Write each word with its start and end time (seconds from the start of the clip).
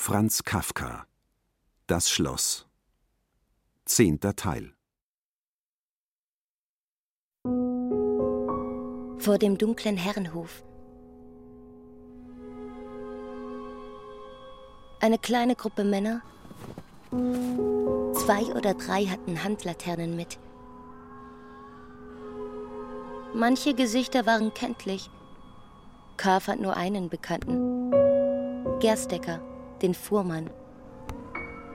Franz 0.00 0.44
Kafka 0.44 1.06
Das 1.88 2.08
Schloss 2.08 2.66
Zehnter 3.84 4.36
Teil 4.36 4.72
Vor 9.18 9.38
dem 9.38 9.58
dunklen 9.58 9.96
Herrenhof. 9.96 10.62
Eine 15.00 15.18
kleine 15.18 15.56
Gruppe 15.56 15.82
Männer, 15.82 16.22
zwei 17.10 18.44
oder 18.54 18.74
drei 18.74 19.04
hatten 19.06 19.42
Handlaternen 19.42 20.14
mit. 20.14 20.38
Manche 23.34 23.74
Gesichter 23.74 24.26
waren 24.26 24.54
kenntlich. 24.54 25.10
K. 26.16 26.38
fand 26.38 26.62
nur 26.62 26.76
einen 26.76 27.10
Bekannten. 27.10 27.90
Gerstecker, 28.80 29.40
den 29.82 29.94
Fuhrmann. 29.94 30.50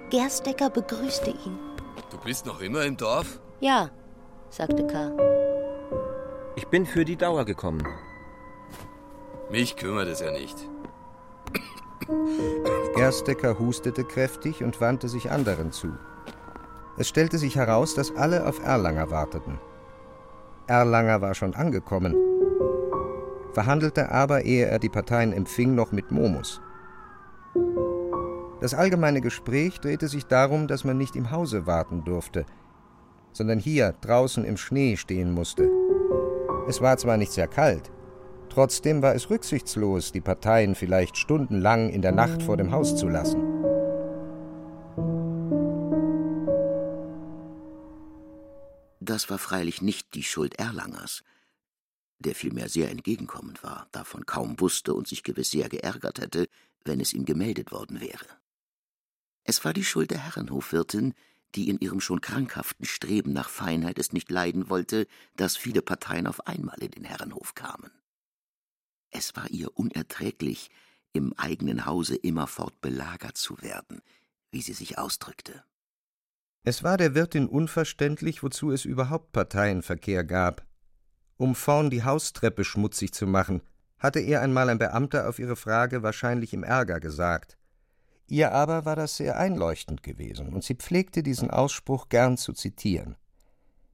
Gerstecker 0.10 0.70
begrüßte 0.70 1.32
ihn. 1.32 1.58
Du 2.12 2.18
bist 2.24 2.46
noch 2.46 2.62
immer 2.62 2.84
im 2.84 2.98
Dorf? 2.98 3.40
Ja, 3.60 3.90
sagte 4.50 4.86
K. 4.86 5.12
Ich 6.56 6.68
bin 6.68 6.86
für 6.86 7.06
die 7.06 7.16
Dauer 7.16 7.46
gekommen. 7.46 7.84
Mich 9.50 9.76
kümmert 9.76 10.08
es 10.08 10.20
ja 10.20 10.32
nicht. 10.32 10.58
Gerstecker 12.96 13.58
hustete 13.60 14.04
kräftig 14.04 14.64
und 14.64 14.82
wandte 14.82 15.08
sich 15.08 15.32
anderen 15.32 15.72
zu. 15.72 15.94
Es 16.98 17.08
stellte 17.08 17.38
sich 17.38 17.56
heraus, 17.56 17.96
dass 17.96 18.16
alle 18.16 18.46
auf 18.46 18.64
Erlanger 18.64 19.10
warteten. 19.10 19.60
Erlanger 20.68 21.22
war 21.22 21.34
schon 21.34 21.56
angekommen, 21.56 22.16
verhandelte 23.54 24.12
aber, 24.12 24.44
ehe 24.44 24.66
er 24.66 24.80
die 24.80 24.90
Parteien 24.90 25.34
empfing, 25.34 25.76
noch 25.76 25.92
mit 25.92 26.12
Momus. 26.12 26.62
Das 28.64 28.74
allgemeine 28.74 29.20
Gespräch 29.20 29.82
drehte 29.82 30.08
sich 30.08 30.24
darum, 30.24 30.70
dass 30.70 30.86
man 30.86 30.98
nicht 30.98 31.18
im 31.18 31.32
Hause 31.32 31.68
warten 31.68 32.06
durfte, 32.06 32.46
sondern 33.34 33.60
hier 33.60 33.92
draußen 34.00 34.46
im 34.46 34.56
Schnee 34.56 34.96
stehen 34.96 35.34
musste. 35.34 35.70
Es 36.70 36.80
war 36.80 36.96
zwar 36.96 37.18
nicht 37.18 37.34
sehr 37.34 37.50
kalt, 37.50 37.92
trotzdem 38.48 39.02
war 39.02 39.16
es 39.16 39.30
rücksichtslos, 39.30 40.14
die 40.14 40.22
Parteien 40.22 40.76
vielleicht 40.76 41.18
stundenlang 41.18 41.90
in 41.90 42.02
der 42.02 42.14
Nacht 42.14 42.42
vor 42.42 42.56
dem 42.56 42.72
Haus 42.72 42.96
zu 42.96 43.10
lassen. 43.10 43.42
Das 49.02 49.30
war 49.30 49.40
freilich 49.40 49.82
nicht 49.82 50.14
die 50.14 50.24
Schuld 50.24 50.58
Erlangers, 50.58 51.26
der 52.20 52.34
vielmehr 52.34 52.70
sehr 52.70 52.90
entgegenkommend 52.90 53.62
war, 53.62 53.88
davon 53.92 54.26
kaum 54.26 54.58
wusste 54.62 54.94
und 54.94 55.06
sich 55.06 55.22
gewiss 55.22 55.52
sehr 55.52 55.68
geärgert 55.68 56.22
hätte, 56.22 56.48
wenn 56.86 57.02
es 57.02 57.12
ihm 57.12 57.26
gemeldet 57.26 57.74
worden 57.74 58.00
wäre. 58.00 58.43
Es 59.44 59.66
war 59.66 59.74
die 59.74 59.84
Schuld 59.84 60.12
der 60.12 60.20
Herrenhofwirtin, 60.20 61.14
die 61.56 61.70
in 61.70 61.80
ihrem 61.80 62.00
schon 62.00 62.22
krankhaften 62.22 62.86
Streben 62.86 63.34
nach 63.34 63.50
Feinheit 63.50 64.00
es 64.00 64.14
nicht 64.14 64.32
leiden 64.32 64.70
wollte, 64.70 65.08
dass 65.36 65.58
viele 65.58 65.82
Parteien 65.82 66.28
auf 66.28 66.48
einmal 66.48 66.82
in 66.82 66.92
den 66.92 67.04
Herrenhof 67.04 67.54
kamen. 67.54 67.92
Es 69.12 69.36
war 69.36 69.50
ihr 69.50 69.78
unerträglich, 69.78 70.72
im 71.12 71.34
eigenen 71.38 71.86
Hause 71.86 72.16
immerfort 72.16 72.82
belagert 72.82 73.38
zu 73.38 73.62
werden, 73.62 74.02
wie 74.52 74.62
sie 74.62 74.74
sich 74.74 74.98
ausdrückte. 74.98 75.64
Es 76.64 76.82
war 76.82 76.98
der 76.98 77.14
Wirtin 77.14 77.48
unverständlich, 77.48 78.42
wozu 78.42 78.72
es 78.72 78.86
überhaupt 78.86 79.32
Parteienverkehr 79.32 80.24
gab. 80.24 80.66
Um 81.38 81.56
vorn 81.56 81.90
die 81.90 82.04
Haustreppe 82.04 82.64
schmutzig 82.64 83.14
zu 83.14 83.28
machen, 83.28 83.62
hatte 84.00 84.20
ihr 84.20 84.42
einmal 84.42 84.70
ein 84.70 84.80
Beamter 84.80 85.30
auf 85.30 85.40
ihre 85.40 85.56
Frage 85.56 86.02
wahrscheinlich 86.02 86.54
im 86.54 86.64
Ärger 86.64 87.00
gesagt. 87.00 87.58
Ihr 88.28 88.52
aber 88.52 88.86
war 88.86 88.96
das 88.96 89.18
sehr 89.18 89.38
einleuchtend 89.38 90.04
gewesen, 90.04 90.54
und 90.54 90.64
sie 90.64 90.76
pflegte 90.76 91.24
diesen 91.24 91.50
Ausspruch 91.50 92.10
gern 92.10 92.38
zu 92.38 92.54
zitieren. 92.54 93.16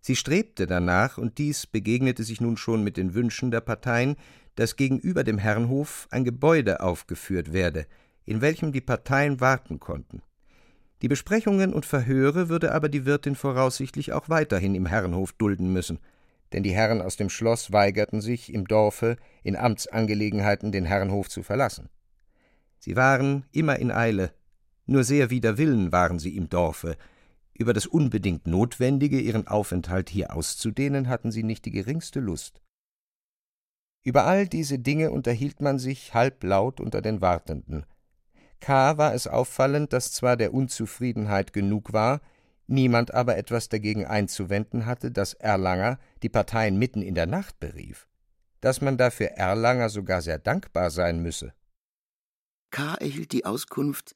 Sie 0.02 0.16
strebte 0.16 0.68
danach, 0.68 1.18
und 1.18 1.38
dies 1.38 1.68
begegnete 1.68 2.24
sich 2.24 2.40
nun 2.40 2.58
schon 2.58 2.84
mit 2.84 2.98
den 2.98 3.14
Wünschen 3.14 3.52
der 3.52 3.62
Parteien, 3.62 4.16
dass 4.56 4.76
gegenüber 4.76 5.24
dem 5.24 5.38
Herrenhof 5.38 6.08
ein 6.12 6.24
Gebäude 6.24 6.82
aufgeführt 6.82 7.54
werde, 7.54 7.86
in 8.26 8.42
welchem 8.42 8.72
die 8.72 8.82
Parteien 8.82 9.42
warten 9.42 9.80
konnten. 9.80 10.22
Die 11.02 11.08
Besprechungen 11.08 11.74
und 11.74 11.86
Verhöre 11.86 12.50
würde 12.50 12.74
aber 12.74 12.90
die 12.90 13.06
Wirtin 13.06 13.36
voraussichtlich 13.36 14.12
auch 14.12 14.28
weiterhin 14.28 14.76
im 14.76 14.86
Herrenhof 14.86 15.32
dulden 15.34 15.72
müssen, 15.72 16.00
denn 16.52 16.64
die 16.64 16.74
Herren 16.74 17.02
aus 17.02 17.16
dem 17.16 17.30
Schloss 17.30 17.72
weigerten 17.72 18.22
sich, 18.22 18.54
im 18.54 18.68
Dorfe 18.68 19.18
in 19.44 19.56
Amtsangelegenheiten 19.56 20.72
den 20.72 20.86
Herrenhof 20.86 21.30
zu 21.30 21.44
verlassen. 21.44 21.90
Sie 22.80 22.96
waren 22.96 23.46
immer 23.52 23.78
in 23.78 23.92
Eile, 23.92 24.34
nur 24.86 25.04
sehr 25.04 25.30
wider 25.30 25.58
Willen 25.58 25.92
waren 25.92 26.18
sie 26.18 26.36
im 26.36 26.50
Dorfe, 26.50 26.98
über 27.54 27.74
das 27.74 27.86
unbedingt 27.86 28.48
Notwendige, 28.48 29.20
ihren 29.20 29.48
Aufenthalt 29.48 30.10
hier 30.10 30.34
auszudehnen, 30.36 31.10
hatten 31.10 31.32
sie 31.32 31.44
nicht 31.44 31.66
die 31.66 31.72
geringste 31.72 32.20
Lust. 32.20 32.62
Über 34.04 34.26
all 34.26 34.48
diese 34.48 34.80
Dinge 34.80 35.12
unterhielt 35.12 35.62
man 35.62 35.78
sich 35.78 36.14
halblaut 36.14 36.80
unter 36.80 37.02
den 37.02 37.22
Wartenden, 37.22 37.86
K. 38.60 38.98
war 38.98 39.14
es 39.14 39.28
auffallend, 39.28 39.94
dass 39.94 40.12
zwar 40.12 40.36
der 40.38 40.54
Unzufriedenheit 40.54 41.54
genug 41.54 41.94
war, 41.94 42.22
niemand 42.68 43.14
aber 43.14 43.38
etwas 43.38 43.70
dagegen 43.70 44.06
einzuwenden 44.06 44.86
hatte, 44.86 45.12
dass 45.12 45.34
Erlanger 45.34 45.98
die 46.24 46.30
Parteien 46.30 46.78
mitten 46.78 47.02
in 47.02 47.16
der 47.16 47.26
Nacht 47.26 47.60
berief, 47.60 48.08
dass 48.62 48.82
man 48.82 48.98
dafür 48.98 49.28
Erlanger 49.28 49.90
sogar 49.90 50.22
sehr 50.22 50.40
dankbar 50.40 50.90
sein 50.90 51.22
müsse. 51.22 51.54
K. 52.72 52.96
erhielt 52.96 53.32
die 53.32 53.46
Auskunft, 53.46 54.16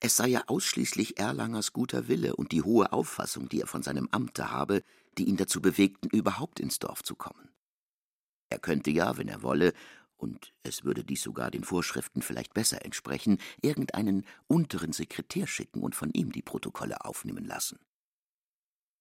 es 0.00 0.16
sei 0.16 0.28
ja 0.28 0.42
ausschließlich 0.48 1.18
Erlangers 1.18 1.72
guter 1.72 2.08
Wille 2.08 2.34
und 2.34 2.52
die 2.52 2.62
hohe 2.62 2.92
Auffassung, 2.92 3.48
die 3.48 3.60
er 3.60 3.68
von 3.68 3.82
seinem 3.82 4.08
Amte 4.10 4.50
habe, 4.50 4.82
die 5.16 5.24
ihn 5.24 5.36
dazu 5.36 5.62
bewegten, 5.62 6.08
überhaupt 6.08 6.58
ins 6.58 6.80
Dorf 6.80 7.04
zu 7.04 7.14
kommen. 7.14 7.50
Er 8.48 8.58
könnte 8.58 8.90
ja, 8.90 9.16
wenn 9.16 9.28
er 9.28 9.42
wolle, 9.42 9.72
und 10.16 10.52
es 10.62 10.84
würde 10.84 11.04
dies 11.04 11.22
sogar 11.22 11.50
den 11.50 11.64
Vorschriften 11.64 12.22
vielleicht 12.22 12.52
besser 12.52 12.84
entsprechen, 12.84 13.38
irgendeinen 13.60 14.26
unteren 14.46 14.92
Sekretär 14.92 15.46
schicken 15.46 15.82
und 15.82 15.94
von 15.94 16.10
ihm 16.10 16.32
die 16.32 16.42
Protokolle 16.42 17.04
aufnehmen 17.04 17.44
lassen. 17.44 17.78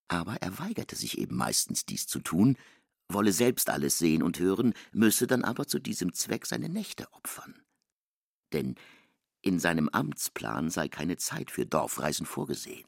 Aber 0.07 0.35
er 0.41 0.59
weigerte 0.59 0.95
sich 0.95 1.17
eben 1.17 1.35
meistens 1.35 1.85
dies 1.85 2.05
zu 2.05 2.19
tun, 2.19 2.57
wolle 3.07 3.31
selbst 3.31 3.69
alles 3.69 3.97
sehen 3.97 4.23
und 4.23 4.39
hören, 4.39 4.73
müsse 4.91 5.27
dann 5.27 5.43
aber 5.43 5.67
zu 5.67 5.79
diesem 5.79 6.13
Zweck 6.13 6.45
seine 6.45 6.69
Nächte 6.69 7.11
opfern. 7.13 7.61
Denn 8.53 8.75
in 9.41 9.59
seinem 9.59 9.89
Amtsplan 9.89 10.69
sei 10.69 10.88
keine 10.88 11.17
Zeit 11.17 11.51
für 11.51 11.66
Dorfreisen 11.66 12.25
vorgesehen. 12.25 12.88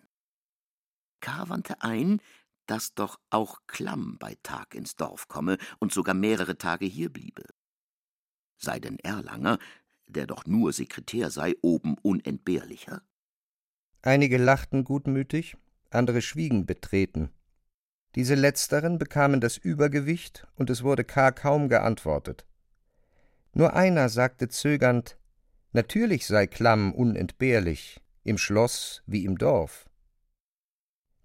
K. 1.19 1.49
wandte 1.49 1.81
ein, 1.81 2.21
dass 2.65 2.93
doch 2.93 3.19
auch 3.29 3.61
Klamm 3.67 4.17
bei 4.19 4.37
Tag 4.43 4.75
ins 4.75 4.95
Dorf 4.95 5.27
komme 5.27 5.57
und 5.79 5.91
sogar 5.91 6.15
mehrere 6.15 6.57
Tage 6.57 6.85
hier 6.85 7.11
bliebe 7.11 7.43
sei 8.63 8.79
denn 8.79 8.97
Erlanger, 8.99 9.59
der 10.07 10.25
doch 10.25 10.45
nur 10.45 10.73
Sekretär 10.73 11.29
sei, 11.29 11.55
oben 11.61 11.95
unentbehrlicher? 12.01 13.01
Einige 14.01 14.37
lachten 14.37 14.83
gutmütig, 14.83 15.55
andere 15.89 16.21
schwiegen 16.21 16.65
betreten. 16.65 17.29
Diese 18.15 18.35
letzteren 18.35 18.97
bekamen 18.97 19.41
das 19.41 19.57
Übergewicht, 19.57 20.47
und 20.55 20.69
es 20.69 20.83
wurde 20.83 21.03
K. 21.03 21.31
kaum 21.31 21.69
geantwortet. 21.69 22.45
Nur 23.53 23.73
einer 23.73 24.09
sagte 24.09 24.49
zögernd, 24.49 25.17
natürlich 25.73 26.25
sei 26.27 26.47
Klamm 26.47 26.93
unentbehrlich, 26.93 28.01
im 28.23 28.37
Schloss 28.37 29.03
wie 29.05 29.25
im 29.25 29.37
Dorf. 29.37 29.85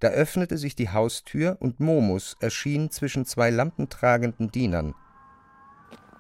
Da 0.01 0.09
öffnete 0.09 0.59
sich 0.59 0.77
die 0.77 0.91
Haustür, 0.91 1.57
und 1.61 1.81
Momus 1.81 2.37
erschien 2.41 2.91
zwischen 2.91 3.25
zwei 3.25 3.51
lampentragenden 3.51 4.51
Dienern. 4.51 4.95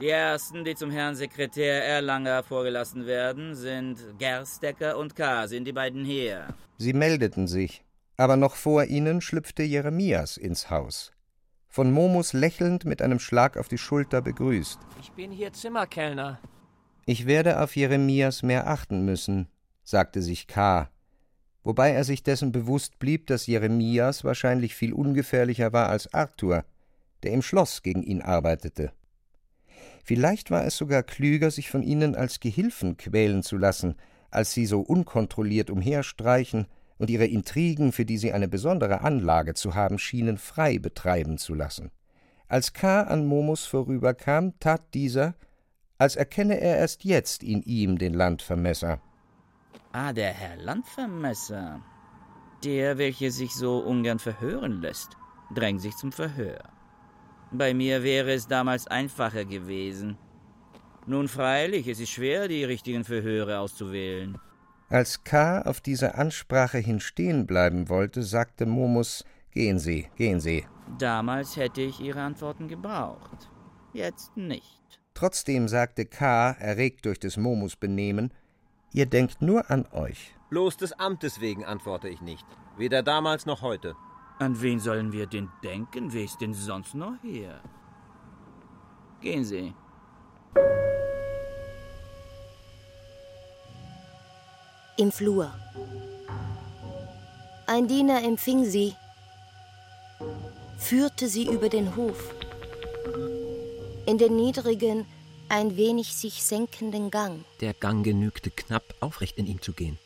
Die 0.00 0.08
ersten, 0.08 0.64
die 0.64 0.76
zum 0.76 0.90
Herrn 0.90 1.16
Sekretär 1.16 1.84
Erlanger 1.84 2.44
vorgelassen 2.44 3.06
werden, 3.06 3.54
sind 3.56 3.98
Gerstecker 4.18 4.96
und 4.96 5.16
K. 5.16 5.48
Sind 5.48 5.64
die 5.64 5.72
beiden 5.72 6.04
hier? 6.04 6.54
Sie 6.76 6.92
meldeten 6.92 7.48
sich, 7.48 7.84
aber 8.16 8.36
noch 8.36 8.54
vor 8.54 8.84
ihnen 8.84 9.20
schlüpfte 9.20 9.64
Jeremias 9.64 10.36
ins 10.36 10.70
Haus. 10.70 11.12
Von 11.66 11.92
Momus 11.92 12.32
lächelnd 12.32 12.84
mit 12.84 13.02
einem 13.02 13.18
Schlag 13.18 13.56
auf 13.56 13.68
die 13.68 13.78
Schulter 13.78 14.22
begrüßt. 14.22 14.78
Ich 15.00 15.12
bin 15.12 15.30
hier 15.30 15.52
Zimmerkellner. 15.52 16.40
Ich 17.08 17.24
werde 17.24 17.62
auf 17.62 17.74
Jeremias 17.74 18.42
mehr 18.42 18.66
achten 18.66 19.02
müssen, 19.02 19.48
sagte 19.82 20.20
sich 20.20 20.46
K., 20.46 20.90
wobei 21.64 21.92
er 21.92 22.04
sich 22.04 22.22
dessen 22.22 22.52
bewusst 22.52 22.98
blieb, 22.98 23.28
dass 23.28 23.46
Jeremias 23.46 24.24
wahrscheinlich 24.24 24.74
viel 24.74 24.92
ungefährlicher 24.92 25.72
war 25.72 25.88
als 25.88 26.12
Arthur, 26.12 26.66
der 27.22 27.32
im 27.32 27.40
Schloss 27.40 27.82
gegen 27.82 28.02
ihn 28.02 28.20
arbeitete. 28.20 28.92
Vielleicht 30.04 30.50
war 30.50 30.66
es 30.66 30.76
sogar 30.76 31.02
klüger, 31.02 31.50
sich 31.50 31.70
von 31.70 31.82
ihnen 31.82 32.14
als 32.14 32.40
Gehilfen 32.40 32.98
quälen 32.98 33.42
zu 33.42 33.56
lassen, 33.56 33.94
als 34.30 34.52
sie 34.52 34.66
so 34.66 34.82
unkontrolliert 34.82 35.70
umherstreichen 35.70 36.66
und 36.98 37.08
ihre 37.08 37.24
Intrigen, 37.24 37.92
für 37.92 38.04
die 38.04 38.18
sie 38.18 38.34
eine 38.34 38.48
besondere 38.48 39.00
Anlage 39.00 39.54
zu 39.54 39.74
haben 39.74 39.98
schienen, 39.98 40.36
frei 40.36 40.78
betreiben 40.78 41.38
zu 41.38 41.54
lassen. 41.54 41.90
Als 42.48 42.74
K. 42.74 43.00
an 43.00 43.24
Momus 43.24 43.64
vorüberkam, 43.64 44.60
tat 44.60 44.92
dieser, 44.92 45.36
als 45.98 46.16
erkenne 46.16 46.60
er 46.60 46.78
erst 46.78 47.04
jetzt 47.04 47.42
in 47.42 47.62
ihm 47.62 47.98
den 47.98 48.14
Landvermesser. 48.14 49.00
Ah, 49.92 50.12
der 50.12 50.32
Herr 50.32 50.56
Landvermesser. 50.56 51.80
Der, 52.64 52.98
welcher 52.98 53.30
sich 53.30 53.54
so 53.54 53.78
ungern 53.78 54.18
verhören 54.18 54.80
lässt, 54.80 55.16
drängt 55.54 55.80
sich 55.80 55.96
zum 55.96 56.12
Verhör. 56.12 56.58
Bei 57.50 57.74
mir 57.74 58.02
wäre 58.02 58.32
es 58.32 58.46
damals 58.46 58.86
einfacher 58.86 59.44
gewesen. 59.44 60.18
Nun 61.06 61.28
freilich, 61.28 61.88
es 61.88 62.00
ist 62.00 62.10
schwer, 62.10 62.48
die 62.48 62.64
richtigen 62.64 63.04
Verhöre 63.04 63.58
auszuwählen. 63.58 64.38
Als 64.90 65.24
K. 65.24 65.62
auf 65.62 65.80
diese 65.80 66.14
Ansprache 66.16 66.78
hin 66.78 67.00
stehen 67.00 67.46
bleiben 67.46 67.88
wollte, 67.88 68.22
sagte 68.22 68.66
Momus 68.66 69.24
Gehen 69.52 69.78
Sie, 69.78 70.08
gehen 70.16 70.40
Sie. 70.40 70.66
Damals 70.98 71.56
hätte 71.56 71.80
ich 71.80 72.00
Ihre 72.00 72.20
Antworten 72.20 72.68
gebraucht. 72.68 73.50
Jetzt 73.92 74.36
nicht. 74.36 74.97
Trotzdem 75.18 75.66
sagte 75.66 76.06
K., 76.06 76.52
erregt 76.60 77.04
durch 77.04 77.18
des 77.18 77.36
Momus 77.36 77.74
Benehmen, 77.74 78.32
Ihr 78.92 79.06
denkt 79.06 79.42
nur 79.42 79.68
an 79.68 79.84
euch. 79.90 80.32
Bloß 80.50 80.76
des 80.76 80.92
Amtes 80.92 81.40
wegen 81.40 81.64
antworte 81.64 82.08
ich 82.08 82.20
nicht. 82.20 82.46
Weder 82.76 83.02
damals 83.02 83.44
noch 83.44 83.60
heute. 83.60 83.96
An 84.38 84.62
wen 84.62 84.78
sollen 84.78 85.12
wir 85.12 85.26
denn 85.26 85.48
denken? 85.64 86.12
Wer 86.12 86.22
ist 86.22 86.40
denn 86.40 86.54
sonst 86.54 86.94
noch 86.94 87.14
hier? 87.20 87.60
Gehen 89.20 89.44
Sie. 89.44 89.74
Im 94.98 95.10
Flur. 95.10 95.52
Ein 97.66 97.88
Diener 97.88 98.22
empfing 98.22 98.64
sie, 98.64 98.94
führte 100.78 101.26
sie 101.26 101.48
über 101.48 101.68
den 101.68 101.96
Hof, 101.96 102.37
in 104.08 104.16
den 104.16 104.36
niedrigen, 104.36 105.04
ein 105.50 105.76
wenig 105.76 106.14
sich 106.14 106.42
senkenden 106.42 107.10
Gang. 107.10 107.44
Der 107.60 107.74
Gang 107.74 108.02
genügte 108.02 108.50
knapp, 108.50 108.94
aufrecht 109.00 109.36
in 109.36 109.46
ihm 109.46 109.60
zu 109.60 109.74
gehen. 109.74 109.98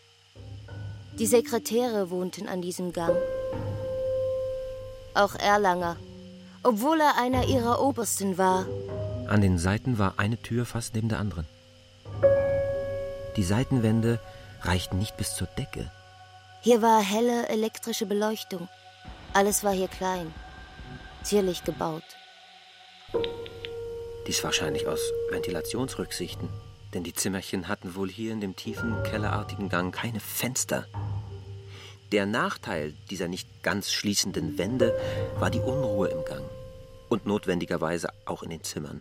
Die 1.20 1.26
Sekretäre 1.26 2.10
wohnten 2.10 2.48
an 2.48 2.62
diesem 2.62 2.92
Gang. 2.92 3.16
Auch 5.14 5.36
Erlanger, 5.36 5.96
obwohl 6.64 7.00
er 7.00 7.16
einer 7.16 7.46
ihrer 7.46 7.80
Obersten 7.80 8.38
war. 8.38 8.66
An 9.28 9.40
den 9.40 9.56
Seiten 9.56 9.98
war 9.98 10.14
eine 10.16 10.36
Tür 10.36 10.66
fast 10.66 10.96
neben 10.96 11.08
der 11.08 11.20
anderen. 11.20 11.46
Die 13.36 13.44
Seitenwände 13.44 14.18
reichten 14.62 14.98
nicht 14.98 15.16
bis 15.16 15.36
zur 15.36 15.46
Decke. 15.46 15.92
Hier 16.62 16.82
war 16.82 17.00
helle 17.00 17.48
elektrische 17.48 18.06
Beleuchtung. 18.06 18.68
Alles 19.32 19.62
war 19.62 19.72
hier 19.72 19.88
klein, 19.88 20.34
zierlich 21.22 21.62
gebaut. 21.62 22.02
Dies 24.26 24.44
wahrscheinlich 24.44 24.86
aus 24.86 25.00
Ventilationsrücksichten, 25.30 26.48
denn 26.94 27.02
die 27.02 27.12
Zimmerchen 27.12 27.66
hatten 27.68 27.96
wohl 27.96 28.08
hier 28.08 28.32
in 28.32 28.40
dem 28.40 28.54
tiefen, 28.54 29.02
kellerartigen 29.02 29.68
Gang 29.68 29.92
keine 29.94 30.20
Fenster. 30.20 30.86
Der 32.12 32.26
Nachteil 32.26 32.94
dieser 33.10 33.26
nicht 33.26 33.62
ganz 33.62 33.90
schließenden 33.90 34.58
Wände 34.58 34.96
war 35.38 35.50
die 35.50 35.60
Unruhe 35.60 36.08
im 36.08 36.24
Gang 36.24 36.44
und 37.08 37.26
notwendigerweise 37.26 38.10
auch 38.26 38.42
in 38.42 38.50
den 38.50 38.62
Zimmern. 38.62 39.00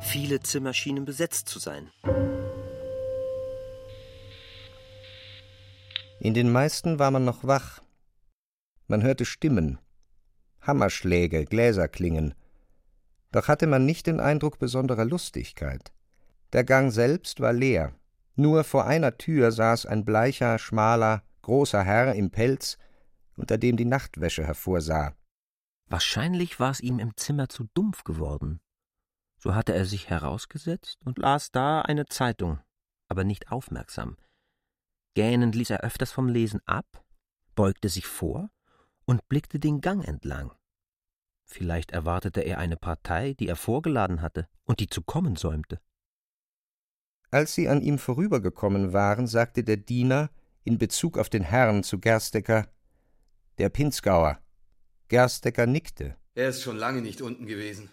Viele 0.00 0.40
Zimmer 0.40 0.74
schienen 0.74 1.04
besetzt 1.04 1.48
zu 1.48 1.58
sein. 1.58 1.90
In 6.20 6.34
den 6.34 6.52
meisten 6.52 6.98
war 6.98 7.10
man 7.10 7.24
noch 7.24 7.44
wach. 7.44 7.80
Man 8.86 9.02
hörte 9.02 9.24
Stimmen, 9.24 9.78
Hammerschläge, 10.60 11.44
Gläser 11.44 11.88
klingen. 11.88 12.34
Doch 13.32 13.48
hatte 13.48 13.66
man 13.66 13.84
nicht 13.84 14.06
den 14.06 14.20
Eindruck 14.20 14.58
besonderer 14.58 15.04
Lustigkeit. 15.04 15.92
Der 16.52 16.64
Gang 16.64 16.92
selbst 16.92 17.40
war 17.40 17.52
leer. 17.52 17.94
Nur 18.36 18.64
vor 18.64 18.86
einer 18.86 19.18
Tür 19.18 19.52
saß 19.52 19.86
ein 19.86 20.04
bleicher, 20.04 20.58
schmaler, 20.58 21.22
großer 21.42 21.82
Herr 21.82 22.14
im 22.14 22.30
Pelz, 22.30 22.78
unter 23.36 23.58
dem 23.58 23.76
die 23.76 23.84
Nachtwäsche 23.84 24.44
hervorsah. 24.44 25.14
Wahrscheinlich 25.88 26.60
war 26.60 26.70
es 26.70 26.80
ihm 26.80 26.98
im 26.98 27.16
Zimmer 27.16 27.48
zu 27.48 27.64
dumpf 27.74 28.04
geworden. 28.04 28.60
So 29.38 29.54
hatte 29.54 29.74
er 29.74 29.86
sich 29.86 30.10
herausgesetzt 30.10 30.98
und 31.04 31.18
las 31.18 31.50
da 31.50 31.82
eine 31.82 32.06
Zeitung, 32.06 32.60
aber 33.08 33.24
nicht 33.24 33.50
aufmerksam. 33.50 34.16
Gähnend 35.14 35.54
ließ 35.54 35.70
er 35.70 35.80
öfters 35.80 36.12
vom 36.12 36.28
Lesen 36.28 36.60
ab, 36.66 37.04
beugte 37.54 37.88
sich 37.88 38.06
vor 38.06 38.50
und 39.04 39.26
blickte 39.28 39.58
den 39.58 39.80
Gang 39.80 40.06
entlang. 40.06 40.52
Vielleicht 41.50 41.92
erwartete 41.92 42.42
er 42.42 42.58
eine 42.58 42.76
Partei, 42.76 43.32
die 43.32 43.48
er 43.48 43.56
vorgeladen 43.56 44.20
hatte 44.20 44.46
und 44.64 44.80
die 44.80 44.86
zu 44.86 45.02
kommen 45.02 45.34
säumte. 45.34 45.80
Als 47.30 47.54
sie 47.54 47.68
an 47.68 47.80
ihm 47.80 47.98
vorübergekommen 47.98 48.92
waren, 48.92 49.26
sagte 49.26 49.64
der 49.64 49.78
Diener 49.78 50.30
in 50.64 50.78
Bezug 50.78 51.18
auf 51.18 51.30
den 51.30 51.42
Herrn 51.42 51.82
zu 51.82 51.98
Gerstecker 51.98 52.68
Der 53.56 53.70
Pinzgauer. 53.70 54.38
Gerstecker 55.08 55.66
nickte. 55.66 56.16
Er 56.34 56.50
ist 56.50 56.62
schon 56.62 56.76
lange 56.76 57.00
nicht 57.00 57.22
unten 57.22 57.46
gewesen. 57.46 57.90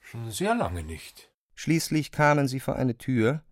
Schon 0.00 0.30
sehr 0.30 0.54
lange 0.54 0.82
nicht. 0.82 1.30
Schließlich 1.54 2.10
kamen 2.10 2.48
sie 2.48 2.58
vor 2.58 2.76
eine 2.76 2.96
Tür, 2.96 3.44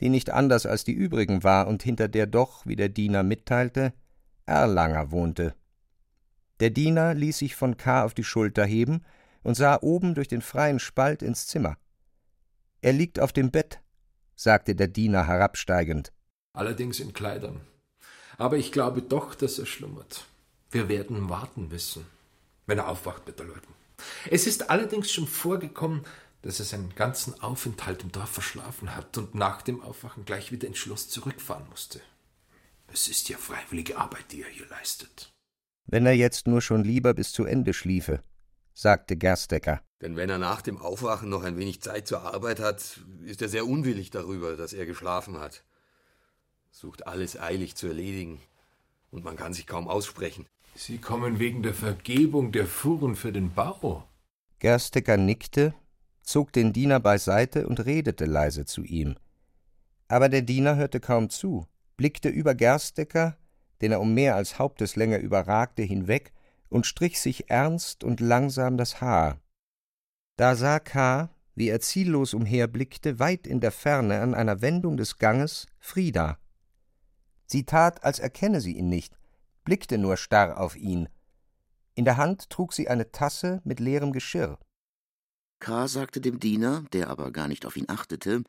die 0.00 0.10
nicht 0.10 0.30
anders 0.30 0.66
als 0.66 0.84
die 0.84 0.92
übrigen 0.92 1.42
war 1.42 1.66
und 1.66 1.82
hinter 1.82 2.08
der 2.08 2.26
doch, 2.26 2.66
wie 2.66 2.76
der 2.76 2.90
Diener 2.90 3.22
mitteilte, 3.22 3.94
Erlanger 4.44 5.10
wohnte. 5.10 5.54
Der 6.60 6.70
Diener 6.70 7.14
ließ 7.14 7.38
sich 7.38 7.54
von 7.54 7.76
K. 7.76 8.04
auf 8.04 8.14
die 8.14 8.24
Schulter 8.24 8.64
heben 8.64 9.04
und 9.42 9.54
sah 9.54 9.78
oben 9.82 10.14
durch 10.14 10.28
den 10.28 10.42
freien 10.42 10.78
Spalt 10.78 11.22
ins 11.22 11.46
Zimmer. 11.46 11.76
Er 12.80 12.92
liegt 12.92 13.20
auf 13.20 13.32
dem 13.32 13.50
Bett, 13.50 13.80
sagte 14.34 14.74
der 14.74 14.88
Diener 14.88 15.26
herabsteigend. 15.26 16.12
Allerdings 16.52 17.00
in 17.00 17.12
Kleidern. 17.12 17.60
Aber 18.38 18.56
ich 18.56 18.72
glaube 18.72 19.02
doch, 19.02 19.34
dass 19.34 19.58
er 19.58 19.66
schlummert. 19.66 20.26
Wir 20.70 20.88
werden 20.88 21.28
warten 21.28 21.68
müssen, 21.68 22.06
wenn 22.66 22.78
er 22.78 22.88
aufwacht 22.88 23.26
mit 23.26 23.38
der 23.38 23.46
Leuten. 23.46 23.74
Es 24.30 24.46
ist 24.46 24.70
allerdings 24.70 25.10
schon 25.10 25.26
vorgekommen, 25.26 26.04
dass 26.42 26.58
er 26.58 26.66
seinen 26.66 26.94
ganzen 26.94 27.40
Aufenthalt 27.40 28.02
im 28.02 28.12
Dorf 28.12 28.30
verschlafen 28.30 28.94
hat 28.94 29.16
und 29.18 29.34
nach 29.34 29.62
dem 29.62 29.82
Aufwachen 29.82 30.24
gleich 30.24 30.52
wieder 30.52 30.68
ins 30.68 30.78
Schloss 30.78 31.08
zurückfahren 31.08 31.68
musste. 31.68 32.00
Es 32.88 33.08
ist 33.08 33.28
ja 33.28 33.36
freiwillige 33.36 33.96
Arbeit, 33.96 34.32
die 34.32 34.42
er 34.42 34.48
hier 34.48 34.68
leistet. 34.68 35.32
Wenn 35.86 36.04
er 36.04 36.12
jetzt 36.12 36.48
nur 36.48 36.60
schon 36.60 36.82
lieber 36.82 37.14
bis 37.14 37.32
zu 37.32 37.44
Ende 37.44 37.72
schliefe, 37.72 38.22
sagte 38.74 39.16
Gerstecker. 39.16 39.80
Denn 40.00 40.16
wenn 40.16 40.28
er 40.28 40.38
nach 40.38 40.60
dem 40.60 40.78
Aufwachen 40.78 41.28
noch 41.28 41.44
ein 41.44 41.58
wenig 41.58 41.80
Zeit 41.80 42.06
zur 42.06 42.22
Arbeit 42.22 42.60
hat, 42.60 43.00
ist 43.24 43.40
er 43.40 43.48
sehr 43.48 43.66
unwillig 43.66 44.10
darüber, 44.10 44.56
dass 44.56 44.72
er 44.72 44.84
geschlafen 44.84 45.38
hat. 45.38 45.64
Sucht 46.70 47.06
alles 47.06 47.38
eilig 47.38 47.76
zu 47.76 47.86
erledigen, 47.86 48.40
und 49.10 49.24
man 49.24 49.36
kann 49.36 49.54
sich 49.54 49.66
kaum 49.66 49.88
aussprechen. 49.88 50.46
Sie 50.74 50.98
kommen 50.98 51.38
wegen 51.38 51.62
der 51.62 51.72
Vergebung 51.72 52.52
der 52.52 52.66
Fuhren 52.66 53.16
für 53.16 53.32
den 53.32 53.54
Bau. 53.54 54.06
Gerstecker 54.58 55.16
nickte, 55.16 55.74
zog 56.22 56.52
den 56.52 56.72
Diener 56.72 57.00
beiseite 57.00 57.66
und 57.66 57.86
redete 57.86 58.26
leise 58.26 58.66
zu 58.66 58.82
ihm. 58.82 59.16
Aber 60.08 60.28
der 60.28 60.42
Diener 60.42 60.76
hörte 60.76 61.00
kaum 61.00 61.30
zu, 61.30 61.66
blickte 61.96 62.28
über 62.28 62.54
Gerstecker, 62.54 63.38
den 63.80 63.92
er 63.92 64.00
um 64.00 64.14
mehr 64.14 64.36
als 64.36 64.58
Haupteslänge 64.58 65.18
überragte, 65.18 65.82
hinweg 65.82 66.32
und 66.68 66.86
strich 66.86 67.20
sich 67.20 67.50
ernst 67.50 68.04
und 68.04 68.20
langsam 68.20 68.76
das 68.76 69.00
Haar. 69.00 69.40
Da 70.36 70.54
sah 70.54 70.78
K., 70.78 71.30
wie 71.54 71.68
er 71.68 71.80
ziellos 71.80 72.34
umherblickte, 72.34 73.18
weit 73.18 73.46
in 73.46 73.60
der 73.60 73.72
Ferne 73.72 74.20
an 74.20 74.34
einer 74.34 74.60
Wendung 74.60 74.96
des 74.98 75.18
Ganges 75.18 75.66
Frieda. 75.78 76.38
Sie 77.46 77.64
tat, 77.64 78.04
als 78.04 78.18
erkenne 78.18 78.60
sie 78.60 78.76
ihn 78.76 78.88
nicht, 78.88 79.16
blickte 79.64 79.96
nur 79.96 80.16
starr 80.16 80.60
auf 80.60 80.76
ihn. 80.76 81.08
In 81.94 82.04
der 82.04 82.18
Hand 82.18 82.50
trug 82.50 82.74
sie 82.74 82.88
eine 82.88 83.10
Tasse 83.10 83.62
mit 83.64 83.80
leerem 83.80 84.12
Geschirr. 84.12 84.58
K. 85.60 85.88
sagte 85.88 86.20
dem 86.20 86.38
Diener, 86.40 86.84
der 86.92 87.08
aber 87.08 87.32
gar 87.32 87.48
nicht 87.48 87.64
auf 87.64 87.76
ihn 87.76 87.88
achtete, 87.88 88.42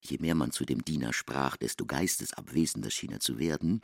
je 0.00 0.16
mehr 0.18 0.34
man 0.34 0.50
zu 0.50 0.64
dem 0.64 0.82
Diener 0.82 1.12
sprach, 1.12 1.58
desto 1.58 1.84
geistesabwesender 1.84 2.90
schien 2.90 3.12
er 3.12 3.20
zu 3.20 3.38
werden, 3.38 3.82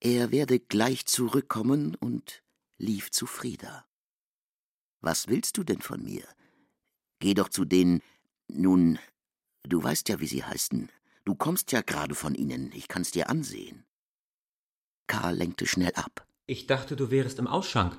er 0.00 0.30
werde 0.30 0.60
gleich 0.60 1.06
zurückkommen 1.06 1.94
und 1.96 2.42
lief 2.78 3.10
zu 3.10 3.26
Frieda. 3.26 3.86
Was 5.00 5.28
willst 5.28 5.56
du 5.56 5.64
denn 5.64 5.80
von 5.80 6.02
mir? 6.02 6.24
Geh 7.20 7.34
doch 7.34 7.48
zu 7.48 7.64
den, 7.64 8.02
nun, 8.48 8.98
du 9.64 9.82
weißt 9.82 10.08
ja, 10.08 10.20
wie 10.20 10.26
sie 10.26 10.44
heißen. 10.44 10.90
Du 11.24 11.34
kommst 11.34 11.72
ja 11.72 11.82
gerade 11.82 12.14
von 12.14 12.34
ihnen, 12.34 12.72
ich 12.72 12.88
kann's 12.88 13.10
dir 13.10 13.28
ansehen. 13.28 13.84
Karl 15.06 15.36
lenkte 15.36 15.66
schnell 15.66 15.92
ab. 15.94 16.26
Ich 16.46 16.66
dachte, 16.66 16.96
du 16.96 17.10
wärest 17.10 17.38
im 17.38 17.46
Ausschank. 17.46 17.98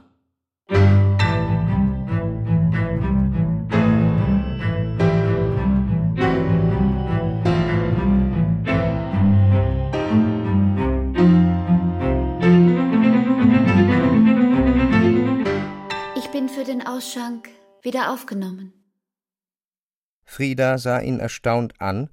Den 16.80 16.88
Ausschank 16.88 17.50
wieder 17.82 18.12
aufgenommen. 18.12 18.74
Frieda 20.24 20.78
sah 20.78 21.00
ihn 21.00 21.20
erstaunt 21.20 21.80
an 21.82 22.10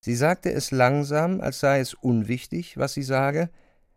Sie 0.00 0.14
sagte 0.14 0.52
es 0.52 0.70
langsam, 0.70 1.40
als 1.40 1.60
sei 1.60 1.80
es 1.80 1.94
unwichtig, 1.94 2.76
was 2.76 2.94
sie 2.94 3.02
sage, 3.02 3.50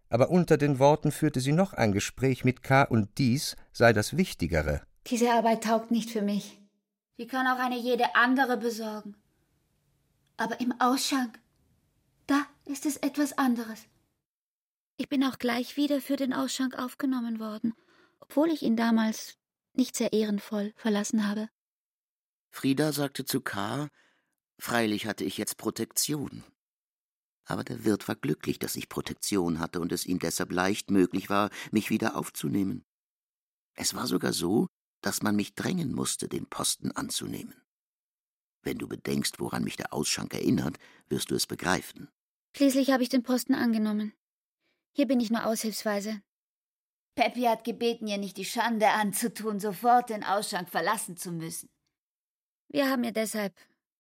aber 0.09 0.29
unter 0.29 0.57
den 0.57 0.79
Worten 0.79 1.11
führte 1.11 1.39
sie 1.39 1.51
noch 1.51 1.73
ein 1.73 1.91
Gespräch 1.91 2.43
mit 2.43 2.63
K. 2.63 2.83
und 2.83 3.17
dies 3.17 3.55
sei 3.71 3.93
das 3.93 4.17
Wichtigere. 4.17 4.81
Diese 5.07 5.31
Arbeit 5.31 5.63
taugt 5.63 5.91
nicht 5.91 6.09
für 6.09 6.21
mich. 6.21 6.59
Die 7.17 7.27
kann 7.27 7.47
auch 7.47 7.59
eine 7.59 7.77
jede 7.77 8.15
andere 8.15 8.57
besorgen. 8.57 9.15
Aber 10.37 10.59
im 10.59 10.73
Ausschank, 10.81 11.39
da 12.25 12.41
ist 12.65 12.85
es 12.85 12.97
etwas 12.97 13.37
anderes. 13.37 13.85
Ich 14.97 15.07
bin 15.07 15.23
auch 15.23 15.37
gleich 15.37 15.77
wieder 15.77 16.01
für 16.01 16.15
den 16.15 16.33
Ausschank 16.33 16.77
aufgenommen 16.77 17.39
worden, 17.39 17.73
obwohl 18.19 18.49
ich 18.49 18.63
ihn 18.63 18.75
damals 18.75 19.37
nicht 19.73 19.95
sehr 19.95 20.13
ehrenvoll 20.13 20.73
verlassen 20.75 21.27
habe. 21.27 21.49
Frieda 22.49 22.91
sagte 22.91 23.25
zu 23.25 23.41
K., 23.41 23.89
freilich 24.59 25.05
hatte 25.05 25.23
ich 25.23 25.37
jetzt 25.37 25.57
Protektion. 25.57 26.43
Aber 27.45 27.63
der 27.63 27.83
Wirt 27.83 28.07
war 28.07 28.15
glücklich, 28.15 28.59
dass 28.59 28.75
ich 28.75 28.89
Protektion 28.89 29.59
hatte 29.59 29.79
und 29.79 29.91
es 29.91 30.05
ihm 30.05 30.19
deshalb 30.19 30.51
leicht 30.51 30.91
möglich 30.91 31.29
war, 31.29 31.49
mich 31.71 31.89
wieder 31.89 32.15
aufzunehmen. 32.15 32.85
Es 33.73 33.93
war 33.93 34.07
sogar 34.07 34.33
so, 34.33 34.67
dass 35.01 35.23
man 35.23 35.35
mich 35.35 35.55
drängen 35.55 35.93
musste, 35.93 36.27
den 36.27 36.47
Posten 36.47 36.91
anzunehmen. 36.91 37.55
Wenn 38.61 38.77
du 38.77 38.87
bedenkst, 38.87 39.39
woran 39.39 39.63
mich 39.63 39.75
der 39.75 39.93
Ausschank 39.93 40.33
erinnert, 40.33 40.77
wirst 41.09 41.31
du 41.31 41.35
es 41.35 41.47
begreifen. 41.47 42.09
Schließlich 42.55 42.91
habe 42.91 43.01
ich 43.01 43.09
den 43.09 43.23
Posten 43.23 43.55
angenommen. 43.55 44.13
Hier 44.93 45.07
bin 45.07 45.19
ich 45.19 45.31
nur 45.31 45.45
aushilfsweise. 45.45 46.21
Peppy 47.21 47.41
hat 47.41 47.63
gebeten, 47.63 48.07
ihr 48.07 48.17
nicht 48.17 48.37
die 48.37 48.45
Schande 48.45 48.87
anzutun, 48.89 49.59
sofort 49.59 50.09
den 50.09 50.23
Ausschank 50.23 50.71
verlassen 50.71 51.17
zu 51.17 51.31
müssen. 51.31 51.69
Wir 52.67 52.89
haben 52.89 53.03
ihr 53.03 53.11
deshalb, 53.11 53.53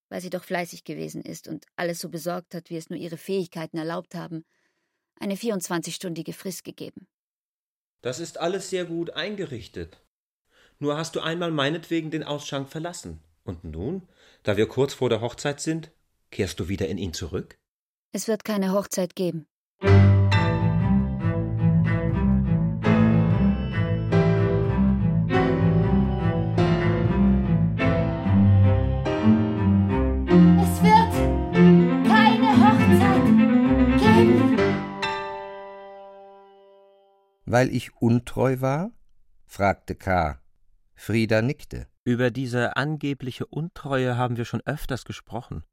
weil 0.09 0.21
sie 0.21 0.31
doch 0.31 0.43
fleißig 0.43 0.85
gewesen 0.85 1.21
ist 1.21 1.47
und 1.47 1.67
alles 1.75 1.99
so 1.99 2.09
besorgt 2.09 2.55
hat, 2.55 2.71
wie 2.71 2.77
es 2.77 2.89
nur 2.89 2.97
ihre 2.97 3.17
Fähigkeiten 3.17 3.77
erlaubt 3.77 4.15
haben, 4.15 4.43
eine 5.19 5.35
24-stündige 5.35 6.33
Frist 6.33 6.63
gegeben. 6.63 7.07
Das 8.01 8.19
ist 8.19 8.39
alles 8.39 8.71
sehr 8.71 8.85
gut 8.85 9.11
eingerichtet. 9.11 10.01
Nur 10.79 10.97
hast 10.97 11.15
du 11.15 11.19
einmal 11.19 11.51
meinetwegen 11.51 12.09
den 12.09 12.23
Ausschank 12.23 12.69
verlassen. 12.69 13.21
Und 13.43 13.63
nun, 13.63 14.09
da 14.41 14.57
wir 14.57 14.67
kurz 14.67 14.95
vor 14.95 15.09
der 15.09 15.21
Hochzeit 15.21 15.59
sind, 15.59 15.91
kehrst 16.31 16.59
du 16.59 16.69
wieder 16.69 16.87
in 16.87 16.97
ihn 16.97 17.13
zurück? 17.13 17.55
Es 18.13 18.27
wird 18.27 18.43
keine 18.43 18.73
Hochzeit 18.73 19.15
geben. 19.15 19.45
Weil 37.51 37.69
ich 37.75 37.93
untreu 37.97 38.61
war? 38.61 38.91
fragte 39.45 39.93
K. 39.93 40.41
Frieda 40.93 41.41
nickte. 41.41 41.89
Über 42.05 42.31
diese 42.31 42.77
angebliche 42.77 43.45
Untreue 43.45 44.15
haben 44.15 44.37
wir 44.37 44.45
schon 44.45 44.61
öfters 44.61 45.03
gesprochen. 45.03 45.65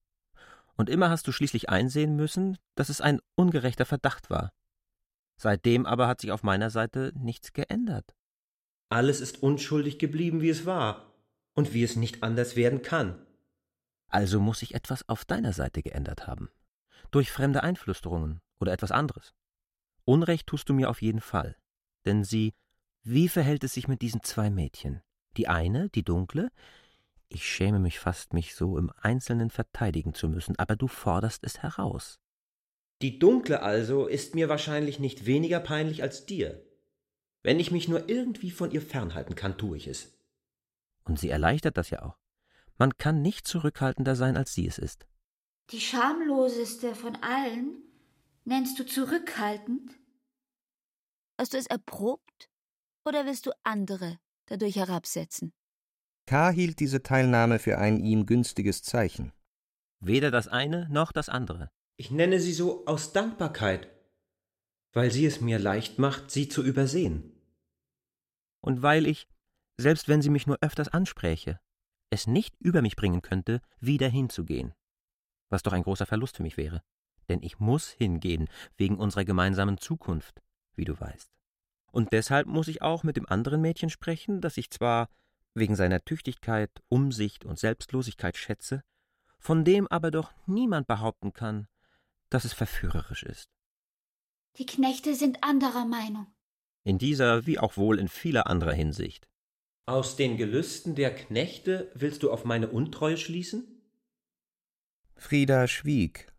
Und 0.75 0.91
immer 0.91 1.09
hast 1.09 1.29
du 1.29 1.31
schließlich 1.31 1.69
einsehen 1.69 2.17
müssen, 2.17 2.59
dass 2.75 2.89
es 2.89 3.01
ein 3.01 3.21
ungerechter 3.37 3.87
Verdacht 3.87 4.29
war. 4.29 4.51
Seitdem 5.37 5.87
aber 5.87 6.09
hat 6.09 6.21
sich 6.21 6.33
auf 6.33 6.43
meiner 6.43 6.71
Seite 6.71 7.13
nichts 7.15 7.53
geändert. 7.53 8.13
Alles 8.89 9.21
ist 9.21 9.45
unschuldig 9.45 10.01
geblieben, 10.01 10.41
wie 10.41 10.51
es 10.51 10.67
war 10.67 11.15
und 11.55 11.75
wie 11.75 11.85
es 11.85 11.95
nicht 11.95 12.25
anders 12.25 12.57
werden 12.57 12.83
kann. 12.83 13.25
Also 14.09 14.41
muss 14.41 14.59
sich 14.59 14.75
etwas 14.75 15.09
auf 15.09 15.25
deiner 15.25 15.53
Seite 15.53 15.83
geändert 15.83 16.27
haben. 16.27 16.51
Durch 17.13 17.31
fremde 17.31 17.63
Einflüsterungen 17.63 18.41
oder 18.59 18.73
etwas 18.73 18.91
anderes. 18.91 19.33
Unrecht 20.05 20.49
tust 20.49 20.69
du 20.69 20.75
mir 20.75 20.91
auf 20.91 21.03
jeden 21.03 21.21
Fall. 21.21 21.55
Denn 22.05 22.25
sieh, 22.25 22.55
wie 23.03 23.29
verhält 23.29 23.65
es 23.65 23.75
sich 23.75 23.89
mit 23.89 24.03
diesen 24.03 24.23
zwei 24.23 24.51
Mädchen? 24.51 25.03
Die 25.37 25.49
eine, 25.49 25.89
die 25.91 26.03
dunkle, 26.03 26.51
ich 27.29 27.47
schäme 27.47 27.79
mich 27.79 27.99
fast, 27.99 28.33
mich 28.33 28.55
so 28.55 28.79
im 28.79 28.91
Einzelnen 28.97 29.51
verteidigen 29.51 30.15
zu 30.15 30.29
müssen, 30.29 30.59
aber 30.59 30.77
du 30.77 30.89
forderst 30.89 31.45
es 31.45 31.63
heraus. 31.63 32.19
Die 33.03 33.19
dunkle 33.19 33.63
also 33.63 34.07
ist 34.07 34.35
mir 34.35 34.49
wahrscheinlich 34.49 34.99
nicht 34.99 35.27
weniger 35.27 35.61
peinlich 35.61 36.03
als 36.03 36.27
dir. 36.27 36.65
Wenn 37.43 37.61
ich 37.61 37.71
mich 37.71 37.87
nur 37.89 38.09
irgendwie 38.09 38.51
von 38.51 38.71
ihr 38.71 38.83
fernhalten 38.83 39.35
kann, 39.35 39.57
tue 39.57 39.77
ich 39.77 39.87
es. 39.87 40.19
Und 41.05 41.19
sie 41.19 41.29
erleichtert 41.29 41.77
das 41.77 41.91
ja 41.91 42.03
auch. 42.03 42.19
Man 42.77 42.97
kann 42.97 43.23
nicht 43.23 43.47
zurückhaltender 43.47 44.17
sein, 44.17 44.37
als 44.37 44.55
sie 44.55 44.67
es 44.67 44.79
ist. 44.79 45.07
Die 45.71 45.81
schamloseste 45.81 46.95
von 46.95 47.17
allen 47.17 47.83
nennst 48.45 48.79
du 48.79 48.87
zurückhaltend? 48.87 49.93
Hast 51.39 51.55
du 51.55 51.57
es 51.59 51.69
erprobt 51.69 52.51
oder 53.05 53.25
willst 53.25 53.47
du 53.47 53.53
andere 53.63 54.19
dadurch 54.47 54.75
herabsetzen? 54.75 55.53
K. 56.27 56.51
hielt 56.51 56.81
diese 56.81 57.03
Teilnahme 57.03 57.61
für 57.61 57.79
ein 57.79 58.01
ihm 58.01 58.27
günstiges 58.27 58.83
Zeichen. 58.83 59.33
Weder 60.01 60.33
das 60.33 60.49
eine 60.49 60.89
noch 60.91 61.13
das 61.13 61.29
andere. 61.29 61.71
Ich 61.97 62.11
nenne 62.11 62.41
sie 62.41 62.53
so 62.53 62.85
aus 62.87 63.13
Dankbarkeit, 63.13 63.89
weil 64.93 65.13
sie 65.13 65.27
es 65.27 65.41
mir 65.41 65.61
leicht 65.61 65.99
macht, 65.99 66.31
sie 66.33 66.49
zu 66.49 66.65
übersehen. 66.65 67.33
Und 68.61 68.83
weil 68.83 69.07
ich, 69.07 69.29
selbst 69.77 70.09
wenn 70.09 70.23
sie 70.23 70.31
mich 70.31 70.47
nur 70.47 70.59
öfters 70.61 70.89
anspräche, 70.89 71.61
es 72.11 72.27
nicht 72.27 72.57
über 72.59 72.83
mich 72.83 72.97
bringen 72.97 73.23
könnte, 73.23 73.61
wieder 73.79 74.09
hinzugehen. 74.09 74.75
Was 75.51 75.63
doch 75.63 75.73
ein 75.73 75.83
großer 75.85 76.07
Verlust 76.07 76.37
für 76.37 76.43
mich 76.43 76.57
wäre. 76.57 76.83
Denn 77.29 77.43
ich 77.43 77.61
muss 77.61 77.91
hingehen, 77.91 78.49
wegen 78.77 78.99
unserer 78.99 79.25
gemeinsamen 79.25 79.79
Zukunft, 79.79 80.43
wie 80.79 80.85
du 80.85 80.99
weißt. 80.99 81.31
Und 81.91 82.13
deshalb 82.13 82.47
muss 82.47 82.69
ich 82.69 82.83
auch 82.83 83.03
mit 83.03 83.17
dem 83.17 83.29
anderen 83.29 83.61
Mädchen 83.61 83.91
sprechen, 83.91 84.41
das 84.41 84.57
ich 84.57 84.71
zwar 84.71 85.09
wegen 85.55 85.77
seiner 85.77 86.05
Tüchtigkeit, 86.05 86.71
Umsicht 86.89 87.45
und 87.45 87.59
Selbstlosigkeit 87.59 88.37
schätze, 88.37 88.83
von 89.39 89.65
dem 89.65 89.87
aber 89.89 90.11
doch 90.11 90.33
niemand 90.47 90.87
behaupten 90.87 91.33
kann, 91.33 91.67
dass 92.31 92.45
es 92.45 92.53
verführerisch 92.53 93.23
ist. 93.23 93.51
Die 94.57 94.67
Knechte 94.67 95.15
sind 95.15 95.45
anderer 95.45 95.85
Meinung. 95.85 96.27
In 96.85 96.99
dieser 96.99 97.47
wie 97.47 97.59
auch 97.59 97.77
wohl 97.77 97.99
in 97.99 98.09
vieler 98.09 98.47
anderer 98.47 98.73
Hinsicht. 98.73 99.29
Aus 99.87 100.17
den 100.17 100.37
Gelüsten 100.37 100.95
der 100.95 101.15
Knechte 101.15 101.91
willst 101.95 102.23
du 102.23 102.31
auf 102.31 102.45
meine 102.45 102.69
Untreue 102.69 103.17
schließen? 103.17 103.65
Frieda 105.17 105.67
schwieg 105.67 106.33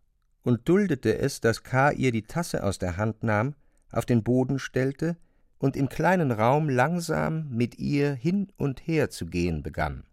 und 0.43 0.69
duldete 0.69 1.17
es, 1.17 1.41
dass 1.41 1.63
K. 1.63 1.91
ihr 1.91 2.11
die 2.11 2.23
Tasse 2.23 2.63
aus 2.63 2.77
der 2.77 2.97
Hand 2.97 3.23
nahm, 3.23 3.55
auf 3.91 4.05
den 4.05 4.23
Boden 4.23 4.59
stellte 4.59 5.17
und 5.57 5.75
im 5.75 5.89
kleinen 5.89 6.31
Raum 6.31 6.69
langsam 6.69 7.49
mit 7.49 7.79
ihr 7.79 8.13
hin 8.13 8.47
und 8.57 8.87
her 8.87 9.09
zu 9.09 9.25
gehen 9.25 9.61
begann. 9.61 10.03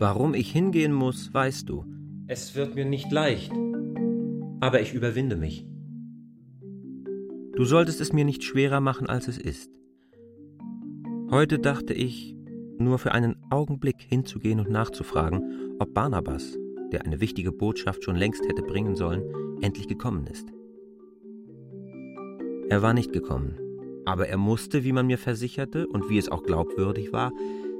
Warum 0.00 0.34
ich 0.34 0.50
hingehen 0.52 0.92
muss, 0.92 1.34
weißt 1.34 1.68
du. 1.68 1.84
Es 2.28 2.54
wird 2.54 2.74
mir 2.74 2.84
nicht 2.84 3.10
leicht, 3.10 3.52
aber 4.60 4.80
ich 4.80 4.94
überwinde 4.94 5.36
mich. 5.36 5.66
Du 7.56 7.64
solltest 7.64 8.00
es 8.00 8.12
mir 8.12 8.24
nicht 8.24 8.44
schwerer 8.44 8.80
machen, 8.80 9.08
als 9.08 9.26
es 9.26 9.38
ist. 9.38 9.70
Heute 11.30 11.58
dachte 11.58 11.92
ich, 11.92 12.36
nur 12.78 12.98
für 12.98 13.12
einen 13.12 13.36
Augenblick 13.50 14.00
hinzugehen 14.00 14.60
und 14.60 14.70
nachzufragen, 14.70 15.76
ob 15.80 15.92
Barnabas, 15.92 16.56
der 16.92 17.04
eine 17.04 17.20
wichtige 17.20 17.52
Botschaft 17.52 18.04
schon 18.04 18.16
längst 18.16 18.44
hätte 18.48 18.62
bringen 18.62 18.96
sollen, 18.96 19.22
endlich 19.60 19.88
gekommen 19.88 20.26
ist. 20.26 20.48
Er 22.68 22.82
war 22.82 22.94
nicht 22.94 23.12
gekommen, 23.12 23.58
aber 24.04 24.28
er 24.28 24.36
musste, 24.36 24.84
wie 24.84 24.92
man 24.92 25.06
mir 25.06 25.18
versicherte 25.18 25.86
und 25.86 26.08
wie 26.08 26.18
es 26.18 26.28
auch 26.28 26.42
glaubwürdig 26.42 27.12
war, 27.12 27.32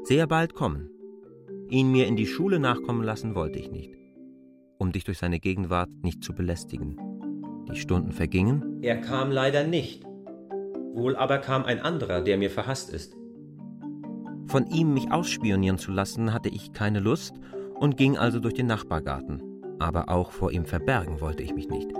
sehr 0.04 0.26
bald 0.26 0.54
kommen. 0.54 0.90
Ihn 1.70 1.92
mir 1.92 2.06
in 2.06 2.16
die 2.16 2.26
Schule 2.26 2.58
nachkommen 2.58 3.02
lassen 3.02 3.34
wollte 3.34 3.58
ich 3.58 3.70
nicht, 3.70 3.94
um 4.78 4.92
dich 4.92 5.04
durch 5.04 5.18
seine 5.18 5.40
Gegenwart 5.40 5.90
nicht 6.02 6.24
zu 6.24 6.34
belästigen. 6.34 6.98
Die 7.70 7.76
Stunden 7.76 8.12
vergingen. 8.12 8.82
Er 8.82 8.96
kam 8.98 9.30
leider 9.30 9.66
nicht. 9.66 10.02
Wohl 10.94 11.16
aber 11.16 11.38
kam 11.38 11.64
ein 11.64 11.80
anderer, 11.80 12.22
der 12.22 12.38
mir 12.38 12.50
verhasst 12.50 12.90
ist. 12.90 13.14
Von 14.46 14.66
ihm 14.66 14.94
mich 14.94 15.12
ausspionieren 15.12 15.76
zu 15.76 15.92
lassen, 15.92 16.32
hatte 16.32 16.48
ich 16.48 16.72
keine 16.72 17.00
Lust 17.00 17.34
und 17.80 17.96
ging 17.96 18.16
also 18.16 18.40
durch 18.40 18.54
den 18.54 18.66
Nachbargarten. 18.66 19.42
Aber 19.78 20.08
auch 20.08 20.32
vor 20.32 20.50
ihm 20.50 20.66
verbergen 20.66 21.20
wollte 21.20 21.42
ich 21.42 21.54
mich 21.54 21.68
nicht, 21.68 21.90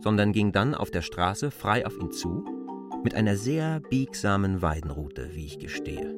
sondern 0.00 0.32
ging 0.32 0.52
dann 0.52 0.74
auf 0.74 0.90
der 0.90 1.02
Straße 1.02 1.50
frei 1.50 1.86
auf 1.86 1.98
ihn 1.98 2.10
zu, 2.10 2.44
mit 3.02 3.14
einer 3.14 3.36
sehr 3.36 3.80
biegsamen 3.80 4.62
Weidenrute, 4.62 5.34
wie 5.34 5.46
ich 5.46 5.58
gestehe. 5.58 6.16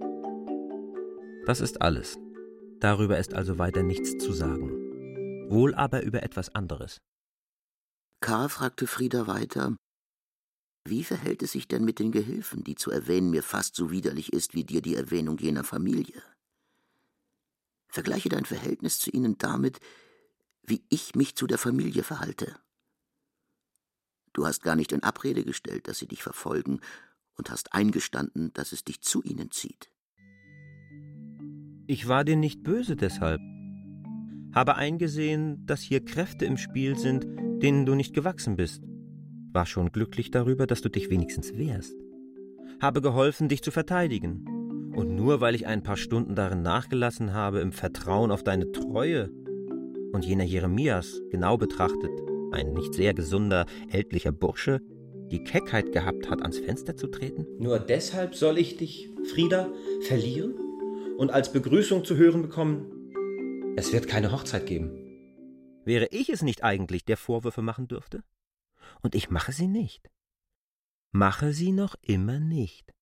Das 1.45 1.61
ist 1.61 1.83
alles. 1.83 2.19
Darüber 2.81 3.19
ist 3.19 3.35
also 3.35 3.59
weiter 3.59 3.83
nichts 3.83 4.17
zu 4.19 4.33
sagen. 4.33 5.51
Wohl 5.51 5.75
aber 5.75 6.03
über 6.03 6.23
etwas 6.23 6.55
anderes. 6.55 6.99
K. 8.21 8.49
fragte 8.49 8.87
Frieda 8.87 9.27
weiter, 9.27 9.77
wie 10.89 11.03
verhält 11.03 11.43
es 11.43 11.53
sich 11.53 11.67
denn 11.67 11.85
mit 11.85 11.99
den 11.99 12.13
Gehilfen, 12.13 12.63
die 12.63 12.77
zu 12.77 12.93
erwähnen 12.93 13.31
mir 13.31 13.43
fast 13.43 13.75
so 13.75 13.91
widerlich 13.91 14.33
ist 14.33 14.55
wie 14.55 14.65
dir 14.65 14.81
die 14.81 14.95
Erwähnung 14.95 15.37
jener 15.39 15.65
Familie? 15.65 16.23
Vergleiche 17.97 18.29
dein 18.29 18.45
Verhältnis 18.45 18.99
zu 18.99 19.11
ihnen 19.11 19.39
damit, 19.39 19.81
wie 20.63 20.85
ich 20.91 21.15
mich 21.15 21.35
zu 21.35 21.47
der 21.47 21.57
Familie 21.57 22.03
verhalte. 22.03 22.55
Du 24.35 24.47
hast 24.47 24.63
gar 24.63 24.77
nicht 24.77 24.93
in 24.93 25.03
Abrede 25.03 25.45
gestellt, 25.45 25.89
dass 25.89 25.97
sie 25.97 26.07
dich 26.07 26.23
verfolgen, 26.23 26.81
und 27.39 27.51
hast 27.51 27.73
eingestanden, 27.73 28.53
dass 28.53 28.73
es 28.73 28.85
dich 28.85 29.01
zu 29.01 29.23
ihnen 29.23 29.51
zieht. 29.51 29.91
Ich 31.87 32.07
war 32.07 32.23
dir 32.25 32.37
nicht 32.37 32.63
böse 32.63 32.97
deshalb. 32.97 33.41
Habe 34.55 34.75
eingesehen, 34.75 35.65
dass 35.65 35.81
hier 35.81 36.05
Kräfte 36.05 36.45
im 36.45 36.59
Spiel 36.59 36.99
sind, 36.99 37.27
denen 37.63 37.87
du 37.87 37.95
nicht 37.95 38.15
gewachsen 38.15 38.57
bist. 38.57 38.83
War 39.53 39.65
schon 39.65 39.91
glücklich 39.91 40.31
darüber, 40.31 40.67
dass 40.67 40.83
du 40.83 40.91
dich 40.91 41.09
wenigstens 41.09 41.57
wehrst. 41.57 41.97
Habe 42.79 43.01
geholfen, 43.01 43.49
dich 43.49 43.63
zu 43.63 43.71
verteidigen. 43.71 44.56
Und 44.97 45.15
nur 45.15 45.43
weil 45.43 45.55
ich 45.55 45.67
ein 45.67 45.83
paar 45.83 45.99
Stunden 45.99 46.35
darin 46.35 46.63
nachgelassen 46.63 47.35
habe, 47.35 47.61
im 47.61 47.71
Vertrauen 47.71 48.31
auf 48.31 48.43
deine 48.43 48.73
Treue, 48.73 49.31
und 50.13 50.25
jener 50.25 50.45
Jeremias, 50.45 51.21
genau 51.31 51.59
betrachtet, 51.59 52.11
ein 52.53 52.73
nicht 52.73 52.95
sehr 52.95 53.13
gesunder, 53.13 53.67
ältlicher 53.91 54.33
Bursche, 54.33 54.81
die 55.31 55.45
Keckheit 55.45 55.93
gehabt 55.93 56.31
hat, 56.31 56.41
ans 56.41 56.59
Fenster 56.59 56.97
zu 56.97 57.09
treten? 57.09 57.47
Nur 57.59 57.79
deshalb 57.79 58.35
soll 58.35 58.57
ich 58.57 58.79
dich, 58.79 59.11
Frieda, 59.31 59.71
verlieren 60.01 60.55
und 61.19 61.31
als 61.31 61.53
Begrüßung 61.53 62.03
zu 62.05 62.17
hören 62.17 62.41
bekommen, 62.41 62.87
es 63.77 63.93
wird 63.93 64.09
keine 64.09 64.33
Hochzeit 64.33 64.65
geben. 64.65 64.93
Wäre 65.85 66.09
ich 66.11 66.31
es 66.31 66.41
nicht 66.41 66.65
eigentlich, 66.65 67.05
der 67.05 67.19
Vorwürfe 67.19 67.61
machen 67.61 67.87
dürfte? 67.87 68.23
Und 69.03 69.15
ich 69.15 69.29
mache 69.29 69.53
sie 69.53 69.69
nicht. 69.69 70.09
Mache 71.13 71.53
sie 71.53 71.73
noch 71.73 71.97
immer 72.01 72.41
nicht. 72.41 72.96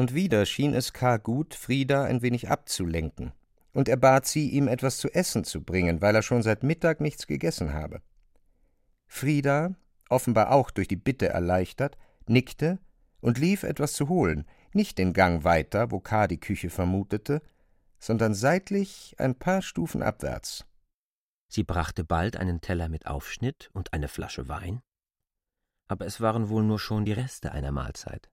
Und 0.00 0.14
wieder 0.14 0.46
schien 0.46 0.72
es 0.72 0.94
K. 0.94 1.18
gut, 1.18 1.54
Frieda 1.54 2.04
ein 2.04 2.22
wenig 2.22 2.48
abzulenken, 2.48 3.32
und 3.74 3.86
er 3.86 3.98
bat 3.98 4.24
sie, 4.24 4.48
ihm 4.48 4.66
etwas 4.66 4.96
zu 4.96 5.10
essen 5.10 5.44
zu 5.44 5.62
bringen, 5.62 6.00
weil 6.00 6.14
er 6.14 6.22
schon 6.22 6.42
seit 6.42 6.62
Mittag 6.62 7.02
nichts 7.02 7.26
gegessen 7.26 7.74
habe. 7.74 8.00
Frieda, 9.06 9.74
offenbar 10.08 10.52
auch 10.52 10.70
durch 10.70 10.88
die 10.88 10.96
Bitte 10.96 11.28
erleichtert, 11.28 11.98
nickte 12.26 12.78
und 13.20 13.36
lief 13.36 13.62
etwas 13.62 13.92
zu 13.92 14.08
holen, 14.08 14.46
nicht 14.72 14.96
den 14.96 15.12
Gang 15.12 15.44
weiter, 15.44 15.90
wo 15.90 16.00
K. 16.00 16.28
die 16.28 16.40
Küche 16.40 16.70
vermutete, 16.70 17.42
sondern 17.98 18.32
seitlich 18.32 19.14
ein 19.18 19.34
paar 19.34 19.60
Stufen 19.60 20.02
abwärts. 20.02 20.64
Sie 21.46 21.62
brachte 21.62 22.04
bald 22.04 22.38
einen 22.38 22.62
Teller 22.62 22.88
mit 22.88 23.06
Aufschnitt 23.06 23.68
und 23.74 23.92
eine 23.92 24.08
Flasche 24.08 24.48
Wein, 24.48 24.80
aber 25.88 26.06
es 26.06 26.22
waren 26.22 26.48
wohl 26.48 26.62
nur 26.62 26.78
schon 26.78 27.04
die 27.04 27.12
Reste 27.12 27.52
einer 27.52 27.70
Mahlzeit. 27.70 28.30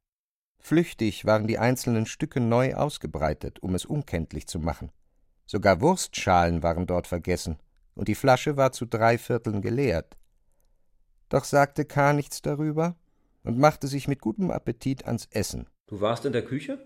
Flüchtig 0.60 1.26
waren 1.26 1.48
die 1.48 1.60
einzelnen 1.60 2.06
Stücke 2.06 2.40
neu 2.40 2.74
ausgebreitet, 2.76 3.60
um 3.60 3.76
es 3.76 3.86
unkenntlich 3.86 4.48
zu 4.48 4.60
machen. 4.60 4.92
Sogar 5.46 5.82
Wurstschalen 5.82 6.62
waren 6.64 6.88
dort 6.88 7.08
vergessen, 7.08 7.58
und 7.96 8.08
die 8.08 8.16
Flasche 8.16 8.58
war 8.58 8.72
zu 8.72 8.86
drei 8.86 9.18
Vierteln 9.18 9.62
geleert. 9.62 10.18
Doch 11.30 11.44
sagte 11.44 11.86
K. 11.86 12.14
nichts 12.14 12.42
darüber 12.42 12.96
und 13.44 13.58
machte 13.58 13.88
sich 13.88 14.08
mit 14.08 14.22
gutem 14.22 14.52
Appetit 14.52 15.06
ans 15.06 15.26
Essen. 15.32 15.70
Du 15.88 16.02
warst 16.02 16.26
in 16.26 16.34
der 16.34 16.44
Küche? 16.44 16.86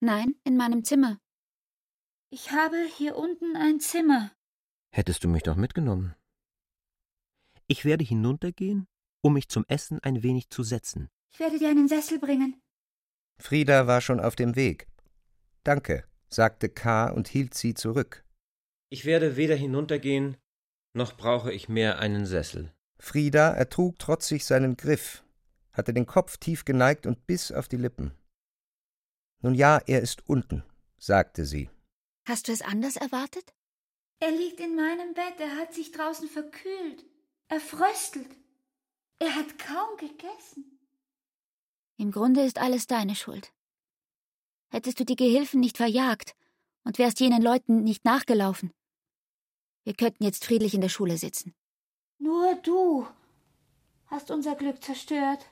Nein, 0.00 0.34
in 0.44 0.56
meinem 0.56 0.84
Zimmer. 0.84 1.18
Ich 2.30 2.50
habe 2.50 2.76
hier 2.96 3.16
unten 3.16 3.56
ein 3.56 3.80
Zimmer. 3.80 4.32
Hättest 4.90 5.24
du 5.24 5.28
mich 5.28 5.42
doch 5.42 5.56
mitgenommen. 5.56 6.14
Ich 7.66 7.84
werde 7.84 8.04
hinuntergehen, 8.04 8.86
um 9.22 9.32
mich 9.32 9.48
zum 9.48 9.64
Essen 9.68 9.98
ein 10.02 10.22
wenig 10.22 10.50
zu 10.50 10.62
setzen. 10.62 11.08
Ich 11.34 11.40
werde 11.40 11.58
dir 11.58 11.68
einen 11.68 11.88
Sessel 11.88 12.20
bringen. 12.20 12.62
Frieda 13.40 13.88
war 13.88 14.00
schon 14.00 14.20
auf 14.20 14.36
dem 14.36 14.54
Weg. 14.54 14.86
Danke, 15.64 16.04
sagte 16.30 16.68
K. 16.68 17.10
und 17.10 17.26
hielt 17.26 17.54
sie 17.54 17.74
zurück. 17.74 18.24
Ich 18.88 19.04
werde 19.04 19.34
weder 19.34 19.56
hinuntergehen, 19.56 20.36
noch 20.92 21.16
brauche 21.16 21.52
ich 21.52 21.68
mehr 21.68 21.98
einen 21.98 22.24
Sessel. 22.24 22.72
Frieda 23.00 23.52
ertrug 23.52 23.98
trotzig 23.98 24.44
seinen 24.44 24.76
Griff, 24.76 25.24
hatte 25.72 25.92
den 25.92 26.06
Kopf 26.06 26.36
tief 26.36 26.64
geneigt 26.64 27.04
und 27.04 27.26
biss 27.26 27.50
auf 27.50 27.66
die 27.66 27.78
Lippen. 27.78 28.12
Nun 29.42 29.56
ja, 29.56 29.80
er 29.88 30.02
ist 30.02 30.28
unten, 30.28 30.62
sagte 30.98 31.46
sie. 31.46 31.68
Hast 32.28 32.46
du 32.46 32.52
es 32.52 32.62
anders 32.62 32.94
erwartet? 32.94 33.52
Er 34.20 34.30
liegt 34.30 34.60
in 34.60 34.76
meinem 34.76 35.14
Bett, 35.14 35.40
er 35.40 35.56
hat 35.56 35.74
sich 35.74 35.90
draußen 35.90 36.28
verkühlt. 36.28 37.04
Er 37.48 37.58
fröstelt. 37.58 38.36
Er 39.18 39.34
hat 39.34 39.58
kaum 39.58 39.96
gegessen. 39.98 40.73
Im 41.96 42.10
Grunde 42.10 42.42
ist 42.42 42.58
alles 42.58 42.86
deine 42.86 43.14
Schuld. 43.14 43.52
Hättest 44.70 44.98
du 44.98 45.04
die 45.04 45.16
Gehilfen 45.16 45.60
nicht 45.60 45.76
verjagt 45.76 46.34
und 46.84 46.98
wärst 46.98 47.20
jenen 47.20 47.42
Leuten 47.42 47.84
nicht 47.84 48.04
nachgelaufen. 48.04 48.72
Wir 49.84 49.94
könnten 49.94 50.24
jetzt 50.24 50.44
friedlich 50.44 50.74
in 50.74 50.80
der 50.80 50.88
Schule 50.88 51.16
sitzen. 51.16 51.54
Nur 52.18 52.54
du 52.56 53.06
hast 54.06 54.30
unser 54.30 54.54
Glück 54.54 54.82
zerstört. 54.82 55.46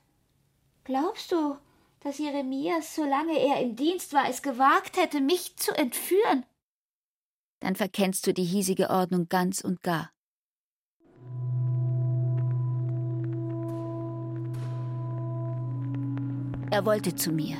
Glaubst 0.84 1.30
du, 1.30 1.56
dass 2.00 2.18
Jeremias, 2.18 2.96
solange 2.96 3.38
er 3.38 3.60
im 3.60 3.76
Dienst 3.76 4.12
war, 4.12 4.28
es 4.28 4.42
gewagt 4.42 4.96
hätte, 4.96 5.20
mich 5.20 5.56
zu 5.56 5.72
entführen? 5.76 6.44
Dann 7.60 7.76
verkennst 7.76 8.26
du 8.26 8.34
die 8.34 8.44
hiesige 8.44 8.90
Ordnung 8.90 9.28
ganz 9.28 9.60
und 9.60 9.82
gar. 9.82 10.10
Er 16.72 16.86
wollte 16.86 17.14
zu 17.14 17.30
mir. 17.30 17.58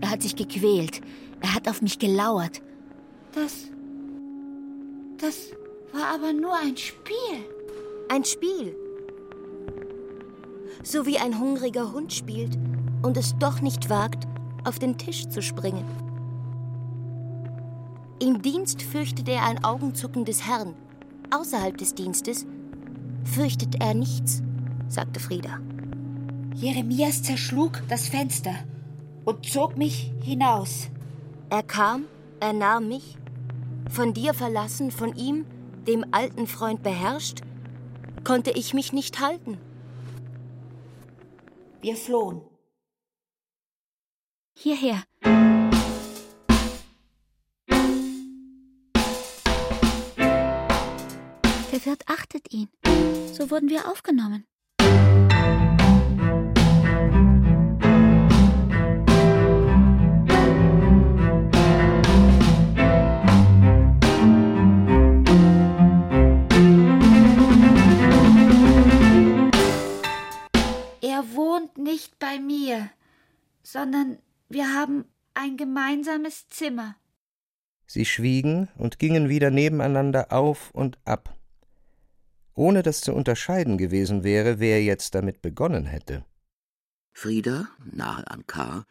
Er 0.00 0.10
hat 0.10 0.22
sich 0.22 0.36
gequält. 0.36 1.00
Er 1.40 1.56
hat 1.56 1.68
auf 1.68 1.82
mich 1.82 1.98
gelauert. 1.98 2.62
Das. 3.34 3.68
Das 5.18 5.50
war 5.92 6.14
aber 6.14 6.32
nur 6.32 6.54
ein 6.56 6.76
Spiel. 6.76 7.44
Ein 8.08 8.24
Spiel. 8.24 8.76
So 10.84 11.04
wie 11.04 11.18
ein 11.18 11.40
hungriger 11.40 11.92
Hund 11.92 12.12
spielt 12.12 12.56
und 13.02 13.16
es 13.16 13.36
doch 13.38 13.60
nicht 13.60 13.90
wagt, 13.90 14.28
auf 14.62 14.78
den 14.78 14.96
Tisch 14.96 15.26
zu 15.26 15.42
springen. 15.42 15.84
Im 18.20 18.40
Dienst 18.40 18.82
fürchtet 18.82 19.28
er 19.28 19.44
ein 19.44 19.64
Augenzucken 19.64 20.24
des 20.24 20.46
Herrn. 20.46 20.76
Außerhalb 21.32 21.76
des 21.76 21.96
Dienstes 21.96 22.46
fürchtet 23.24 23.82
er 23.82 23.94
nichts, 23.94 24.44
sagte 24.86 25.18
Frieda. 25.18 25.58
Jeremias 26.62 27.24
zerschlug 27.24 27.82
das 27.88 28.06
Fenster 28.06 28.54
und 29.24 29.44
zog 29.44 29.76
mich 29.76 30.12
hinaus. 30.22 30.90
Er 31.50 31.64
kam, 31.64 32.04
er 32.38 32.52
nahm 32.52 32.86
mich, 32.86 33.18
von 33.90 34.14
dir 34.14 34.32
verlassen, 34.32 34.92
von 34.92 35.16
ihm, 35.16 35.44
dem 35.88 36.04
alten 36.12 36.46
Freund 36.46 36.84
beherrscht, 36.84 37.40
konnte 38.22 38.52
ich 38.52 38.74
mich 38.74 38.92
nicht 38.92 39.18
halten. 39.18 39.58
Wir 41.80 41.96
flohen. 41.96 42.42
Hierher. 44.56 45.02
Der 51.72 51.84
Wirt 51.84 52.04
achtet 52.06 52.52
ihn. 52.52 52.68
So 53.32 53.50
wurden 53.50 53.68
wir 53.68 53.90
aufgenommen. 53.90 54.46
Gemeinsames 75.62 76.48
Zimmer. 76.48 76.96
Sie 77.86 78.04
schwiegen 78.04 78.68
und 78.76 78.98
gingen 78.98 79.28
wieder 79.28 79.50
nebeneinander 79.50 80.32
auf 80.32 80.72
und 80.72 80.98
ab, 81.04 81.38
ohne 82.54 82.82
dass 82.82 83.00
zu 83.00 83.12
unterscheiden 83.12 83.78
gewesen 83.78 84.24
wäre, 84.24 84.58
wer 84.58 84.82
jetzt 84.82 85.14
damit 85.14 85.40
begonnen 85.40 85.86
hätte. 85.86 86.24
Frieda, 87.12 87.68
nahe 87.84 88.28
an 88.28 88.44
K., 88.48 88.84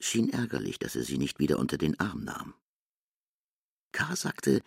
schien 0.00 0.28
ärgerlich, 0.28 0.78
dass 0.78 0.96
er 0.96 1.02
sie 1.02 1.16
nicht 1.16 1.38
wieder 1.38 1.58
unter 1.58 1.78
den 1.78 1.98
Arm 1.98 2.24
nahm. 2.24 2.52
K. 3.92 4.14
sagte, 4.14 4.60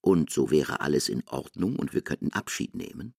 und 0.00 0.30
so 0.30 0.52
wäre 0.52 0.80
alles 0.82 1.08
in 1.08 1.26
Ordnung 1.26 1.74
und 1.74 1.94
wir 1.94 2.02
könnten 2.02 2.32
Abschied 2.32 2.76
nehmen. 2.76 3.12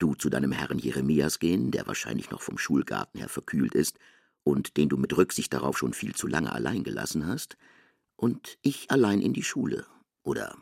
Du 0.00 0.16
zu 0.16 0.28
deinem 0.28 0.50
Herrn 0.50 0.80
Jeremias 0.80 1.38
gehen, 1.38 1.70
der 1.70 1.86
wahrscheinlich 1.86 2.32
noch 2.32 2.42
vom 2.42 2.58
Schulgarten 2.58 3.20
her 3.20 3.28
verkühlt 3.28 3.76
ist 3.76 3.96
und 4.44 4.76
den 4.76 4.88
du 4.88 4.96
mit 4.96 5.16
Rücksicht 5.16 5.52
darauf 5.52 5.78
schon 5.78 5.92
viel 5.92 6.14
zu 6.14 6.26
lange 6.26 6.52
allein 6.52 6.84
gelassen 6.84 7.26
hast, 7.26 7.56
und 8.16 8.58
ich 8.62 8.90
allein 8.90 9.20
in 9.20 9.32
die 9.32 9.44
Schule, 9.44 9.86
oder, 10.22 10.56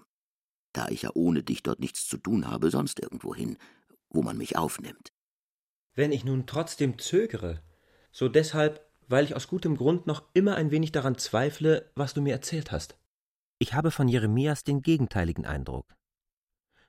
da 0.73 0.89
ich 0.89 1.03
ja 1.03 1.11
ohne 1.15 1.43
dich 1.43 1.63
dort 1.63 1.81
nichts 1.81 2.07
zu 2.07 2.19
tun 2.19 2.47
habe, 2.47 2.71
sonst 2.71 3.01
irgendwo 3.01 3.35
hin, 3.35 3.57
wo 4.11 4.23
man 4.23 4.37
mich 4.37 4.57
aufnimmt. 4.57 5.13
Wenn 5.95 6.13
ich 6.13 6.25
nun 6.25 6.47
trotzdem 6.47 6.99
zögere, 6.99 7.63
so 8.13 8.29
deshalb, 8.29 8.87
weil 9.09 9.25
ich 9.25 9.35
aus 9.35 9.49
gutem 9.49 9.77
Grund 9.77 10.07
noch 10.07 10.25
immer 10.35 10.57
ein 10.57 10.71
wenig 10.71 10.93
daran 10.93 11.17
zweifle, 11.17 11.91
was 11.95 12.13
du 12.13 12.21
mir 12.21 12.33
erzählt 12.33 12.73
hast. 12.73 12.99
Ich 13.59 13.73
habe 13.73 13.91
von 13.91 14.09
Jeremias 14.09 14.65
den 14.65 14.83
gegenteiligen 14.83 15.47
Eindruck. 15.47 15.87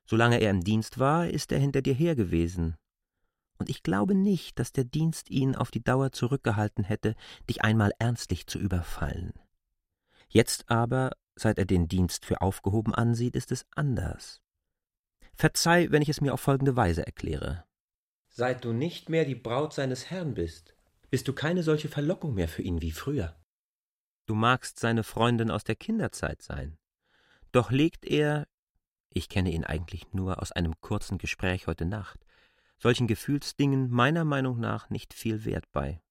Solange 0.06 0.40
er 0.40 0.52
im 0.52 0.64
Dienst 0.64 1.00
war, 1.00 1.30
ist 1.30 1.52
er 1.52 1.60
hinter 1.60 1.82
dir 1.82 1.94
her 1.94 2.16
gewesen. 2.16 2.76
Und 3.58 3.70
ich 3.70 3.84
glaube 3.84 4.16
nicht, 4.16 4.60
dass 4.60 4.72
der 4.72 4.84
Dienst 4.84 5.30
ihn 5.30 5.56
auf 5.56 5.72
die 5.72 5.84
Dauer 5.84 6.12
zurückgehalten 6.12 6.84
hätte, 6.84 7.16
dich 7.50 7.64
einmal 7.64 7.92
ernstlich 8.00 8.48
zu 8.48 8.60
überfallen. 8.60 9.34
Jetzt 10.30 10.70
aber, 10.70 11.12
seit 11.36 11.58
er 11.58 11.66
den 11.66 11.88
Dienst 11.88 12.26
für 12.26 12.42
aufgehoben 12.42 12.94
ansieht, 12.94 13.36
ist 13.36 13.52
es 13.52 13.66
anders. 13.76 14.42
Verzeih, 15.36 15.92
wenn 15.92 16.02
ich 16.02 16.10
es 16.10 16.22
mir 16.22 16.34
auf 16.34 16.42
folgende 16.42 16.76
Weise 16.76 17.06
erkläre. 17.06 17.64
Seit 18.28 18.66
du 18.66 18.74
nicht 18.74 19.10
mehr 19.10 19.26
die 19.26 19.36
Braut 19.36 19.74
seines 19.74 20.10
Herrn 20.10 20.34
bist, 20.34 20.76
bist 21.10 21.28
du 21.28 21.34
keine 21.34 21.64
solche 21.64 21.90
Verlockung 21.90 22.34
mehr 22.34 22.48
für 22.48 22.62
ihn 22.62 22.82
wie 22.82 22.92
früher. 22.92 23.36
Du 24.26 24.36
magst 24.36 24.80
seine 24.80 25.04
Freundin 25.04 25.50
aus 25.50 25.64
der 25.64 25.76
Kinderzeit 25.76 26.42
sein. 26.42 26.78
Doch 27.52 27.72
legt 27.72 28.06
er, 28.06 28.48
ich 29.10 29.30
kenne 29.30 29.52
ihn 29.52 29.64
eigentlich 29.64 30.12
nur 30.12 30.42
aus 30.42 30.52
einem 30.52 30.80
kurzen 30.82 31.18
Gespräch 31.18 31.68
heute 31.68 31.86
Nacht, 31.86 32.26
solchen 32.78 33.08
Gefühlsdingen 33.08 33.90
meiner 33.90 34.24
Meinung 34.24 34.60
nach 34.60 34.90
nicht 34.90 35.14
viel 35.14 35.46
Wert 35.46 35.66
bei. 35.72 36.02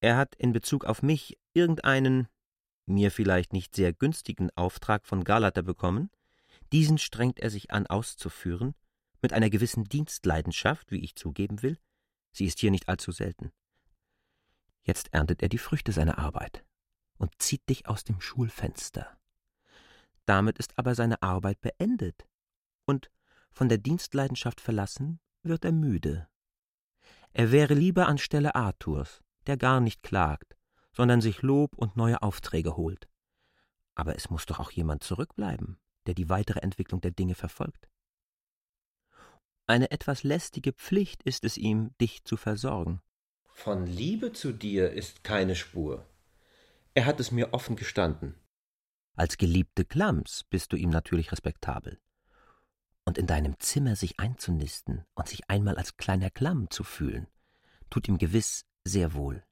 Er 0.00 0.16
hat 0.16 0.34
in 0.34 0.52
Bezug 0.52 0.84
auf 0.84 1.02
mich 1.02 1.38
irgendeinen, 1.52 2.28
mir 2.86 3.10
vielleicht 3.10 3.52
nicht 3.52 3.76
sehr 3.76 3.92
günstigen 3.92 4.50
Auftrag 4.56 5.06
von 5.06 5.24
Galater 5.24 5.62
bekommen, 5.62 6.10
diesen 6.72 6.98
strengt 6.98 7.40
er 7.40 7.50
sich 7.50 7.70
an 7.70 7.86
auszuführen, 7.86 8.74
mit 9.22 9.32
einer 9.32 9.50
gewissen 9.50 9.84
Dienstleidenschaft, 9.84 10.90
wie 10.90 11.00
ich 11.00 11.16
zugeben 11.16 11.62
will, 11.62 11.78
sie 12.32 12.46
ist 12.46 12.58
hier 12.58 12.70
nicht 12.70 12.88
allzu 12.88 13.12
selten. 13.12 13.52
Jetzt 14.82 15.12
erntet 15.12 15.42
er 15.42 15.48
die 15.48 15.58
Früchte 15.58 15.92
seiner 15.92 16.18
Arbeit 16.18 16.64
und 17.18 17.30
zieht 17.38 17.68
dich 17.68 17.86
aus 17.86 18.04
dem 18.04 18.20
Schulfenster. 18.20 19.18
Damit 20.24 20.58
ist 20.58 20.78
aber 20.78 20.94
seine 20.94 21.22
Arbeit 21.22 21.60
beendet, 21.60 22.26
und 22.86 23.10
von 23.52 23.68
der 23.68 23.78
Dienstleidenschaft 23.78 24.60
verlassen 24.60 25.20
wird 25.42 25.64
er 25.64 25.72
müde. 25.72 26.28
Er 27.32 27.52
wäre 27.52 27.74
lieber 27.74 28.08
an 28.08 28.18
Stelle 28.18 28.54
Arthurs, 28.54 29.22
der 29.46 29.56
gar 29.56 29.80
nicht 29.80 30.02
klagt, 30.02 30.56
sondern 30.92 31.20
sich 31.20 31.42
Lob 31.42 31.76
und 31.76 31.96
neue 31.96 32.22
Aufträge 32.22 32.76
holt. 32.76 33.08
Aber 33.94 34.16
es 34.16 34.30
muss 34.30 34.46
doch 34.46 34.58
auch 34.58 34.70
jemand 34.70 35.04
zurückbleiben, 35.04 35.78
der 36.06 36.14
die 36.14 36.28
weitere 36.28 36.60
Entwicklung 36.60 37.00
der 37.00 37.12
Dinge 37.12 37.34
verfolgt. 37.34 37.88
Eine 39.66 39.90
etwas 39.92 40.24
lästige 40.24 40.72
Pflicht 40.72 41.22
ist 41.22 41.44
es 41.44 41.56
ihm, 41.56 41.96
dich 42.00 42.24
zu 42.24 42.36
versorgen. 42.36 43.00
Von 43.52 43.86
Liebe 43.86 44.32
zu 44.32 44.52
dir 44.52 44.90
ist 44.92 45.22
keine 45.22 45.54
Spur. 45.54 46.06
Er 46.94 47.06
hat 47.06 47.20
es 47.20 47.30
mir 47.30 47.52
offen 47.52 47.76
gestanden. 47.76 48.34
Als 49.16 49.36
geliebte 49.36 49.84
Klams 49.84 50.44
bist 50.50 50.72
du 50.72 50.76
ihm 50.76 50.90
natürlich 50.90 51.30
respektabel. 51.30 52.00
Und 53.04 53.18
in 53.18 53.26
deinem 53.26 53.58
Zimmer 53.58 53.96
sich 53.96 54.20
einzunisten 54.20 55.04
und 55.14 55.28
sich 55.28 55.48
einmal 55.48 55.76
als 55.76 55.96
kleiner 55.96 56.30
Klamm 56.30 56.70
zu 56.70 56.84
fühlen, 56.84 57.26
tut 57.88 58.08
ihm 58.08 58.18
gewiss 58.18 58.66
sehr 58.84 59.14
wohl. 59.14 59.42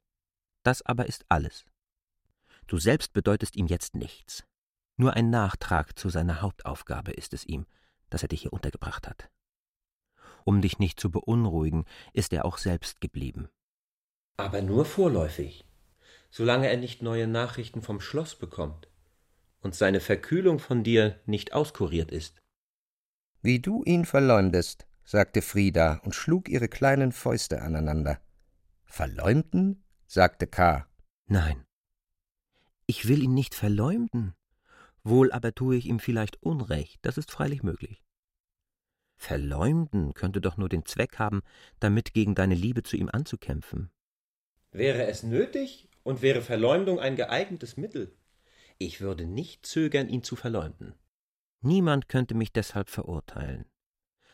Das 0.62 0.82
aber 0.82 1.06
ist 1.06 1.24
alles. 1.28 1.64
Du 2.66 2.78
selbst 2.78 3.12
bedeutest 3.12 3.56
ihm 3.56 3.66
jetzt 3.66 3.94
nichts. 3.94 4.44
Nur 4.96 5.14
ein 5.14 5.30
Nachtrag 5.30 5.98
zu 5.98 6.08
seiner 6.08 6.42
Hauptaufgabe 6.42 7.12
ist 7.12 7.32
es 7.32 7.46
ihm, 7.46 7.66
dass 8.10 8.22
er 8.22 8.28
dich 8.28 8.42
hier 8.42 8.52
untergebracht 8.52 9.08
hat. 9.08 9.30
Um 10.44 10.60
dich 10.60 10.78
nicht 10.78 11.00
zu 11.00 11.10
beunruhigen, 11.10 11.84
ist 12.12 12.32
er 12.32 12.44
auch 12.44 12.58
selbst 12.58 13.00
geblieben. 13.00 13.48
Aber 14.36 14.62
nur 14.62 14.84
vorläufig, 14.84 15.64
solange 16.30 16.68
er 16.68 16.76
nicht 16.76 17.02
neue 17.02 17.26
Nachrichten 17.26 17.82
vom 17.82 18.00
Schloss 18.00 18.34
bekommt 18.34 18.88
und 19.60 19.74
seine 19.74 20.00
Verkühlung 20.00 20.58
von 20.58 20.84
dir 20.84 21.20
nicht 21.26 21.52
auskuriert 21.52 22.10
ist. 22.10 22.40
Wie 23.42 23.60
du 23.60 23.84
ihn 23.84 24.04
verleumdest, 24.04 24.86
sagte 25.04 25.42
Frieda 25.42 26.00
und 26.04 26.14
schlug 26.14 26.48
ihre 26.48 26.68
kleinen 26.68 27.12
Fäuste 27.12 27.62
aneinander. 27.62 28.20
Verleumden? 28.84 29.84
sagte 30.06 30.46
K. 30.46 30.86
Nein. 31.26 31.64
Ich 32.86 33.06
will 33.08 33.22
ihn 33.22 33.34
nicht 33.34 33.54
verleumden. 33.54 34.34
Wohl 35.04 35.30
aber 35.32 35.54
tue 35.54 35.76
ich 35.76 35.86
ihm 35.86 36.00
vielleicht 36.00 36.42
Unrecht, 36.42 36.98
das 37.02 37.18
ist 37.18 37.30
freilich 37.30 37.62
möglich. 37.62 38.02
Verleumden 39.16 40.14
könnte 40.14 40.40
doch 40.40 40.56
nur 40.56 40.68
den 40.68 40.84
Zweck 40.84 41.18
haben, 41.18 41.42
damit 41.80 42.14
gegen 42.14 42.34
deine 42.34 42.54
Liebe 42.54 42.82
zu 42.82 42.96
ihm 42.96 43.08
anzukämpfen. 43.10 43.90
Wäre 44.70 45.06
es 45.06 45.22
nötig 45.22 45.88
und 46.02 46.22
wäre 46.22 46.40
Verleumdung 46.40 47.00
ein 47.00 47.16
geeignetes 47.16 47.76
Mittel, 47.76 48.16
ich 48.80 49.00
würde 49.00 49.26
nicht 49.26 49.66
zögern, 49.66 50.08
ihn 50.08 50.22
zu 50.22 50.36
verleumden. 50.36 50.94
Niemand 51.60 52.08
könnte 52.08 52.34
mich 52.34 52.52
deshalb 52.52 52.88
verurteilen. 52.88 53.66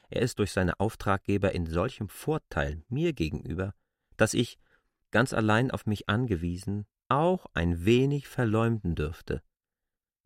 Er 0.09 0.23
ist 0.23 0.39
durch 0.39 0.53
seine 0.53 0.79
Auftraggeber 0.81 1.53
in 1.53 1.67
solchem 1.67 2.09
Vorteil 2.09 2.83
mir 2.89 3.13
gegenüber, 3.13 3.75
dass 4.17 4.35
ich, 4.35 4.59
ganz 5.11 5.33
allein 5.33 5.71
auf 5.71 5.87
mich 5.87 6.09
angewiesen, 6.09 6.87
auch 7.09 7.47
ein 7.55 7.85
wenig 7.85 8.29
verleumden 8.29 8.95
dürfte, 8.95 9.43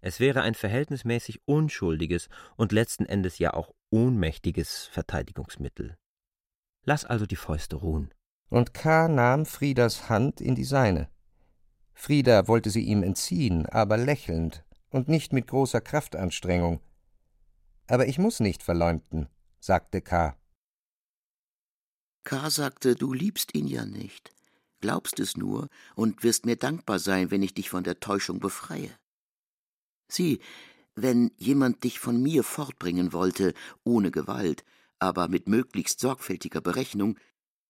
es 0.01 0.21
wäre 0.21 0.43
ein 0.43 0.55
verhältnismäßig 0.55 1.41
unschuldiges 1.45 2.29
und 2.57 2.73
letzten 2.73 3.05
Endes 3.07 3.39
ja 3.39 3.55
auch 3.55 3.75
ohnmächtiges 3.91 4.87
Verteidigungsmittel. 4.87 5.97
Lass 6.85 7.05
also 7.05 7.27
die 7.27 7.37
Fäuste 7.37 7.77
ruhen. 7.77 8.15
Und 8.49 8.75
K. 8.75 9.09
nahm 9.09 9.45
Friedas 9.45 10.09
Hand 10.09 10.41
in 10.41 10.55
die 10.55 10.65
seine. 10.65 11.09
Frieda 11.93 12.47
wollte 12.47 12.71
sie 12.71 12.83
ihm 12.83 13.03
entziehen, 13.03 13.67
aber 13.67 13.97
lächelnd 13.97 14.65
und 14.91 15.09
nicht 15.09 15.33
mit 15.33 15.49
großer 15.49 15.81
Kraftanstrengung. 15.81 16.81
Aber 17.89 18.07
ich 18.07 18.19
muss 18.19 18.39
nicht 18.39 18.63
verleumden, 18.63 19.29
sagte 19.59 20.01
K. 20.03 20.37
K. 22.23 22.51
sagte, 22.51 22.95
du 22.95 23.15
liebst 23.15 23.55
ihn 23.55 23.67
ja 23.67 23.87
nicht, 23.87 24.31
glaubst 24.81 25.19
es 25.19 25.37
nur 25.37 25.69
und 25.95 26.23
wirst 26.23 26.45
mir 26.45 26.57
dankbar 26.57 26.99
sein, 26.99 27.31
wenn 27.31 27.43
ich 27.43 27.55
dich 27.55 27.71
von 27.71 27.85
der 27.85 28.01
Täuschung 28.01 28.39
befreie. 28.39 28.91
Sieh, 30.09 30.39
wenn 30.95 31.33
jemand 31.39 31.85
dich 31.85 31.99
von 31.99 32.23
mir 32.23 32.45
fortbringen 32.45 33.15
wollte, 33.15 33.55
ohne 33.85 34.11
Gewalt, 34.11 34.65
aber 34.99 35.29
mit 35.29 35.49
möglichst 35.49 36.01
sorgfältiger 36.01 36.61
Berechnung, 36.61 37.19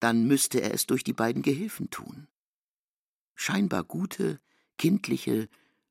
dann 0.01 0.27
müsste 0.27 0.61
er 0.61 0.75
es 0.75 0.87
durch 0.87 1.05
die 1.05 1.13
beiden 1.13 1.43
Gehilfen 1.43 1.91
tun. 1.91 2.27
Scheinbar 3.37 3.85
gute, 3.85 4.41
kindliche, 4.79 5.49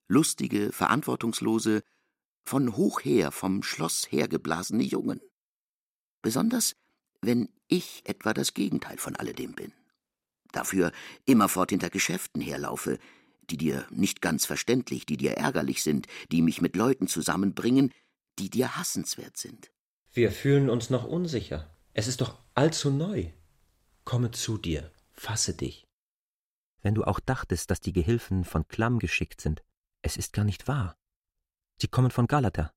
lustige, 0.07 0.73
verantwortungslose, 0.73 1.83
von 2.47 2.77
hoch 2.77 3.01
her 3.01 3.31
vom 3.31 3.61
Schloss 3.61 4.07
hergeblasene 4.09 4.83
Jungen. 4.83 5.19
Besonders, 6.21 6.75
wenn 7.21 7.49
ich 7.67 8.03
etwa 8.05 8.33
das 8.33 8.53
Gegenteil 8.53 8.97
von 8.97 9.15
alledem 9.17 9.53
bin. 9.53 9.73
Dafür 10.53 10.91
immerfort 11.25 11.71
hinter 11.71 11.89
Geschäften 11.89 12.41
herlaufe, 12.41 12.99
die 13.49 13.57
dir 13.57 13.85
nicht 13.91 14.21
ganz 14.21 14.45
verständlich, 14.45 15.05
die 15.05 15.17
dir 15.17 15.33
ärgerlich 15.33 15.83
sind, 15.83 16.07
die 16.31 16.41
mich 16.41 16.61
mit 16.61 16.75
Leuten 16.75 17.07
zusammenbringen, 17.07 17.91
die 18.39 18.49
dir 18.49 18.77
hassenswert 18.77 19.37
sind. 19.37 19.71
Wir 20.13 20.31
fühlen 20.31 20.69
uns 20.69 20.89
noch 20.89 21.05
unsicher. 21.05 21.69
Es 21.93 22.07
ist 22.07 22.21
doch 22.21 22.39
allzu 22.53 22.91
neu. 22.91 23.29
Komme 24.05 24.31
zu 24.31 24.57
dir, 24.57 24.91
fasse 25.11 25.53
dich. 25.53 25.85
Wenn 26.81 26.95
du 26.95 27.03
auch 27.03 27.19
dachtest, 27.19 27.71
dass 27.71 27.81
die 27.81 27.93
Gehilfen 27.93 28.45
von 28.45 28.67
Klamm 28.67 28.99
geschickt 28.99 29.41
sind, 29.41 29.63
es 30.01 30.15
ist 30.15 30.31
gar 30.31 30.45
nicht 30.45 30.67
wahr. 30.69 30.97
Sie 31.79 31.87
kommen 31.87 32.11
von 32.11 32.27
Galata. 32.27 32.73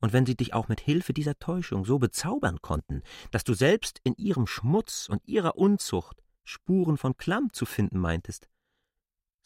Und 0.00 0.12
wenn 0.12 0.26
sie 0.26 0.36
dich 0.36 0.54
auch 0.54 0.68
mit 0.68 0.80
Hilfe 0.80 1.12
dieser 1.12 1.38
Täuschung 1.38 1.84
so 1.84 1.98
bezaubern 1.98 2.60
konnten, 2.60 3.02
dass 3.30 3.44
du 3.44 3.54
selbst 3.54 4.00
in 4.04 4.14
ihrem 4.16 4.46
Schmutz 4.46 5.08
und 5.08 5.26
ihrer 5.26 5.56
Unzucht 5.56 6.22
Spuren 6.44 6.98
von 6.98 7.16
Klamm 7.16 7.52
zu 7.52 7.64
finden 7.64 7.98
meintest, 7.98 8.48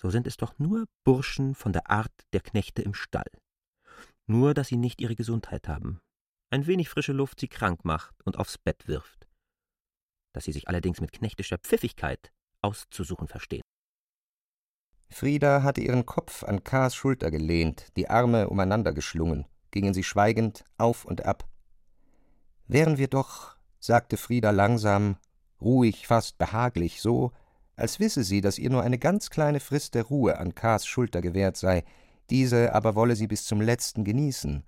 so 0.00 0.10
sind 0.10 0.26
es 0.26 0.36
doch 0.36 0.58
nur 0.58 0.86
Burschen 1.04 1.54
von 1.54 1.72
der 1.72 1.90
Art 1.90 2.12
der 2.32 2.40
Knechte 2.40 2.82
im 2.82 2.94
Stall. 2.94 3.30
Nur, 4.26 4.52
dass 4.52 4.68
sie 4.68 4.76
nicht 4.76 5.00
ihre 5.00 5.16
Gesundheit 5.16 5.68
haben, 5.68 6.00
ein 6.50 6.66
wenig 6.66 6.88
frische 6.88 7.12
Luft 7.12 7.40
sie 7.40 7.48
krank 7.48 7.84
macht 7.84 8.14
und 8.24 8.38
aufs 8.38 8.58
Bett 8.58 8.88
wirft. 8.88 9.28
Dass 10.32 10.44
sie 10.44 10.52
sich 10.52 10.68
allerdings 10.68 11.00
mit 11.00 11.12
knechtischer 11.12 11.58
Pfiffigkeit 11.58 12.32
auszusuchen 12.62 13.28
verstehen. 13.28 13.62
Frieda 15.10 15.62
hatte 15.62 15.80
ihren 15.80 16.06
Kopf 16.06 16.44
an 16.44 16.64
K.s 16.64 16.94
Schulter 16.94 17.30
gelehnt, 17.30 17.86
die 17.96 18.08
Arme 18.08 18.48
umeinander 18.48 18.92
geschlungen, 18.92 19.46
gingen 19.70 19.94
sie 19.94 20.04
schweigend 20.04 20.64
auf 20.76 21.04
und 21.04 21.24
ab. 21.24 21.48
Wären 22.66 22.98
wir 22.98 23.08
doch, 23.08 23.56
sagte 23.80 24.16
Frieda 24.16 24.50
langsam, 24.50 25.16
ruhig, 25.60 26.06
fast 26.06 26.38
behaglich, 26.38 27.00
so, 27.00 27.32
als 27.76 28.00
wisse 28.00 28.24
sie, 28.24 28.40
dass 28.40 28.58
ihr 28.58 28.70
nur 28.70 28.82
eine 28.82 28.98
ganz 28.98 29.30
kleine 29.30 29.60
Frist 29.60 29.94
der 29.94 30.04
Ruhe 30.04 30.38
an 30.38 30.54
K.s 30.54 30.86
Schulter 30.86 31.20
gewährt 31.20 31.56
sei, 31.56 31.84
diese 32.30 32.74
aber 32.74 32.94
wolle 32.94 33.16
sie 33.16 33.26
bis 33.26 33.44
zum 33.44 33.60
letzten 33.60 34.04
genießen. 34.04 34.64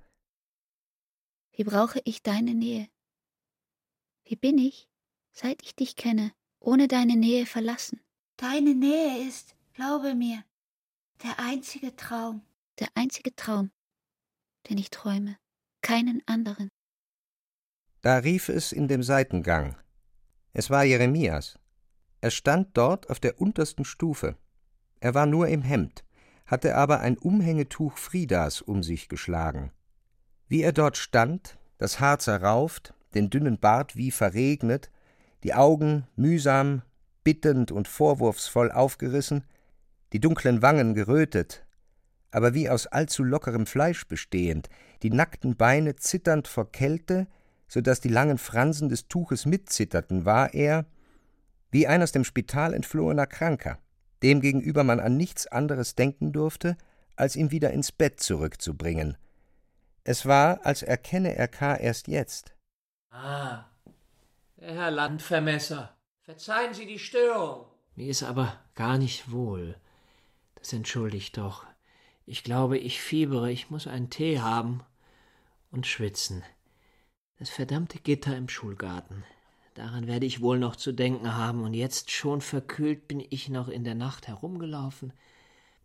Wie 1.53 1.65
brauche 1.65 2.01
ich 2.05 2.23
deine 2.23 2.55
Nähe? 2.55 2.89
Wie 4.25 4.37
bin 4.37 4.59
ich, 4.59 4.89
seit 5.33 5.63
ich 5.63 5.75
dich 5.75 5.97
kenne, 5.97 6.33
ohne 6.61 6.89
deine 6.89 7.17
Nähe 7.17 7.47
verlassen? 7.47 8.01
Deine 8.37 8.75
Nähe 8.75 9.27
ist, 9.29 9.57
glaube 9.75 10.15
mir, 10.15 10.45
der 11.23 11.39
einzige 11.39 11.95
Traum. 11.97 12.43
Der 12.79 12.89
einzige 12.95 13.35
Traum. 13.37 13.71
den 14.69 14.79
ich 14.79 14.91
träume, 14.91 15.37
keinen 15.81 16.23
anderen. 16.27 16.69
Da 18.03 18.19
rief 18.19 18.49
es 18.49 18.73
in 18.73 18.89
dem 18.89 19.03
Seitengang. 19.03 19.77
Es 20.53 20.71
war 20.71 20.85
Jeremias. 20.85 21.59
Er 22.21 22.31
stand 22.31 22.77
dort 22.77 23.09
auf 23.09 23.21
der 23.21 23.41
untersten 23.41 23.85
Stufe. 23.85 24.37
Er 25.01 25.15
war 25.15 25.27
nur 25.27 25.49
im 25.49 25.63
Hemd, 25.63 26.05
hatte 26.47 26.77
aber 26.77 27.01
ein 27.01 27.17
Umhängetuch 27.17 27.97
Friedas 27.97 28.61
um 28.61 28.83
sich 28.83 29.09
geschlagen. 29.09 29.73
Wie 30.47 30.63
er 30.63 30.73
dort 30.73 30.97
stand, 30.97 31.59
das 31.79 32.01
Haar 32.01 32.19
zerrauft, 32.19 32.95
den 33.15 33.31
dünnen 33.31 33.59
Bart 33.59 33.97
wie 33.97 34.11
verregnet, 34.11 34.91
die 35.43 35.55
Augen 35.55 36.07
mühsam, 36.17 36.83
bittend 37.25 37.73
und 37.73 37.89
vorwurfsvoll 37.89 38.71
aufgerissen, 38.71 39.45
die 40.13 40.21
dunklen 40.21 40.63
Wangen 40.63 40.95
gerötet, 40.95 41.65
aber 42.31 42.55
wie 42.55 42.69
aus 42.69 42.87
allzu 42.87 43.25
lockerem 43.25 43.67
Fleisch 43.67 44.07
bestehend, 44.07 44.69
die 45.03 45.11
nackten 45.11 45.57
Beine 45.57 45.97
zitternd 45.97 46.49
vor 46.49 46.71
Kälte, 46.71 47.27
so 47.69 47.81
dass 47.81 48.01
die 48.01 48.09
langen 48.09 48.39
Fransen 48.39 48.89
des 48.89 49.09
Tuches 49.09 49.47
mitzitterten, 49.47 50.25
war 50.25 50.55
er 50.55 50.87
wie 51.71 51.87
ein 51.87 52.03
aus 52.03 52.13
dem 52.13 52.25
Spital 52.25 52.75
entflohener 52.75 53.27
Kranker, 53.27 53.79
demgegenüber 54.23 54.85
man 54.85 55.01
an 55.01 55.17
nichts 55.17 55.47
anderes 55.47 55.95
denken 55.95 56.33
durfte, 56.33 56.77
als 57.17 57.37
ihn 57.37 57.51
wieder 57.51 57.71
ins 57.71 57.93
Bett 57.93 58.21
zurückzubringen. 58.21 59.17
Es 60.05 60.27
war, 60.27 60.65
als 60.65 60.83
erkenne 60.83 61.37
er 61.37 61.49
K. 61.49 61.77
erst 61.77 62.09
jetzt. 62.09 62.55
Ah, 63.11 63.65
der 64.57 64.75
Herr 64.75 64.91
Landvermesser. 64.91 65.95
Verzeihen 66.23 66.75
Sie 66.75 66.87
die 66.87 66.99
Störung. 66.99 67.67
Mir 67.95 68.09
ist 68.09 68.23
aber 68.23 68.59
gar 68.75 68.99
nicht 68.99 69.31
wohl. 69.31 69.77
Das 70.61 70.73
entschuldigt 70.73 71.37
doch. 71.37 71.67
Ich 72.27 72.45
glaube, 72.45 72.79
ich 72.79 73.01
fiebere, 73.01 73.51
ich 73.51 73.71
muss 73.71 73.87
einen 73.87 74.11
Tee 74.11 74.41
haben 74.41 74.83
und 75.71 75.87
schwitzen. 75.87 76.45
Das 77.39 77.51
verdammte 77.51 77.99
Gitter 77.99 78.37
im 78.37 78.49
Schulgarten. 78.49 79.25
Daran 79.75 80.07
werde 80.07 80.27
ich 80.27 80.41
wohl 80.43 80.59
noch 80.59 80.77
zu 80.77 80.93
denken 80.93 81.35
haben, 81.35 81.65
und 81.65 81.75
jetzt 81.75 82.11
schon 82.11 82.41
verkühlt 82.41 83.09
bin 83.09 83.25
ich 83.31 83.49
noch 83.49 83.69
in 83.69 83.85
der 83.85 83.95
Nacht 83.95 84.29
herumgelaufen. 84.29 85.13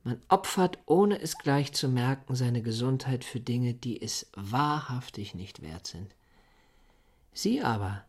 Man 0.04 0.22
opfert, 0.28 0.80
ohne 0.86 1.20
es 1.20 1.38
gleich 1.38 1.74
zu 1.74 1.88
merken, 1.88 2.36
seine 2.36 2.62
Gesundheit 2.62 3.24
für 3.24 3.40
Dinge, 3.40 3.74
die 3.74 4.02
es 4.02 4.30
wahrhaftig 4.36 5.34
nicht 5.34 5.62
wert 5.62 5.88
sind. 5.88 6.14
Sie 7.32 7.62
aber, 7.62 8.04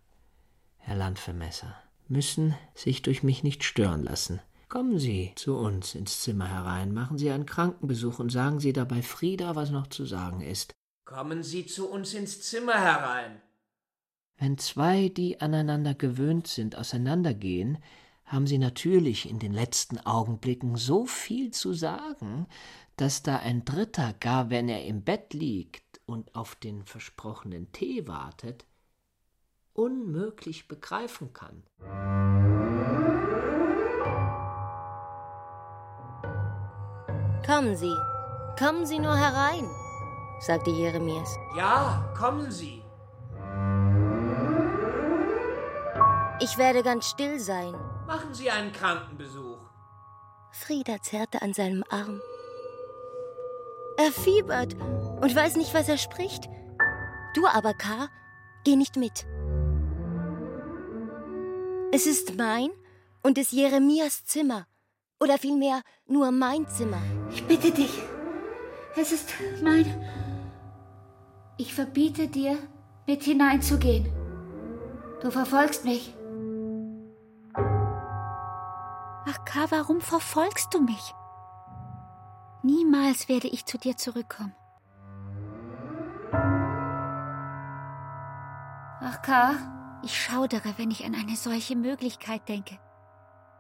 Herr 0.79 0.97
Landvermesser, 0.97 1.75
müssen 2.09 2.55
sich 2.75 3.03
durch 3.03 3.23
mich 3.23 3.43
nicht 3.43 3.65
stören 3.65 4.03
lassen. 4.03 4.41
Kommen 4.69 4.99
Sie 4.99 5.33
zu 5.37 5.57
uns 5.57 5.95
ins 5.95 6.23
Zimmer 6.23 6.49
herein, 6.49 6.93
machen 6.93 7.19
Sie 7.19 7.31
einen 7.31 7.47
Krankenbesuch 7.47 8.19
und 8.19 8.31
sagen 8.31 8.59
Sie 8.59 8.73
dabei 8.73 9.01
Frieda, 9.03 9.55
was 9.55 9.71
noch 9.71 9.87
zu 9.87 10.05
sagen 10.05 10.41
ist. 10.41 10.75
Kommen 11.05 11.45
Sie 11.45 11.67
zu 11.67 11.89
uns 11.89 12.15
ins 12.15 12.43
Zimmer 12.43 12.75
herein. 12.75 13.41
Wenn 14.39 14.59
zwei, 14.59 15.09
die 15.09 15.41
aneinander 15.41 15.95
gewöhnt 15.95 16.47
sind, 16.47 16.77
auseinandergehen, 16.77 17.79
haben 18.25 18.47
sie 18.47 18.59
natürlich 18.59 19.31
in 19.31 19.39
den 19.39 19.53
letzten 19.53 19.99
Augenblicken 19.99 20.77
so 20.77 21.07
viel 21.07 21.53
zu 21.53 21.73
sagen, 21.73 22.47
dass 22.97 23.23
da 23.23 23.37
ein 23.39 23.65
Dritter, 23.65 24.15
gar 24.15 24.51
wenn 24.51 24.69
er 24.69 24.85
im 24.85 25.03
Bett 25.03 25.33
liegt 25.33 26.01
und 26.07 26.35
auf 26.35 26.57
den 26.57 26.85
versprochenen 26.85 27.71
Tee 27.73 28.09
wartet, 28.09 28.67
unmöglich 29.73 30.67
begreifen 30.67 31.33
kann. 31.33 31.63
Kommen 37.47 37.77
Sie, 37.77 37.97
kommen 38.59 38.87
Sie 38.87 38.99
nur 38.99 39.17
herein, 39.17 39.71
sagte 40.41 40.71
Jeremias. 40.71 41.39
Ja, 41.57 42.13
kommen 42.19 42.51
Sie. 42.51 42.83
Ich 46.41 46.59
werde 46.59 46.83
ganz 46.83 47.07
still 47.07 47.39
sein. 47.39 47.73
Machen 48.05 48.35
Sie 48.35 48.51
einen 48.51 48.73
Krankenbesuch. 48.73 49.59
Frieda 50.51 51.01
zerrte 51.01 51.41
an 51.41 51.55
seinem 51.55 51.85
Arm. 51.89 52.21
Er 53.97 54.11
fiebert 54.11 54.75
und 55.21 55.37
weiß 55.37 55.55
nicht, 55.55 55.73
was 55.73 55.89
er 55.89 55.99
spricht. 55.99 56.49
Du 57.35 57.47
aber, 57.47 57.75
K., 57.75 58.09
geh 58.65 58.75
nicht 58.75 58.97
mit. 58.97 59.25
Es 61.93 62.07
ist 62.07 62.37
mein 62.37 62.71
und 63.23 63.39
es 63.39 63.53
Jeremias 63.53 64.25
Zimmer. 64.25 64.67
Oder 65.19 65.39
vielmehr 65.39 65.83
nur 66.07 66.31
mein 66.31 66.69
Zimmer. 66.69 67.01
Ich 67.31 67.47
bitte 67.47 67.71
dich. 67.71 68.03
Es 68.97 69.13
ist 69.13 69.33
mein. 69.63 69.87
Ich 71.57 71.75
verbiete 71.75 72.29
dir, 72.29 72.59
mit 73.07 73.23
hineinzugehen. 73.23 74.13
Du 75.23 75.31
verfolgst 75.31 75.85
mich. 75.85 76.15
Ach, 79.29 79.45
K., 79.45 79.67
warum 79.71 80.01
verfolgst 80.01 80.73
du 80.75 80.81
mich? 80.81 81.15
Niemals 82.63 83.29
werde 83.29 83.49
ich 83.49 83.65
zu 83.65 83.79
dir 83.79 83.97
zurückkommen. 83.97 84.55
Ach, 89.01 89.23
K., 89.23 89.55
ich 90.03 90.21
schaudere, 90.21 90.75
wenn 90.77 90.91
ich 90.91 91.05
an 91.05 91.15
eine 91.15 91.37
solche 91.37 91.75
Möglichkeit 91.75 92.49
denke. 92.49 92.79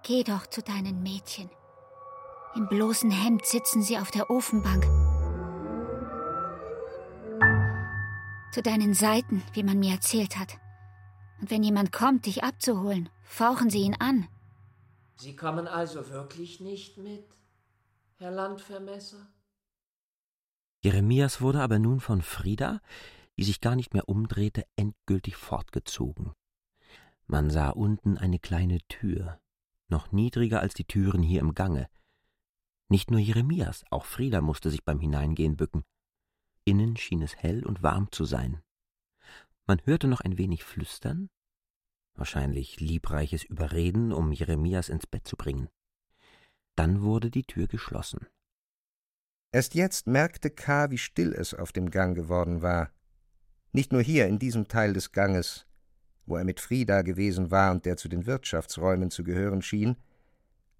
Geh 0.06 0.22
doch 0.22 0.46
zu 0.46 0.62
deinen 0.62 1.02
Mädchen. 1.02 1.50
Im 2.54 2.68
bloßen 2.68 3.10
Hemd 3.10 3.44
sitzen 3.44 3.82
sie 3.82 3.98
auf 3.98 4.12
der 4.12 4.30
Ofenbank. 4.30 4.84
Zu 8.52 8.62
deinen 8.62 8.94
Seiten, 8.94 9.42
wie 9.54 9.64
man 9.64 9.80
mir 9.80 9.94
erzählt 9.94 10.38
hat. 10.38 10.58
Und 11.40 11.50
wenn 11.50 11.64
jemand 11.64 11.90
kommt, 11.90 12.26
dich 12.26 12.44
abzuholen, 12.44 13.08
fauchen 13.24 13.68
sie 13.68 13.80
ihn 13.80 13.96
an. 13.98 14.28
Sie 15.16 15.34
kommen 15.34 15.66
also 15.66 16.08
wirklich 16.08 16.60
nicht 16.60 16.98
mit, 16.98 17.26
Herr 18.18 18.30
Landvermesser? 18.30 19.26
Jeremias 20.84 21.40
wurde 21.40 21.62
aber 21.62 21.80
nun 21.80 21.98
von 21.98 22.22
Frieda, 22.22 22.80
die 23.36 23.42
sich 23.42 23.60
gar 23.60 23.74
nicht 23.74 23.92
mehr 23.92 24.08
umdrehte, 24.08 24.66
endgültig 24.76 25.34
fortgezogen. 25.34 26.32
Man 27.26 27.50
sah 27.50 27.70
unten 27.70 28.18
eine 28.18 28.38
kleine 28.38 28.78
Tür, 28.82 29.40
noch 29.88 30.12
niedriger 30.12 30.60
als 30.60 30.74
die 30.74 30.84
Türen 30.84 31.22
hier 31.22 31.40
im 31.40 31.54
Gange. 31.54 31.88
Nicht 32.88 33.10
nur 33.10 33.20
Jeremias, 33.20 33.84
auch 33.90 34.04
Frieda 34.04 34.40
musste 34.40 34.70
sich 34.70 34.84
beim 34.84 35.00
Hineingehen 35.00 35.56
bücken. 35.56 35.84
Innen 36.64 36.96
schien 36.96 37.22
es 37.22 37.36
hell 37.36 37.64
und 37.64 37.82
warm 37.82 38.10
zu 38.12 38.24
sein. 38.24 38.62
Man 39.66 39.80
hörte 39.84 40.06
noch 40.06 40.20
ein 40.20 40.38
wenig 40.38 40.64
Flüstern, 40.64 41.28
wahrscheinlich 42.14 42.80
liebreiches 42.80 43.44
Überreden, 43.44 44.12
um 44.12 44.32
Jeremias 44.32 44.88
ins 44.88 45.06
Bett 45.06 45.26
zu 45.26 45.36
bringen. 45.36 45.68
Dann 46.76 47.02
wurde 47.02 47.30
die 47.30 47.44
Tür 47.44 47.66
geschlossen. 47.66 48.26
Erst 49.52 49.74
jetzt 49.74 50.06
merkte 50.06 50.50
K., 50.50 50.90
wie 50.90 50.98
still 50.98 51.32
es 51.32 51.54
auf 51.54 51.72
dem 51.72 51.90
Gang 51.90 52.14
geworden 52.14 52.62
war. 52.62 52.92
Nicht 53.72 53.92
nur 53.92 54.02
hier 54.02 54.26
in 54.26 54.38
diesem 54.38 54.68
Teil 54.68 54.92
des 54.92 55.12
Ganges, 55.12 55.65
wo 56.26 56.36
er 56.36 56.44
mit 56.44 56.60
Frieda 56.60 57.02
gewesen 57.02 57.50
war 57.50 57.72
und 57.72 57.86
der 57.86 57.96
zu 57.96 58.08
den 58.08 58.26
Wirtschaftsräumen 58.26 59.10
zu 59.10 59.24
gehören 59.24 59.62
schien, 59.62 59.96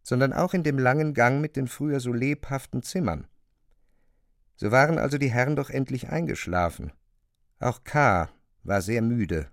sondern 0.03 0.33
auch 0.33 0.55
in 0.55 0.63
dem 0.63 0.79
langen 0.79 1.15
Gang 1.15 1.41
mit 1.41 1.57
den 1.57 1.69
früher 1.69 2.01
so 2.01 2.13
lebhaften 2.13 2.83
Zimmern. 2.83 3.27
So 4.57 4.71
waren 4.71 4.99
also 4.99 5.19
die 5.19 5.31
Herren 5.31 5.57
doch 5.57 5.71
endlich 5.71 6.09
eingeschlafen. 6.09 6.93
Auch 7.59 7.85
K. 7.85 8.29
war 8.63 8.83
sehr 8.83 9.03
müde. 9.03 9.49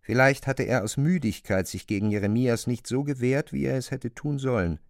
Vielleicht 0.00 0.46
hatte 0.46 0.62
er 0.62 0.82
aus 0.82 0.96
Müdigkeit 0.96 1.66
sich 1.68 1.86
gegen 1.86 2.10
Jeremias 2.10 2.66
nicht 2.66 2.86
so 2.86 3.04
gewehrt, 3.04 3.52
wie 3.52 3.64
er 3.64 3.76
es 3.76 3.90
hätte 3.90 4.14
tun 4.14 4.38
sollen. 4.38 4.80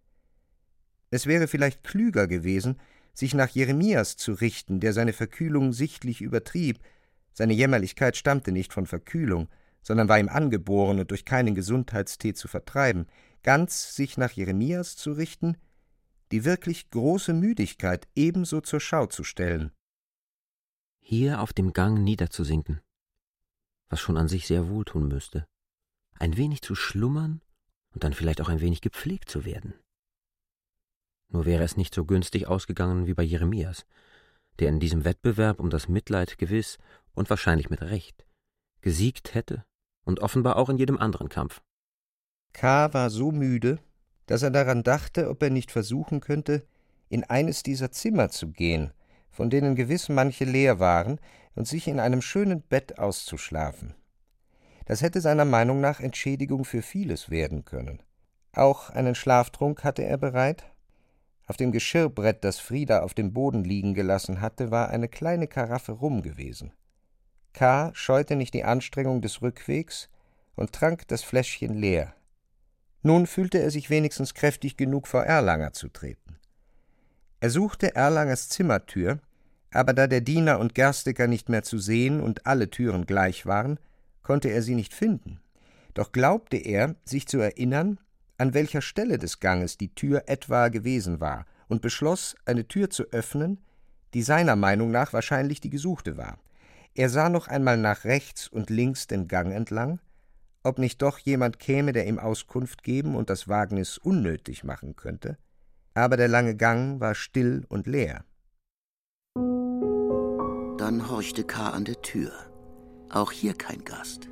Es 1.11 1.27
wäre 1.27 1.49
vielleicht 1.49 1.83
klüger 1.83 2.27
gewesen, 2.27 2.79
sich 3.13 3.35
nach 3.35 3.49
Jeremias 3.49 4.17
zu 4.17 4.33
richten, 4.33 4.81
der 4.81 4.93
seine 4.93 5.13
Verkühlung 5.13 5.73
sichtlich 5.73 6.21
übertrieb. 6.21 6.79
Seine 7.33 7.53
Jämmerlichkeit 7.53 8.17
stammte 8.17 8.53
nicht 8.53 8.73
von 8.73 8.87
Verkühlung, 8.87 9.49
sondern 9.83 10.09
war 10.09 10.19
ihm 10.19 10.29
angeboren 10.29 10.99
und 11.01 11.11
durch 11.11 11.25
keinen 11.25 11.55
Gesundheitstee 11.55 12.35
zu 12.35 12.49
vertreiben. 12.49 13.07
Ganz 13.43 13.95
sich 13.95 14.19
nach 14.19 14.33
Jeremias 14.33 14.97
zu 14.97 15.13
richten, 15.13 15.57
die 16.31 16.45
wirklich 16.45 16.91
große 16.91 17.33
Müdigkeit 17.33 18.07
ebenso 18.15 18.61
zur 18.61 18.81
Schau 18.81 19.07
zu 19.07 19.25
stellen. 19.25 19.73
Hier 21.01 21.41
auf 21.41 21.53
dem 21.53 21.73
Gang 21.73 21.99
niederzusinken, 21.99 22.81
was 23.89 24.01
schon 24.01 24.17
an 24.17 24.29
sich 24.29 24.47
sehr 24.47 24.69
wohltun 24.69 25.09
müsste. 25.09 25.47
Ein 26.19 26.37
wenig 26.37 26.63
zu 26.63 26.75
schlummern 26.75 27.41
und 27.93 28.05
dann 28.05 28.13
vielleicht 28.13 28.41
auch 28.41 28.49
ein 28.49 28.61
wenig 28.61 28.83
gepflegt 28.83 29.31
zu 29.31 29.45
werden. 29.45 29.75
Nur 31.29 31.47
wäre 31.47 31.65
es 31.65 31.77
nicht 31.77 31.95
so 31.95 32.05
günstig 32.05 32.47
ausgegangen 32.47 33.07
wie 33.07 33.15
bei 33.15 33.23
Jeremias, 33.23 33.87
der 34.59 34.69
in 34.69 34.81
diesem 34.81 35.05
Wettbewerb 35.05 35.59
um 35.59 35.71
das 35.71 35.89
Mitleid 35.89 36.39
gewiss 36.39 36.79
und 37.15 37.31
wahrscheinlich 37.31 37.71
mit 37.71 37.81
Recht 37.81 38.27
gesiegt 38.83 39.35
hätte 39.35 39.65
und 40.05 40.21
offenbar 40.21 40.57
auch 40.57 40.69
in 40.69 40.79
jedem 40.79 40.99
anderen 40.99 41.29
Kampf. 41.29 41.61
K. 42.53 42.93
war 42.93 43.11
so 43.11 43.33
müde, 43.33 43.79
dass 44.27 44.43
er 44.43 44.51
daran 44.51 44.83
dachte, 44.83 45.29
ob 45.29 45.43
er 45.43 45.51
nicht 45.51 45.71
versuchen 45.71 46.21
könnte, 46.21 46.67
in 47.09 47.25
eines 47.25 47.63
dieser 47.63 47.91
Zimmer 47.91 48.31
zu 48.31 48.49
gehen, 48.49 48.93
von 49.31 49.51
denen 49.51 49.75
gewiss 49.75 50.09
manche 50.09 50.45
leer 50.45 50.79
waren, 50.79 51.19
und 51.55 51.67
sich 51.67 51.89
in 51.89 51.99
einem 51.99 52.23
schönen 52.23 52.63
Bett 52.63 52.99
auszuschlafen. 52.99 53.95
Das 54.87 55.03
hätte 55.03 55.21
seiner 55.21 55.45
Meinung 55.45 55.81
nach 55.81 56.01
Entschädigung 56.01 56.65
für 56.65 56.83
vieles 56.83 57.31
werden 57.31 57.65
können. 57.65 58.03
Auch 58.53 58.91
einen 58.91 59.15
Schlaftrunk 59.15 59.85
hatte 59.85 60.03
er 60.05 60.17
bereit. 60.17 60.65
Auf 61.47 61.57
dem 61.57 61.73
Geschirrbrett, 61.73 62.45
das 62.45 62.59
Frieda 62.59 63.03
auf 63.03 63.15
dem 63.15 63.33
Boden 63.33 63.65
liegen 63.65 63.95
gelassen 63.95 64.41
hatte, 64.41 64.71
war 64.71 64.89
eine 64.89 65.09
kleine 65.09 65.47
Karaffe 65.47 65.93
Rum 65.93 66.23
gewesen. 66.23 66.73
K. 67.53 67.91
scheute 67.95 68.37
nicht 68.37 68.55
die 68.55 68.65
Anstrengung 68.65 69.21
des 69.21 69.43
Rückwegs 69.43 70.09
und 70.55 70.73
trank 70.73 71.09
das 71.09 71.23
Fläschchen 71.23 71.75
leer. 71.75 72.15
Nun 73.03 73.27
fühlte 73.27 73.59
er 73.59 73.71
sich 73.71 73.91
wenigstens 73.91 74.35
kräftig 74.35 74.77
genug, 74.77 75.07
vor 75.07 75.25
Erlanger 75.25 75.73
zu 75.73 75.89
treten. 75.89 76.37
Er 77.41 77.51
suchte 77.51 77.95
Erlangers 77.95 78.49
Zimmertür, 78.51 79.21
aber 79.73 79.95
da 79.95 80.07
der 80.07 80.21
Diener 80.21 80.59
und 80.59 80.75
Gerstiger 80.75 81.27
nicht 81.27 81.49
mehr 81.49 81.63
zu 81.63 81.79
sehen 81.79 82.21
und 82.21 82.47
alle 82.47 82.71
Türen 82.71 83.07
gleich 83.07 83.47
waren, 83.47 83.79
konnte 84.23 84.49
er 84.49 84.63
sie 84.63 84.75
nicht 84.75 84.93
finden. 84.93 85.41
Doch 85.95 86.13
glaubte 86.13 86.57
er, 86.57 86.97
sich 87.05 87.27
zu 87.27 87.39
erinnern, 87.39 87.99
an 88.37 88.55
welcher 88.55 88.83
Stelle 88.83 89.19
des 89.19 89.41
Ganges 89.41 89.79
die 89.79 89.95
Tür 89.95 90.25
etwa 90.27 90.69
gewesen 90.69 91.21
war, 91.21 91.47
und 91.69 91.83
beschloss, 91.83 92.35
eine 92.45 92.67
Tür 92.67 92.91
zu 92.91 93.05
öffnen, 93.13 93.61
die 94.13 94.23
seiner 94.23 94.57
Meinung 94.57 94.91
nach 94.91 95.13
wahrscheinlich 95.13 95.61
die 95.61 95.71
gesuchte 95.71 96.17
war. 96.17 96.39
Er 96.95 97.09
sah 97.09 97.29
noch 97.29 97.49
einmal 97.49 97.77
nach 97.77 98.05
rechts 98.05 98.49
und 98.49 98.69
links 98.69 99.07
den 99.07 99.29
Gang 99.29 99.53
entlang, 99.53 100.01
ob 100.63 100.79
nicht 100.79 101.01
doch 101.03 101.19
jemand 101.19 101.59
käme, 101.59 101.93
der 101.93 102.07
ihm 102.07 102.19
Auskunft 102.19 102.83
geben 102.83 103.15
und 103.15 103.31
das 103.31 103.49
Wagnis 103.49 103.97
unnötig 103.97 104.65
machen 104.65 104.97
könnte, 104.97 105.39
aber 105.95 106.17
der 106.17 106.29
lange 106.29 106.57
Gang 106.57 107.01
war 107.01 107.15
still 107.15 107.65
und 107.69 107.87
leer. 107.87 108.25
Dann 110.79 111.09
horchte 111.09 111.45
K. 111.45 111.71
an 111.71 111.85
der 111.85 112.01
Tür. 112.03 112.33
Auch 113.11 113.33
hier 113.33 113.55
kein 113.55 113.85
Gast. 113.85 114.29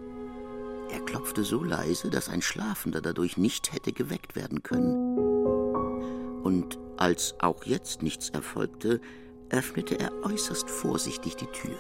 Er 0.90 1.00
klopfte 1.04 1.44
so 1.44 1.62
leise, 1.62 2.10
dass 2.10 2.28
ein 2.28 2.42
Schlafender 2.42 3.00
dadurch 3.00 3.36
nicht 3.36 3.72
hätte 3.72 3.92
geweckt 3.92 4.34
werden 4.34 4.62
können. 4.62 5.18
Und 6.42 6.78
als 6.96 7.34
auch 7.40 7.64
jetzt 7.64 8.02
nichts 8.02 8.30
erfolgte, 8.30 9.00
öffnete 9.50 10.00
er 10.00 10.12
äußerst 10.24 10.68
vorsichtig 10.68 11.36
die 11.36 11.46
Tür. 11.46 11.78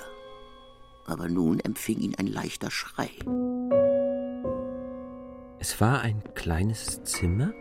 Aber 1.08 1.28
nun 1.28 1.58
empfing 1.58 2.00
ihn 2.00 2.14
ein 2.16 2.26
leichter 2.26 2.70
Schrei. 2.70 3.08
Es 5.58 5.80
war 5.80 6.02
ein 6.02 6.22
kleines 6.34 7.02
Zimmer, 7.02 7.52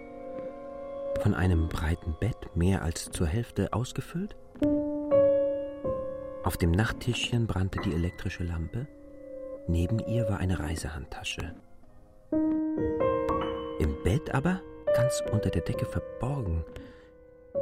von 1.21 1.33
einem 1.33 1.69
breiten 1.69 2.13
Bett 2.19 2.55
mehr 2.55 2.83
als 2.83 3.10
zur 3.10 3.25
Hälfte 3.25 3.71
ausgefüllt. 3.71 4.36
Auf 6.43 6.57
dem 6.57 6.71
Nachttischchen 6.71 7.47
brannte 7.47 7.79
die 7.79 7.93
elektrische 7.93 8.43
Lampe. 8.43 8.86
Neben 9.67 9.99
ihr 9.99 10.27
war 10.29 10.39
eine 10.39 10.60
Reisehandtasche. 10.60 11.55
Im 13.79 14.03
Bett 14.03 14.33
aber, 14.33 14.62
ganz 14.93 15.23
unter 15.31 15.49
der 15.49 15.62
Decke 15.62 15.86
verborgen, 15.86 16.65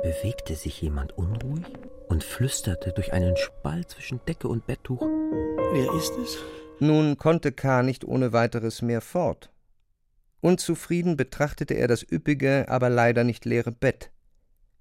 bewegte 0.02 0.56
sich 0.56 0.82
jemand 0.82 1.18
unruhig 1.18 1.66
und 2.08 2.24
flüsterte 2.24 2.92
durch 2.92 3.14
einen 3.14 3.38
Spalt 3.38 3.92
zwischen 3.92 4.20
Decke 4.26 4.48
und 4.48 4.66
Betttuch. 4.66 5.02
Wer 5.76 5.94
ist 5.94 6.14
es? 6.18 6.38
Nun 6.80 7.18
konnte 7.18 7.52
K. 7.52 7.84
nicht 7.84 8.06
ohne 8.06 8.32
weiteres 8.32 8.82
mehr 8.82 9.02
fort. 9.02 9.52
Unzufrieden 10.42 11.18
betrachtete 11.18 11.74
er 11.74 11.88
das 11.88 12.06
üppige, 12.10 12.66
aber 12.70 12.90
leider 12.90 13.24
nicht 13.24 13.46
leere 13.46 13.72
Bett, 13.72 14.12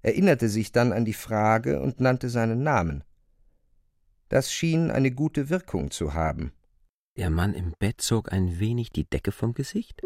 erinnerte 0.01 0.47
sich 0.47 0.71
dann 0.71 0.93
an 0.93 1.03
die 1.05 1.13
Frage 1.13 1.81
und 1.81 1.99
nannte 1.99 2.29
seinen 2.29 2.63
Namen. 2.63 3.03
Das 4.29 4.53
schien 4.53 4.91
eine 4.91 5.11
gute 5.11 5.49
Wirkung 5.49 5.91
zu 5.91 6.13
haben. 6.13 6.51
Der 7.17 7.29
Mann 7.29 7.53
im 7.53 7.73
Bett 7.79 8.01
zog 8.01 8.31
ein 8.31 8.59
wenig 8.59 8.91
die 8.91 9.09
Decke 9.09 9.31
vom 9.31 9.53
Gesicht, 9.53 10.01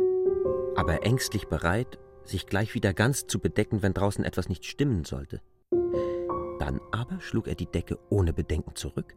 aber 0.76 1.04
ängstlich 1.04 1.48
bereit, 1.48 2.00
sich 2.24 2.46
gleich 2.46 2.74
wieder 2.74 2.94
ganz 2.94 3.28
zu 3.28 3.40
bedecken, 3.40 3.82
wenn 3.82 3.94
draußen 3.94 4.24
etwas 4.24 4.50
nicht 4.50 4.66
stimmen 4.66 5.06
sollte. 5.06 5.42
Dann 6.60 6.80
aber 6.92 7.20
schlug 7.20 7.48
er 7.48 7.56
die 7.56 7.70
Decke 7.70 7.98
ohne 8.10 8.34
Bedenken 8.34 8.76
zurück 8.76 9.16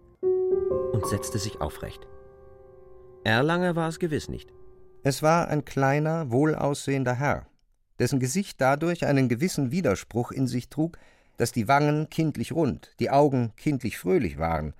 und 0.93 1.07
setzte 1.07 1.39
sich 1.39 1.61
aufrecht. 1.61 2.07
Erlanger 3.25 3.77
war 3.77 3.89
es 3.89 3.99
gewiss 3.99 4.29
nicht. 4.29 4.53
Es 5.05 5.23
war 5.23 5.49
ein 5.49 5.65
kleiner, 5.65 6.31
wohlaussehender 6.31 7.15
Herr, 7.15 7.47
dessen 7.99 8.21
Gesicht 8.21 8.61
dadurch 8.61 9.05
einen 9.05 9.29
gewissen 9.29 9.71
Widerspruch 9.71 10.33
in 10.33 10.47
sich 10.47 10.69
trug, 10.69 10.99
dass 11.37 11.53
die 11.53 11.69
Wangen 11.69 12.09
kindlich 12.11 12.53
rund, 12.53 12.95
die 13.01 13.11
Augen 13.11 13.53
kindlich 13.57 13.99
fröhlich 13.99 14.39
waren, 14.39 14.75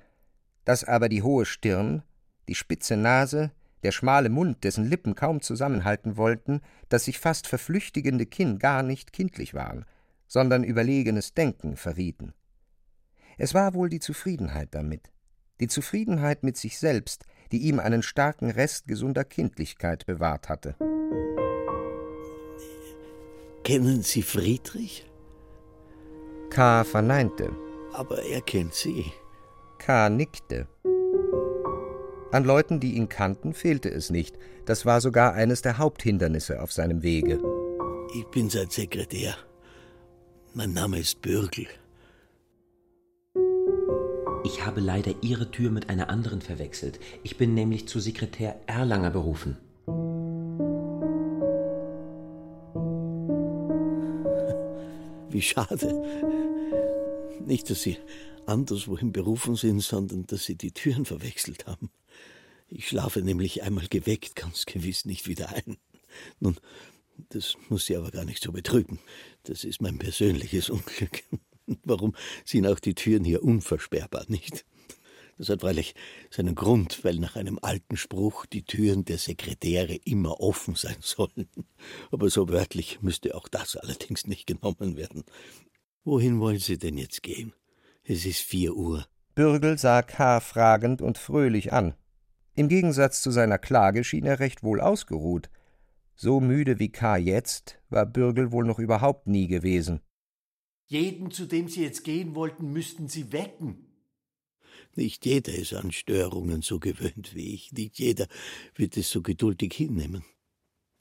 dass 0.65 0.85
aber 0.85 1.09
die 1.09 1.23
hohe 1.23 1.45
Stirn, 1.45 2.03
die 2.49 2.55
spitze 2.55 2.97
Nase, 2.97 3.51
der 3.83 3.93
schmale 3.93 4.29
Mund, 4.29 4.63
dessen 4.65 4.85
Lippen 4.85 5.15
kaum 5.15 5.41
zusammenhalten 5.41 6.17
wollten, 6.17 6.61
das 6.89 7.05
sich 7.05 7.19
fast 7.19 7.49
verflüchtigende 7.49 8.27
Kinn 8.27 8.59
gar 8.59 8.83
nicht 8.83 9.13
kindlich 9.13 9.55
waren, 9.55 9.85
sondern 10.29 10.63
überlegenes 10.63 11.35
Denken 11.35 11.77
verrieten. 11.77 12.33
Es 13.39 13.55
war 13.55 13.75
wohl 13.75 13.89
die 13.89 14.01
Zufriedenheit 14.01 14.69
damit, 14.73 15.11
die 15.63 15.69
Zufriedenheit 15.69 16.43
mit 16.43 16.57
sich 16.57 16.77
selbst, 16.79 17.25
die 17.53 17.59
ihm 17.59 17.79
einen 17.79 18.03
starken 18.03 18.51
Rest 18.51 18.89
gesunder 18.89 19.23
Kindlichkeit 19.23 20.07
bewahrt 20.07 20.49
hatte. 20.49 20.75
Kennen 23.63 24.03
Sie 24.03 24.23
Friedrich? 24.23 25.09
K. 26.51 26.83
verneinte. 26.83 27.51
Aber 27.93 28.25
er 28.25 28.41
kennt 28.41 28.75
Sie. 28.75 29.05
K. 29.79 30.11
nickte. 30.11 30.67
An 32.33 32.43
Leuten, 32.43 32.81
die 32.81 32.95
ihn 32.95 33.09
kannten, 33.09 33.55
fehlte 33.55 33.89
es 33.89 34.11
nicht. 34.11 34.37
Das 34.67 34.85
war 34.85 35.01
sogar 35.01 35.35
eines 35.35 35.63
der 35.63 35.79
Haupthindernisse 35.79 36.61
auf 36.61 36.73
seinem 36.73 37.05
Wege. 37.05 37.41
Ich 38.17 38.27
bin 38.27 38.51
sein 38.51 38.69
Sekretär. 38.69 39.37
Mein 40.55 40.73
Name 40.73 40.99
ist 40.99 41.23
Bürgel. 41.23 41.69
Ich 44.45 44.65
habe 44.65 44.81
leider 44.81 45.15
Ihre 45.23 45.51
Tür 45.51 45.71
mit 45.71 45.89
einer 45.89 46.09
anderen 46.09 46.41
verwechselt. 46.41 46.99
Ich 47.23 47.37
bin 47.37 47.55
nämlich 47.55 47.87
zu 47.87 48.01
Sekretär 48.01 48.61
Erlanger 48.67 49.11
berufen. 49.11 49.57
Wie 55.31 55.43
schade. 55.43 56.03
Nicht, 57.47 57.71
dass 57.71 57.83
Sie 57.83 57.99
anderswohin 58.47 59.13
berufen 59.13 59.55
sind, 59.55 59.81
sondern 59.81 60.27
dass 60.27 60.45
Sie 60.45 60.57
die 60.57 60.73
Türen 60.73 61.05
verwechselt 61.05 61.67
haben. 61.67 61.91
Ich 62.69 62.89
schlafe 62.89 63.23
nämlich 63.23 63.63
einmal 63.63 63.87
geweckt 63.87 64.35
ganz 64.35 64.67
gewiss 64.67 65.05
nicht 65.05 65.29
wieder 65.29 65.51
ein. 65.51 65.77
Nun, 66.41 66.57
das 67.29 67.57
muss 67.69 67.87
Sie 67.87 67.97
aber 67.97 68.11
gar 68.11 68.25
nicht 68.25 68.43
so 68.43 68.51
betrüben. 68.51 68.99
Das 69.45 69.63
ist 69.63 69.81
mein 69.81 69.99
persönliches 69.99 70.69
Unglück. 70.69 71.23
Warum 71.85 72.15
sind 72.45 72.67
auch 72.67 72.81
die 72.81 72.95
Türen 72.95 73.25
hier 73.25 73.43
unversperrbar, 73.43 74.25
nicht? 74.29 74.65
Das 75.39 75.49
hat 75.49 75.63
freilich 75.63 75.95
seinen 76.31 76.55
Grund, 76.55 77.05
weil 77.05 77.19
nach 77.19 77.37
einem 77.37 77.59
alten 77.63 77.97
Spruch 77.97 78.47
die 78.47 78.65
Türen 78.65 79.05
der 79.05 79.19
Sekretäre 79.19 79.95
immer 80.05 80.41
offen 80.41 80.75
sein 80.75 80.99
sollen. 81.01 81.49
Aber 82.11 82.31
so 82.31 82.49
wörtlich 82.49 83.01
müsste 83.03 83.35
auch 83.35 83.49
das 83.49 83.77
allerdings 83.77 84.27
nicht 84.27 84.47
genommen 84.47 84.97
werden. 84.97 85.25
Wohin 86.05 86.39
wollen 86.39 86.59
Sie 86.59 86.79
denn 86.79 86.99
jetzt 86.99 87.23
gehen? 87.23 87.55
Es 88.05 88.27
ist 88.27 88.41
vier 88.41 88.77
Uhr. 88.77 89.07
Bürgel 89.35 89.79
sah 89.79 90.03
K. 90.03 90.41
fragend 90.41 91.01
und 91.01 91.17
fröhlich 91.17 91.73
an. 91.73 91.95
Im 92.55 92.69
Gegensatz 92.69 93.23
zu 93.23 93.31
seiner 93.31 93.59
Klage 93.59 94.05
schien 94.05 94.27
er 94.27 94.39
recht 94.39 94.63
wohl 94.63 94.81
ausgeruht. 94.81 95.49
So 96.15 96.41
müde 96.41 96.79
wie 96.79 96.91
K. 96.91 97.17
jetzt 97.17 97.79
war 97.89 98.05
Bürgel 98.05 98.53
wohl 98.53 98.65
noch 98.65 98.79
überhaupt 98.79 99.27
nie 99.27 99.47
gewesen. 99.47 100.03
Jeden, 100.93 101.31
zu 101.31 101.47
dem 101.47 101.69
Sie 101.69 101.81
jetzt 101.81 102.05
gehen 102.05 102.35
wollten, 102.35 102.71
müssten 102.71 103.09
Sie 103.09 103.33
wecken. 103.33 103.87
Nicht 104.95 105.25
jeder 105.25 105.55
ist 105.55 105.73
an 105.73 105.91
Störungen 105.91 106.61
so 106.61 106.79
gewöhnt 106.79 107.35
wie 107.35 107.55
ich. 107.55 107.73
Nicht 107.73 107.99
jeder 107.99 108.29
wird 108.75 108.99
es 108.99 109.09
so 109.09 109.23
geduldig 109.23 109.73
hinnehmen. 109.73 110.23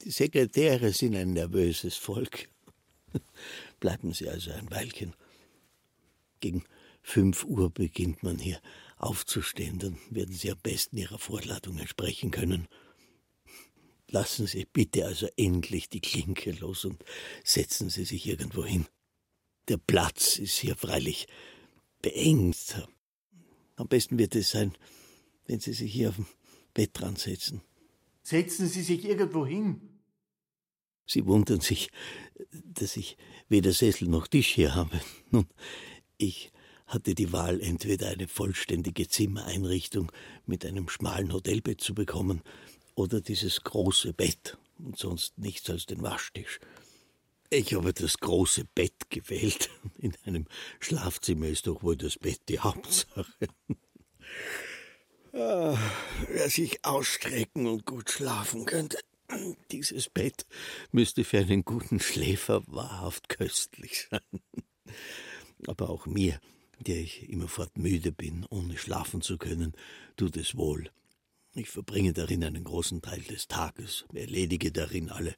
Die 0.06 0.12
Sekretäre 0.12 0.94
sind 0.94 1.14
ein 1.18 1.34
nervöses 1.34 1.98
Volk. 1.98 2.48
Bleiben 3.82 4.14
Sie 4.14 4.30
also 4.30 4.52
ein 4.52 4.72
Weilchen. 4.72 5.14
Gegen 6.40 6.64
fünf 7.02 7.44
Uhr 7.44 7.70
beginnt 7.70 8.24
man 8.24 8.40
hier 8.40 8.62
aufzustehen, 8.96 9.78
dann 9.78 9.98
werden 10.10 10.34
Sie 10.34 10.52
am 10.52 10.60
besten 10.64 10.96
Ihrer 10.96 11.20
Vorladung 11.20 11.78
entsprechen 11.80 12.32
können. 12.32 12.70
Lassen 14.08 14.48
Sie 14.48 14.66
bitte 14.72 15.06
also 15.06 15.28
endlich 15.36 15.90
die 15.90 16.00
Klinke 16.00 16.52
los 16.52 16.86
und 16.86 17.04
setzen 17.44 17.90
Sie 17.90 18.06
sich 18.06 18.26
irgendwo 18.26 18.64
hin. 18.64 18.86
Der 19.72 19.78
Platz 19.78 20.38
ist 20.38 20.58
hier 20.58 20.76
freilich 20.76 21.28
beengt. 22.02 22.86
Am 23.78 23.88
besten 23.88 24.20
wird 24.20 24.36
es 24.36 24.52
sein, 24.52 24.78
wenn 25.48 25.62
Sie 25.62 25.72
sich 25.72 25.94
hier 25.94 26.10
auf 26.10 26.18
dem 26.18 26.26
Bett 26.74 26.90
dran 26.92 27.16
setzen. 27.16 27.62
Setzen 28.22 28.68
Sie 28.68 28.82
sich 28.82 29.06
irgendwo 29.06 29.46
hin. 29.46 29.80
Sie 31.06 31.26
wundern 31.26 31.62
sich, 31.62 31.90
dass 32.52 32.98
ich 32.98 33.16
weder 33.48 33.72
Sessel 33.72 34.10
noch 34.10 34.28
Tisch 34.28 34.50
hier 34.50 34.76
habe. 34.76 35.00
Nun, 35.32 35.48
ich 36.18 36.52
hatte 36.86 37.16
die 37.16 37.32
Wahl, 37.32 37.62
entweder 37.62 38.10
eine 38.10 38.28
vollständige 38.28 39.08
Zimmereinrichtung 39.08 40.12
mit 40.46 40.66
einem 40.66 40.90
schmalen 40.90 41.32
Hotelbett 41.32 41.80
zu 41.80 41.96
bekommen 41.96 42.42
oder 42.94 43.22
dieses 43.22 43.64
große 43.64 44.12
Bett 44.12 44.58
und 44.80 44.98
sonst 44.98 45.38
nichts 45.38 45.70
als 45.70 45.86
den 45.86 46.02
Waschtisch. 46.02 46.60
Ich 47.54 47.74
habe 47.74 47.92
das 47.94 48.18
große 48.18 48.64
Bett 48.64 49.10
gewählt. 49.10 49.70
In 49.98 50.14
einem 50.26 50.46
Schlafzimmer 50.80 51.48
ist 51.48 51.68
doch 51.68 51.84
wohl 51.84 51.98
das 51.98 52.18
Bett 52.18 52.40
die 52.48 52.60
Hauptsache. 52.60 53.48
Ah, 55.34 55.78
dass 56.34 56.58
ich 56.58 56.86
ausstrecken 56.86 57.68
und 57.68 57.86
gut 57.86 58.10
schlafen 58.10 58.66
könnte. 58.66 59.00
Dieses 59.70 60.08
Bett 60.08 60.46
müsste 60.94 61.26
für 61.26 61.40
einen 61.40 61.66
guten 61.66 62.00
Schläfer 62.00 62.64
wahrhaft 62.68 63.28
köstlich 63.28 64.08
sein. 64.10 64.42
Aber 65.68 65.90
auch 65.90 66.06
mir, 66.06 66.40
der 66.80 67.02
ich 67.02 67.30
immerfort 67.30 67.78
müde 67.78 68.14
bin, 68.14 68.46
ohne 68.50 68.78
schlafen 68.78 69.22
zu 69.22 69.38
können, 69.38 69.74
tut 70.16 70.38
es 70.38 70.56
wohl. 70.56 70.90
Ich 71.54 71.70
verbringe 71.70 72.14
darin 72.14 72.46
einen 72.46 72.64
großen 72.64 73.02
Teil 73.02 73.22
des 73.24 73.50
Tages, 73.50 74.06
erledige 74.14 74.72
darin 74.72 75.10
alle 75.10 75.36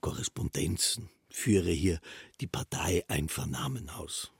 Korrespondenzen, 0.00 1.08
führe 1.36 1.70
hier 1.70 2.00
die 2.40 2.46
Partei 2.46 3.04
Einvernahmen 3.08 3.90
aus. 3.90 4.32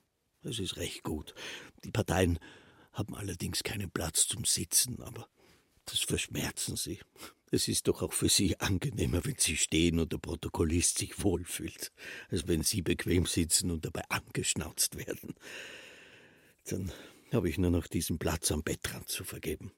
Es 0.43 0.59
ist 0.59 0.77
recht 0.77 1.03
gut. 1.03 1.35
Die 1.85 1.91
Parteien 1.91 2.39
haben 2.93 3.15
allerdings 3.15 3.63
keinen 3.63 3.91
Platz 3.91 4.27
zum 4.27 4.45
Sitzen, 4.45 5.03
aber 5.03 5.29
das 5.85 6.01
verschmerzen 6.01 6.77
sie. 6.77 7.01
Es 7.51 7.69
ist 7.69 7.87
doch 7.87 8.03
auch 8.03 8.13
für 8.13 8.29
Sie 8.29 8.59
angenehmer, 8.59 9.25
wenn 9.25 9.37
Sie 9.39 9.57
stehen 9.57 10.01
und 10.01 10.13
der 10.13 10.19
Protokollist 10.19 10.99
sich 10.99 11.23
wohlfühlt, 11.23 11.93
als 12.31 12.49
wenn 12.49 12.63
Sie 12.63 12.83
bequem 12.83 13.27
sitzen 13.27 13.71
und 13.71 13.85
dabei 13.85 14.03
angeschnauzt 14.09 14.97
werden. 14.97 15.35
Dann 16.65 16.93
habe 17.31 17.49
ich 17.49 17.59
nur 17.59 17.71
noch 17.71 17.87
diesen 17.87 18.19
Platz 18.19 18.51
am 18.51 18.65
Bettrand 18.65 19.09
zu 19.09 19.23
vergeben. 19.23 19.71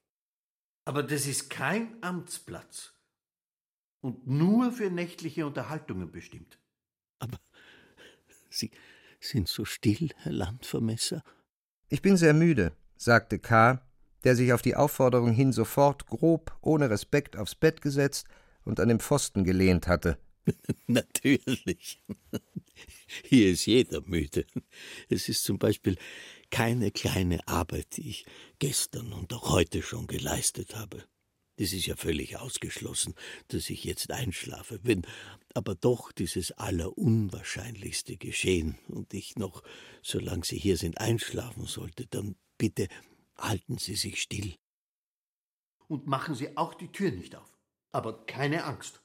Aber 0.87 1.03
das 1.03 1.27
ist 1.27 1.51
kein 1.51 2.03
Amtsplatz 2.03 2.95
und 4.01 4.27
nur 4.27 4.73
für 4.73 4.89
nächtliche 4.91 5.47
Unterhaltungen 5.47 6.11
bestimmt. 6.11 6.59
Aber 7.19 7.39
Sie 8.51 8.71
sind 9.21 9.49
so 9.49 9.65
still, 9.65 10.11
Herr 10.19 10.33
Landvermesser. 10.33 11.23
Ich 11.89 12.03
bin 12.03 12.17
sehr 12.17 12.35
müde, 12.35 12.73
sagte 12.97 13.39
K., 13.39 13.83
der 14.25 14.35
sich 14.37 14.53
auf 14.53 14.63
die 14.63 14.75
Aufforderung 14.75 15.33
hin 15.33 15.53
sofort 15.53 16.07
grob, 16.07 16.57
ohne 16.61 16.91
Respekt 16.91 17.37
aufs 17.37 17.55
Bett 17.55 17.81
gesetzt 17.81 18.27
und 18.65 18.81
an 18.81 18.89
den 18.89 19.01
Pfosten 19.01 19.45
gelehnt 19.45 19.87
hatte. 19.87 20.19
Natürlich. 20.87 22.03
Hier 23.25 23.51
ist 23.51 23.67
jeder 23.67 24.01
müde. 24.03 24.45
Es 25.09 25.29
ist 25.29 25.45
zum 25.45 25.59
Beispiel 25.59 25.97
keine 26.51 26.91
kleine 26.91 27.47
Arbeit, 27.47 27.97
die 27.97 28.11
ich 28.11 28.27
gestern 28.59 29.13
und 29.13 29.33
auch 29.33 29.51
heute 29.51 29.83
schon 29.83 30.07
geleistet 30.07 30.77
habe. 30.77 31.05
Es 31.61 31.73
ist 31.73 31.87
ja 31.87 31.97
völlig 31.97 32.37
ausgeschlossen, 32.37 33.15
dass 33.49 33.69
ich 33.69 33.83
jetzt 33.83 34.13
einschlafe. 34.13 34.79
Wenn 34.85 35.05
aber 35.55 35.75
doch 35.75 36.13
dieses 36.13 36.53
Allerunwahrscheinlichste 36.53 38.17
geschehen 38.17 38.79
und 38.87 39.13
ich 39.13 39.35
noch, 39.35 39.65
solange 40.01 40.45
Sie 40.45 40.57
hier 40.57 40.77
sind, 40.77 40.99
einschlafen 40.99 41.67
sollte, 41.67 42.07
dann 42.07 42.37
bitte 42.59 42.87
halten 43.37 43.77
Sie 43.77 43.97
sich 43.97 44.23
still. 44.23 44.55
Und 45.89 46.07
machen 46.07 46.37
Sie 46.37 46.57
auch 46.57 46.75
die 46.75 46.93
Tür 46.93 47.11
nicht 47.11 47.35
auf. 47.35 47.59
Aber 47.91 48.25
keine 48.27 48.63
Angst. 48.65 49.03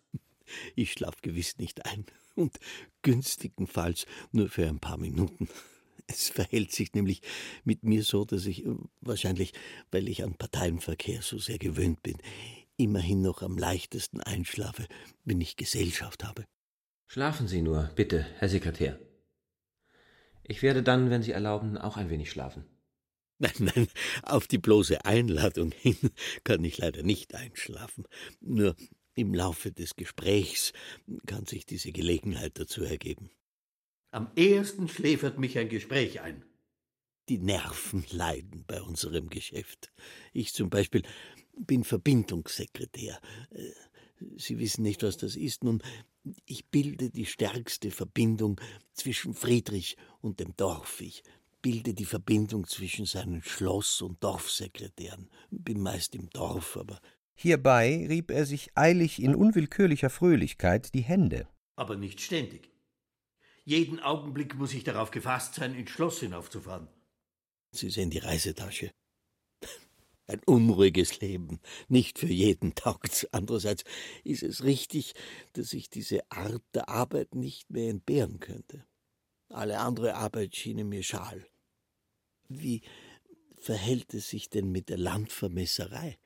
Ich 0.76 0.92
schlaf 0.92 1.22
gewiss 1.22 1.58
nicht 1.58 1.86
ein 1.88 2.06
und 2.36 2.60
günstigenfalls 3.02 4.06
nur 4.32 4.50
für 4.50 4.68
ein 4.68 4.80
paar 4.80 4.98
Minuten. 4.98 5.50
Es 6.08 6.30
verhält 6.30 6.72
sich 6.72 6.94
nämlich 6.94 7.22
mit 7.64 7.84
mir 7.84 8.04
so, 8.04 8.26
dass 8.26 8.46
ich, 8.46 8.66
äh, 8.66 8.76
wahrscheinlich 9.02 9.54
weil 9.92 10.08
ich 10.08 10.24
an 10.24 10.36
Parteienverkehr 10.36 11.22
so 11.22 11.38
sehr 11.38 11.58
gewöhnt 11.58 12.04
bin, 12.04 12.18
immerhin 12.78 13.22
noch 13.22 13.42
am 13.42 13.58
leichtesten 13.58 14.22
einschlafe, 14.22 14.88
wenn 15.24 15.42
ich 15.42 15.56
Gesellschaft 15.56 16.24
habe. 16.24 16.46
Schlafen 17.08 17.48
Sie 17.48 17.62
nur, 17.62 17.92
bitte, 17.96 18.26
Herr 18.40 18.50
Sekretär. 18.50 19.00
Ich 20.44 20.62
werde 20.62 20.84
dann, 20.84 21.10
wenn 21.10 21.24
Sie 21.24 21.32
erlauben, 21.32 21.78
auch 21.78 21.98
ein 21.98 22.10
wenig 22.10 22.32
schlafen. 22.32 22.66
Nein, 23.40 23.52
nein, 23.76 23.88
auf 24.22 24.48
die 24.48 24.60
bloße 24.60 25.04
Einladung 25.06 25.72
hin 25.72 25.98
kann 26.44 26.64
ich 26.64 26.78
leider 26.78 27.04
nicht 27.04 27.36
einschlafen. 27.36 28.06
Nur 28.40 28.76
im 29.16 29.34
Laufe 29.34 29.72
des 29.72 29.96
Gesprächs 29.96 30.72
kann 31.26 31.46
sich 31.46 31.66
diese 31.66 31.92
Gelegenheit 31.92 32.58
dazu 32.60 32.84
ergeben. 32.84 33.32
Am 34.14 34.30
ehesten 34.36 34.88
schläfert 34.88 35.40
mich 35.40 35.58
ein 35.58 35.70
Gespräch 35.70 36.22
ein. 36.22 36.46
Die 37.30 37.40
Nerven 37.40 38.06
leiden 38.12 38.64
bei 38.68 38.80
unserem 38.80 39.28
Geschäft. 39.28 39.92
Ich 40.34 40.54
zum 40.54 40.70
Beispiel 40.70 41.02
bin 41.58 41.84
Verbindungssekretär. 41.84 43.20
Äh, 43.50 43.72
Sie 44.38 44.60
wissen 44.60 44.84
nicht, 44.84 45.02
was 45.02 45.18
das 45.18 45.36
ist. 45.36 45.64
Nun, 45.64 45.82
ich 46.46 46.70
bilde 46.70 47.10
die 47.10 47.26
stärkste 47.26 47.90
Verbindung 47.90 48.62
zwischen 48.94 49.34
Friedrich 49.34 49.98
und 50.22 50.40
dem 50.40 50.56
Dorf. 50.56 51.02
Ich 51.02 51.24
bilde 51.64 51.96
die 51.96 52.06
Verbindung 52.06 52.68
zwischen 52.68 53.08
seinen 53.08 53.42
Schloss- 53.42 54.02
und 54.04 54.24
Dorfsekretären. 54.24 55.28
Bin 55.50 55.82
meist 55.82 56.14
im 56.14 56.30
Dorf, 56.30 56.78
aber. 56.78 57.02
Hierbei 57.34 58.06
rieb 58.08 58.30
er 58.30 58.46
sich 58.46 58.70
eilig 58.76 59.20
in 59.20 59.34
unwillkürlicher 59.34 60.12
Fröhlichkeit 60.12 60.94
die 60.94 61.02
Hände. 61.02 61.48
Aber 61.76 61.98
nicht 61.98 62.22
ständig. 62.22 62.73
Jeden 63.66 64.00
Augenblick 64.00 64.56
muss 64.56 64.74
ich 64.74 64.84
darauf 64.84 65.12
gefasst 65.12 65.56
sein, 65.56 65.74
ins 65.74 65.90
Schloss 65.90 66.20
hinaufzufahren. 66.20 66.88
Sie 67.72 67.90
sehen 67.90 68.10
die 68.10 68.20
Reisetasche. 68.20 68.92
Ein 70.28 70.42
unruhiges 70.46 71.22
Leben, 71.22 71.60
nicht 71.88 72.20
für 72.20 72.28
jeden 72.28 72.76
taugt's. 72.76 73.28
Andererseits 73.32 73.84
ist 74.24 74.44
es 74.44 74.64
richtig, 74.64 75.14
dass 75.54 75.74
ich 75.74 75.90
diese 75.90 76.30
Art 76.30 76.62
der 76.74 76.90
Arbeit 76.90 77.36
nicht 77.36 77.70
mehr 77.70 77.90
entbehren 77.90 78.40
könnte. 78.40 78.86
Alle 79.50 79.80
andere 79.80 80.16
Arbeit 80.16 80.56
schien 80.56 80.88
mir 80.88 81.04
schal. 81.04 81.46
Wie 82.48 82.82
verhält 83.60 84.14
es 84.14 84.30
sich 84.30 84.50
denn 84.50 84.72
mit 84.72 84.90
der 84.90 84.98
Landvermesserei? 84.98 86.18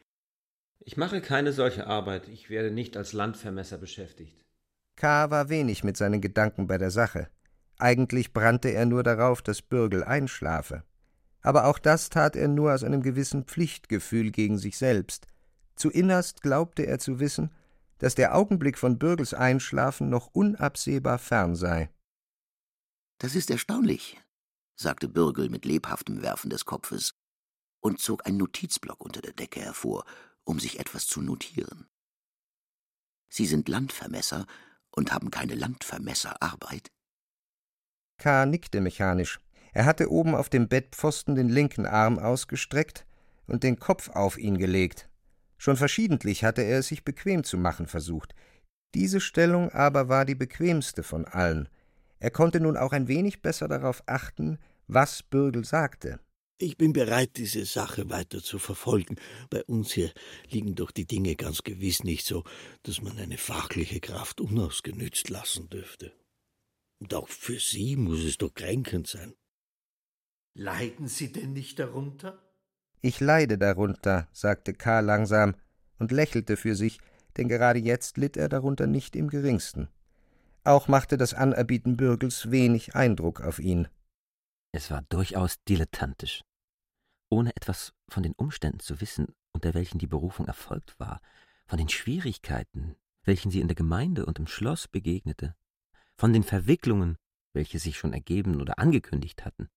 Ich 0.80 0.98
mache 0.98 1.22
keine 1.22 1.54
solche 1.54 1.88
Arbeit. 1.88 2.30
Ich 2.30 2.50
werde 2.50 2.72
nicht 2.72 2.98
als 2.98 3.14
Landvermesser 3.14 3.78
beschäftigt. 3.78 4.47
K. 4.98 5.30
war 5.30 5.50
wenig 5.50 5.84
mit 5.84 5.96
seinen 5.96 6.22
Gedanken 6.22 6.68
bei 6.68 6.78
der 6.78 6.92
Sache. 6.92 7.30
Eigentlich 7.78 8.34
brannte 8.34 8.70
er 8.70 8.86
nur 8.86 9.04
darauf, 9.04 9.42
dass 9.44 9.62
Bürgel 9.62 10.04
einschlafe. 10.04 10.84
Aber 11.42 11.66
auch 11.66 11.78
das 11.78 12.10
tat 12.10 12.36
er 12.36 12.48
nur 12.48 12.74
aus 12.74 12.84
einem 12.84 13.04
gewissen 13.04 13.46
Pflichtgefühl 13.46 14.32
gegen 14.32 14.58
sich 14.58 14.78
selbst. 14.78 15.28
Zu 15.76 15.92
innerst 15.92 16.42
glaubte 16.42 16.88
er 16.88 16.98
zu 16.98 17.20
wissen, 17.20 17.52
dass 18.00 18.16
der 18.16 18.36
Augenblick 18.36 18.78
von 18.78 18.98
Bürgels 18.98 19.36
Einschlafen 19.36 20.10
noch 20.10 20.28
unabsehbar 20.34 21.20
fern 21.20 21.56
sei. 21.56 21.92
Das 23.20 23.36
ist 23.36 23.52
erstaunlich, 23.52 24.20
sagte 24.76 25.08
Bürgel 25.08 25.50
mit 25.50 25.66
lebhaftem 25.66 26.24
Werfen 26.24 26.50
des 26.50 26.66
Kopfes 26.66 27.14
und 27.80 28.00
zog 28.00 28.26
einen 28.26 28.38
Notizblock 28.38 29.04
unter 29.04 29.22
der 29.22 29.34
Decke 29.34 29.62
hervor, 29.62 30.06
um 30.44 30.60
sich 30.60 30.80
etwas 30.80 31.06
zu 31.06 31.22
notieren. 31.22 31.88
Sie 33.30 33.46
sind 33.46 33.70
Landvermesser 33.70 34.48
und 34.98 35.14
haben 35.14 35.32
keine 35.32 35.54
Landvermesserarbeit? 35.54 36.92
K. 38.18 38.46
nickte 38.48 38.82
mechanisch. 38.82 39.40
Er 39.72 39.86
hatte 39.86 40.12
oben 40.12 40.34
auf 40.34 40.50
dem 40.50 40.68
Bettpfosten 40.68 41.36
den 41.36 41.50
linken 41.50 41.86
Arm 41.86 42.18
ausgestreckt 42.18 43.06
und 43.46 43.64
den 43.64 43.78
Kopf 43.78 44.10
auf 44.10 44.38
ihn 44.40 44.58
gelegt. 44.58 45.08
Schon 45.58 45.78
verschiedentlich 45.78 46.44
hatte 46.44 46.64
er 46.64 46.80
es 46.80 46.88
sich 46.88 47.06
bequem 47.06 47.44
zu 47.44 47.58
machen 47.58 47.86
versucht. 47.86 48.34
Diese 48.96 49.22
Stellung 49.22 49.72
aber 49.72 50.10
war 50.10 50.26
die 50.26 50.36
bequemste 50.36 51.04
von 51.04 51.26
allen. 51.26 51.70
Er 52.20 52.32
konnte 52.32 52.60
nun 52.60 52.76
auch 52.76 52.92
ein 52.92 53.08
wenig 53.08 53.44
besser 53.44 53.68
darauf 53.68 54.02
achten, 54.08 54.58
was 54.88 55.22
Bürgel 55.22 55.64
sagte. 55.64 56.20
Ich 56.60 56.76
bin 56.76 56.92
bereit, 56.92 57.38
diese 57.38 57.66
Sache 57.66 58.10
weiter 58.10 58.42
zu 58.42 58.58
verfolgen. 58.58 59.18
Bei 59.52 59.64
uns 59.66 59.92
hier 59.94 60.12
liegen 60.50 60.74
doch 60.74 60.90
die 60.90 61.06
Dinge 61.06 61.36
ganz 61.36 61.62
gewiss 61.62 62.04
nicht 62.04 62.26
so, 62.26 62.44
dass 62.82 63.02
man 63.02 63.18
eine 63.20 63.38
fachliche 63.38 64.00
Kraft 64.00 64.42
unausgenützt 64.42 65.30
lassen 65.30 65.70
dürfte. 65.70 66.14
Und 67.00 67.14
auch 67.14 67.28
für 67.28 67.60
Sie 67.60 67.96
muss 67.96 68.24
es 68.24 68.40
doch 68.40 68.54
kränkend 68.56 69.08
sein. 69.08 69.36
Leiden 70.56 71.08
Sie 71.08 71.32
denn 71.32 71.54
nicht 71.54 71.78
darunter? 71.78 72.42
Ich 73.02 73.20
leide 73.20 73.60
darunter, 73.60 74.28
sagte 74.32 74.74
K. 74.74 75.02
langsam 75.02 75.56
und 76.00 76.12
lächelte 76.12 76.58
für 76.58 76.76
sich, 76.76 76.98
denn 77.38 77.48
gerade 77.48 77.78
jetzt 77.78 78.18
litt 78.18 78.36
er 78.36 78.50
darunter 78.50 78.88
nicht 78.88 79.16
im 79.16 79.28
geringsten. 79.28 79.90
Auch 80.64 80.88
machte 80.88 81.18
das 81.18 81.36
Anerbieten 81.36 81.98
Bürgels 81.98 82.50
wenig 82.50 82.96
Eindruck 82.96 83.42
auf 83.42 83.60
ihn. 83.60 83.88
Es 84.72 84.92
war 84.92 85.02
durchaus 85.10 85.64
dilettantisch. 85.64 86.44
Ohne 87.30 87.56
etwas 87.56 87.94
von 88.10 88.24
den 88.24 88.34
Umständen 88.34 88.80
zu 88.80 89.02
wissen, 89.02 89.36
unter 89.54 89.74
welchen 89.74 89.98
die 89.98 90.08
Berufung 90.08 90.48
erfolgt 90.48 91.00
war, 91.00 91.22
von 91.66 91.78
den 91.78 91.90
Schwierigkeiten, 91.90 92.96
welchen 93.24 93.52
sie 93.52 93.60
in 93.60 93.68
der 93.68 93.76
Gemeinde 93.76 94.26
und 94.26 94.40
im 94.40 94.48
Schloss 94.48 94.88
begegnete, 94.88 95.56
von 96.16 96.34
den 96.34 96.44
Verwicklungen, 96.44 97.18
welche 97.54 97.80
sich 97.80 97.98
schon 97.98 98.14
ergeben 98.14 98.62
oder 98.62 98.80
angekündigt 98.80 99.46
hatten, 99.46 99.70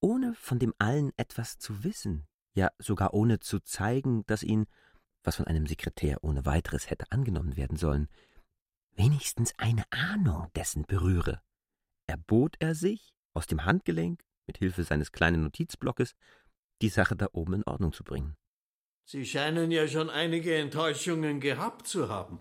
ohne 0.00 0.34
von 0.34 0.58
dem 0.58 0.74
allen 0.78 1.12
etwas 1.16 1.58
zu 1.58 1.84
wissen, 1.84 2.26
ja 2.54 2.70
sogar 2.78 3.14
ohne 3.14 3.40
zu 3.40 3.60
zeigen, 3.60 4.24
dass 4.26 4.42
ihn, 4.42 4.66
was 5.22 5.36
von 5.36 5.46
einem 5.46 5.66
Sekretär 5.66 6.22
ohne 6.22 6.44
weiteres 6.44 6.90
hätte 6.90 7.10
angenommen 7.10 7.56
werden 7.56 7.76
sollen, 7.76 8.08
wenigstens 8.92 9.52
eine 9.58 9.84
Ahnung 9.90 10.50
dessen 10.54 10.84
berühre, 10.84 11.40
erbot 12.06 12.56
er 12.58 12.74
sich, 12.74 13.14
aus 13.34 13.46
dem 13.46 13.64
Handgelenk, 13.64 14.24
mit 14.46 14.58
Hilfe 14.58 14.84
seines 14.84 15.12
kleinen 15.12 15.42
Notizblockes, 15.42 16.14
die 16.82 16.88
Sache 16.88 17.16
da 17.16 17.28
oben 17.32 17.54
in 17.54 17.64
Ordnung 17.64 17.92
zu 17.92 18.04
bringen. 18.04 18.36
Sie 19.04 19.26
scheinen 19.26 19.70
ja 19.70 19.86
schon 19.86 20.08
einige 20.08 20.56
Enttäuschungen 20.56 21.40
gehabt 21.40 21.86
zu 21.86 22.08
haben. 22.08 22.40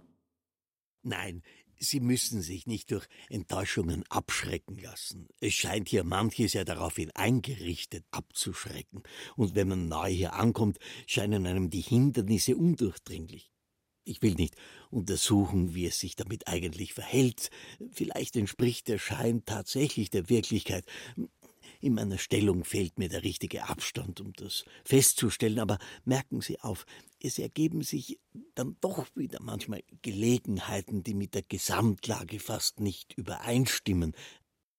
Nein, 1.01 1.43
Sie 1.83 1.99
müssen 1.99 2.41
sich 2.41 2.65
nicht 2.65 2.91
durch 2.91 3.07
Enttäuschungen 3.29 4.05
abschrecken 4.09 4.77
lassen. 4.77 5.27
Es 5.41 5.53
scheint 5.53 5.89
hier 5.89 6.05
manches 6.05 6.53
ja 6.53 6.63
daraufhin 6.63 7.11
eingerichtet, 7.11 8.05
abzuschrecken. 8.11 9.03
Und 9.35 9.55
wenn 9.55 9.67
man 9.67 9.89
neu 9.89 10.09
hier 10.09 10.33
ankommt, 10.33 10.77
scheinen 11.07 11.45
einem 11.45 11.69
die 11.69 11.81
Hindernisse 11.81 12.55
undurchdringlich. 12.55 13.52
Ich 14.05 14.21
will 14.21 14.35
nicht 14.35 14.55
untersuchen, 14.89 15.75
wie 15.75 15.85
es 15.85 15.99
sich 15.99 16.15
damit 16.15 16.47
eigentlich 16.47 16.93
verhält. 16.93 17.49
Vielleicht 17.91 18.35
entspricht 18.35 18.87
der 18.87 18.97
Schein 18.97 19.43
tatsächlich 19.45 20.09
der 20.09 20.29
Wirklichkeit. 20.29 20.85
In 21.79 21.95
meiner 21.95 22.17
Stellung 22.17 22.63
fehlt 22.63 22.97
mir 22.97 23.09
der 23.09 23.23
richtige 23.23 23.67
Abstand, 23.67 24.21
um 24.21 24.33
das 24.33 24.63
festzustellen, 24.85 25.59
aber 25.59 25.79
merken 26.05 26.41
Sie 26.41 26.59
auf, 26.61 26.85
es 27.21 27.39
ergeben 27.39 27.81
sich 27.81 28.19
dann 28.55 28.77
doch 28.79 29.05
wieder 29.15 29.41
manchmal 29.41 29.83
Gelegenheiten, 30.01 31.03
die 31.03 31.13
mit 31.13 31.33
der 31.35 31.43
Gesamtlage 31.43 32.39
fast 32.39 32.79
nicht 32.79 33.13
übereinstimmen. 33.17 34.13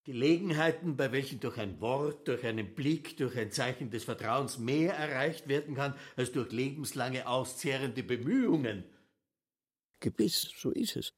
Gelegenheiten, 0.05 0.97
bei 0.97 1.13
welchen 1.13 1.41
durch 1.41 1.57
ein 1.57 1.81
Wort, 1.81 2.29
durch 2.29 2.45
einen 2.45 2.75
Blick, 2.75 3.17
durch 3.17 3.37
ein 3.39 3.51
Zeichen 3.51 3.91
des 3.91 4.05
Vertrauens 4.05 4.59
mehr 4.59 4.95
erreicht 4.95 5.49
werden 5.49 5.75
kann, 5.75 5.95
als 6.17 6.33
durch 6.33 6.53
lebenslange 6.53 7.27
auszehrende 7.27 8.03
Bemühungen. 8.03 8.85
Gewiss, 10.01 10.51
so 10.57 10.71
ist 10.71 10.97
es. 10.97 11.13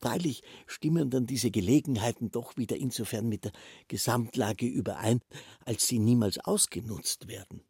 Freilich 0.00 0.42
stimmen 0.66 1.10
dann 1.10 1.26
diese 1.26 1.50
Gelegenheiten 1.50 2.30
doch 2.30 2.56
wieder 2.56 2.76
insofern 2.76 3.28
mit 3.28 3.44
der 3.44 3.52
Gesamtlage 3.86 4.66
überein, 4.66 5.20
als 5.64 5.86
sie 5.86 5.98
niemals 5.98 6.38
ausgenutzt 6.38 7.28
werden. 7.28 7.62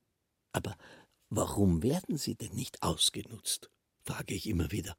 Aber 0.52 0.76
warum 1.28 1.82
werden 1.82 2.16
sie 2.16 2.34
denn 2.34 2.54
nicht 2.54 2.82
ausgenutzt? 2.82 3.70
frage 4.04 4.34
ich 4.34 4.48
immer 4.48 4.72
wieder. 4.72 4.96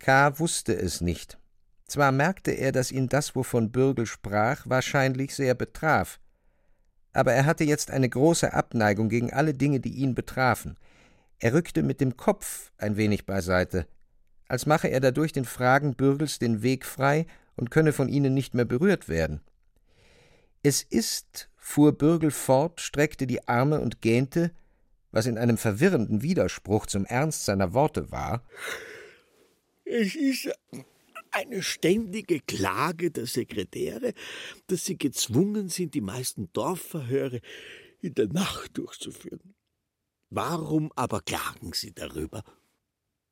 K. 0.00 0.38
wusste 0.40 0.74
es 0.76 1.00
nicht. 1.00 1.38
Zwar 1.86 2.10
merkte 2.10 2.50
er, 2.50 2.72
dass 2.72 2.90
ihn 2.90 3.08
das, 3.08 3.36
wovon 3.36 3.70
Bürgel 3.70 4.06
sprach, 4.06 4.68
wahrscheinlich 4.68 5.34
sehr 5.34 5.54
betraf, 5.54 6.18
aber 7.14 7.32
er 7.32 7.46
hatte 7.46 7.64
jetzt 7.64 7.90
eine 7.90 8.08
große 8.08 8.52
Abneigung 8.52 9.08
gegen 9.08 9.32
alle 9.32 9.54
Dinge, 9.54 9.80
die 9.80 9.94
ihn 9.94 10.14
betrafen. 10.14 10.76
Er 11.38 11.54
rückte 11.54 11.82
mit 11.82 12.00
dem 12.00 12.16
Kopf 12.16 12.72
ein 12.76 12.96
wenig 12.96 13.24
beiseite, 13.24 13.86
als 14.48 14.66
mache 14.66 14.88
er 14.88 15.00
dadurch 15.00 15.32
den 15.32 15.44
Fragen 15.44 15.94
Bürgels 15.94 16.38
den 16.38 16.62
Weg 16.62 16.84
frei 16.84 17.26
und 17.56 17.70
könne 17.70 17.92
von 17.92 18.08
ihnen 18.08 18.34
nicht 18.34 18.54
mehr 18.54 18.64
berührt 18.64 19.08
werden. 19.08 19.40
Es 20.62 20.82
ist, 20.82 21.50
fuhr 21.56 21.92
Bürgel 21.92 22.30
fort, 22.30 22.80
streckte 22.80 23.26
die 23.26 23.46
Arme 23.48 23.80
und 23.80 24.00
gähnte, 24.00 24.50
was 25.10 25.26
in 25.26 25.38
einem 25.38 25.56
verwirrenden 25.56 26.22
Widerspruch 26.22 26.86
zum 26.86 27.04
Ernst 27.04 27.44
seiner 27.44 27.72
Worte 27.72 28.10
war. 28.10 28.42
Es 29.84 30.14
ist 30.14 30.50
eine 31.30 31.62
ständige 31.62 32.40
Klage 32.40 33.10
der 33.10 33.26
Sekretäre, 33.26 34.14
dass 34.68 34.84
sie 34.84 34.96
gezwungen 34.96 35.68
sind, 35.68 35.94
die 35.94 36.00
meisten 36.00 36.52
Dorfverhöre 36.52 37.40
in 38.00 38.14
der 38.14 38.28
Nacht 38.28 38.78
durchzuführen. 38.78 39.54
Warum 40.30 40.90
aber 40.96 41.20
klagen 41.20 41.72
sie 41.74 41.92
darüber? 41.92 42.42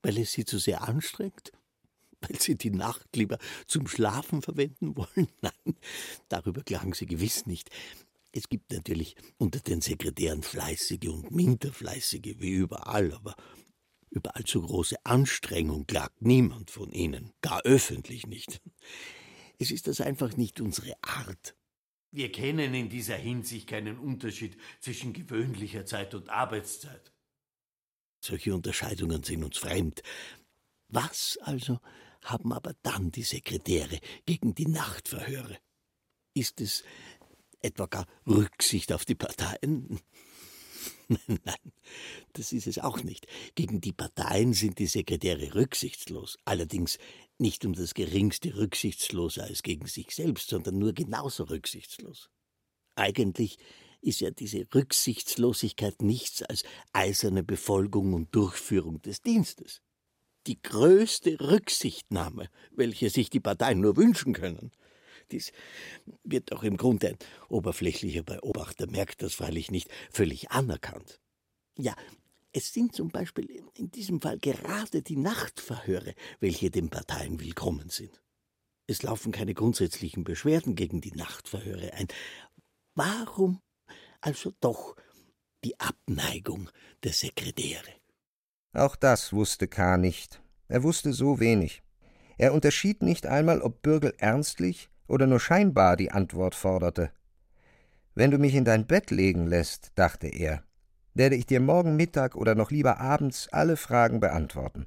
Weil 0.02 0.18
es 0.18 0.32
sie 0.32 0.44
zu 0.44 0.58
sehr 0.58 0.82
anstrengt? 0.82 1.52
Weil 2.20 2.40
sie 2.40 2.56
die 2.56 2.70
Nacht 2.70 3.16
lieber 3.16 3.38
zum 3.66 3.86
Schlafen 3.86 4.42
verwenden 4.42 4.96
wollen? 4.96 5.28
Nein, 5.40 5.76
darüber 6.28 6.62
klagen 6.62 6.92
sie 6.92 7.06
gewiss 7.06 7.46
nicht. 7.46 7.70
Es 8.32 8.48
gibt 8.48 8.72
natürlich 8.72 9.14
unter 9.38 9.60
den 9.60 9.80
Sekretären 9.80 10.42
Fleißige 10.42 11.08
und 11.08 11.30
Minderfleißige, 11.32 12.36
wie 12.38 12.50
überall, 12.50 13.12
aber 13.12 13.36
über 14.10 14.36
allzu 14.36 14.62
große 14.62 14.96
Anstrengung 15.04 15.86
klagt 15.86 16.22
niemand 16.22 16.70
von 16.70 16.92
ihnen, 16.92 17.32
gar 17.40 17.62
öffentlich 17.62 18.26
nicht. 18.26 18.60
Es 19.58 19.70
ist 19.70 19.86
das 19.86 20.00
einfach 20.00 20.36
nicht 20.36 20.60
unsere 20.60 20.94
Art. 21.02 21.54
Wir 22.10 22.30
kennen 22.30 22.74
in 22.74 22.90
dieser 22.90 23.16
Hinsicht 23.16 23.68
keinen 23.68 23.98
Unterschied 23.98 24.58
zwischen 24.80 25.12
gewöhnlicher 25.12 25.86
Zeit 25.86 26.14
und 26.14 26.28
Arbeitszeit. 26.28 27.12
Solche 28.24 28.54
Unterscheidungen 28.54 29.24
sind 29.24 29.42
uns 29.42 29.58
fremd. 29.58 30.00
Was 30.88 31.38
also 31.42 31.80
haben 32.22 32.52
aber 32.52 32.72
dann 32.82 33.10
die 33.10 33.24
Sekretäre 33.24 33.98
gegen 34.26 34.54
die 34.54 34.68
Nachtverhöre? 34.68 35.58
Ist 36.32 36.60
es 36.60 36.84
etwa 37.60 37.86
gar 37.86 38.06
Rücksicht 38.24 38.92
auf 38.92 39.04
die 39.04 39.16
Parteien? 39.16 40.00
Nein, 41.26 41.72
das 42.32 42.52
ist 42.52 42.68
es 42.68 42.78
auch 42.78 43.02
nicht. 43.02 43.26
Gegen 43.56 43.80
die 43.80 43.92
Parteien 43.92 44.52
sind 44.52 44.78
die 44.78 44.86
Sekretäre 44.86 45.56
rücksichtslos, 45.56 46.38
allerdings 46.44 46.98
nicht 47.38 47.64
um 47.64 47.72
das 47.72 47.92
geringste 47.92 48.54
rücksichtsloser 48.54 49.44
als 49.44 49.64
gegen 49.64 49.86
sich 49.86 50.12
selbst, 50.14 50.48
sondern 50.48 50.78
nur 50.78 50.92
genauso 50.92 51.42
rücksichtslos. 51.44 52.30
Eigentlich 52.94 53.58
ist 54.02 54.20
ja 54.20 54.30
diese 54.30 54.66
Rücksichtslosigkeit 54.74 56.02
nichts 56.02 56.42
als 56.42 56.64
eiserne 56.92 57.42
Befolgung 57.42 58.12
und 58.12 58.34
Durchführung 58.34 59.00
des 59.02 59.22
Dienstes. 59.22 59.80
Die 60.46 60.60
größte 60.60 61.40
Rücksichtnahme, 61.40 62.48
welche 62.72 63.10
sich 63.10 63.30
die 63.30 63.40
Parteien 63.40 63.80
nur 63.80 63.96
wünschen 63.96 64.34
können. 64.34 64.72
Dies 65.30 65.52
wird 66.24 66.52
auch 66.52 66.64
im 66.64 66.76
Grunde 66.76 67.10
ein 67.10 67.18
oberflächlicher 67.48 68.24
Beobachter 68.24 68.90
merkt 68.90 69.22
das 69.22 69.34
freilich 69.34 69.70
nicht 69.70 69.88
völlig 70.10 70.50
anerkannt. 70.50 71.20
Ja, 71.78 71.94
es 72.52 72.72
sind 72.72 72.94
zum 72.94 73.08
Beispiel 73.08 73.48
in 73.74 73.90
diesem 73.92 74.20
Fall 74.20 74.38
gerade 74.38 75.00
die 75.00 75.16
Nachtverhöre, 75.16 76.14
welche 76.40 76.70
den 76.70 76.90
Parteien 76.90 77.40
willkommen 77.40 77.88
sind. 77.88 78.20
Es 78.86 79.02
laufen 79.02 79.32
keine 79.32 79.54
grundsätzlichen 79.54 80.24
Beschwerden 80.24 80.74
gegen 80.74 81.00
die 81.00 81.12
Nachtverhöre 81.12 81.94
ein. 81.94 82.08
Warum 82.94 83.62
also 84.22 84.52
doch 84.60 84.96
die 85.64 85.78
Abneigung 85.78 86.70
der 87.04 87.12
Sekretäre. 87.12 87.90
Auch 88.72 88.96
das 88.96 89.32
wusste 89.32 89.68
K. 89.68 89.98
nicht. 89.98 90.42
Er 90.68 90.82
wusste 90.82 91.12
so 91.12 91.38
wenig. 91.40 91.82
Er 92.38 92.54
unterschied 92.54 93.02
nicht 93.02 93.26
einmal, 93.26 93.60
ob 93.60 93.82
Bürgel 93.82 94.14
ernstlich 94.16 94.88
oder 95.06 95.26
nur 95.26 95.40
scheinbar 95.40 95.96
die 95.96 96.10
Antwort 96.10 96.54
forderte. 96.54 97.12
Wenn 98.14 98.30
du 98.30 98.38
mich 98.38 98.54
in 98.54 98.64
dein 98.64 98.86
Bett 98.86 99.10
legen 99.10 99.46
lässt, 99.46 99.92
dachte 99.94 100.28
er, 100.28 100.62
werde 101.14 101.36
ich 101.36 101.46
dir 101.46 101.60
morgen 101.60 101.96
Mittag 101.96 102.34
oder 102.34 102.54
noch 102.54 102.70
lieber 102.70 102.98
abends 102.98 103.48
alle 103.52 103.76
Fragen 103.76 104.20
beantworten. 104.20 104.86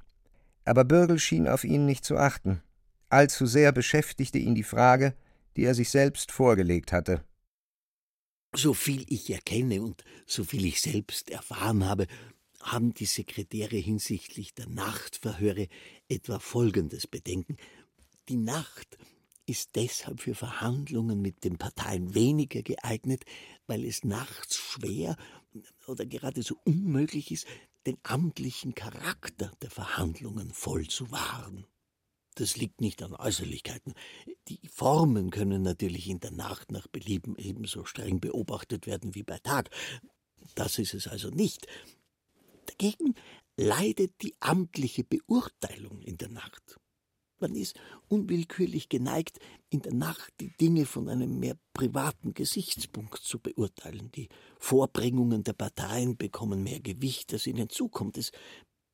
Aber 0.63 0.83
Bürgel 0.83 1.19
schien 1.19 1.47
auf 1.47 1.63
ihn 1.63 1.86
nicht 1.86 2.03
zu 2.03 2.17
achten. 2.17 2.63
Allzu 3.09 3.45
sehr 3.45 3.71
beschäftigte 3.71 4.39
ihn 4.39 4.55
die 4.55 4.63
Frage, 4.63 5.13
die 5.55 5.63
er 5.63 5.75
sich 5.75 5.89
selbst 5.89 6.31
vorgelegt 6.31 6.91
hatte. 6.91 7.23
So 8.58 8.74
viel 8.74 9.06
ich 9.10 9.30
erkenne 9.30 9.82
und 9.82 10.03
so 10.26 10.43
viel 10.45 10.66
ich 10.66 10.82
selbst 10.82 11.30
erfahren 11.30 11.86
habe, 11.86 12.08
haben 12.62 12.93
die 12.93 13.06
Sekretäre 13.06 13.76
hinsichtlich 13.76 14.53
der 14.53 14.68
Nachtverhöre 14.68 15.68
etwa 16.08 16.39
folgendes 16.39 17.06
Bedenken. 17.06 17.58
Die 18.30 18.38
Nacht 18.38 18.97
ist 19.45 19.76
deshalb 19.76 20.22
für 20.22 20.36
Verhandlungen 20.36 21.22
mit 21.22 21.43
den 21.43 21.58
Parteien 21.58 22.16
weniger 22.16 22.64
geeignet, 22.64 23.26
weil 23.68 23.84
es 23.86 24.03
nachts 24.03 24.58
schwer 24.58 25.18
oder 25.88 26.06
geradezu 26.06 26.58
unmöglich 26.64 27.32
ist, 27.32 27.45
den 27.86 27.97
amtlichen 28.03 28.74
Charakter 28.74 29.51
der 29.62 29.70
Verhandlungen 29.70 30.51
voll 30.51 30.88
zu 30.88 31.12
wahren. 31.12 31.66
Das 32.36 32.57
liegt 32.57 32.81
nicht 32.81 33.01
an 33.01 33.15
Äußerlichkeiten. 33.15 33.93
Die 34.49 34.59
Formen 34.67 35.31
können 35.31 35.61
natürlich 35.61 36.09
in 36.09 36.19
der 36.19 36.31
Nacht 36.31 36.71
nach 36.71 36.88
Belieben 36.88 37.36
ebenso 37.38 37.86
streng 37.86 38.19
beobachtet 38.19 38.88
werden 38.88 39.15
wie 39.15 39.23
bei 39.23 39.39
Tag. 39.39 39.69
Das 40.53 40.77
ist 40.77 40.93
es 40.93 41.07
also 41.07 41.29
nicht. 41.29 41.67
Dagegen 42.65 43.15
leidet 43.57 44.21
die 44.21 44.36
amtliche 44.41 45.03
Beurteilung 45.03 46.01
in 46.01 46.17
der 46.17 46.29
Nacht. 46.29 46.77
Man 47.39 47.55
ist 47.55 47.77
unwillkürlich 48.07 48.88
geneigt, 48.88 49.39
in 49.69 49.81
der 49.81 49.93
Nacht 49.93 50.33
die 50.39 50.55
Dinge 50.55 50.86
von 50.86 51.09
einem 51.09 51.39
mehr 51.39 51.57
privaten 51.73 52.33
Gesichtspunkt 52.33 53.21
zu 53.21 53.39
beurteilen. 53.39 54.09
Die 54.13 54.29
Vorbringungen 54.57 55.43
der 55.43 55.53
Parteien 55.53 56.15
bekommen 56.15 56.63
mehr 56.63 56.79
Gewicht, 56.79 57.33
als 57.33 57.45
ihnen 57.45 57.69
zukommt. 57.69 58.17
Es 58.17 58.31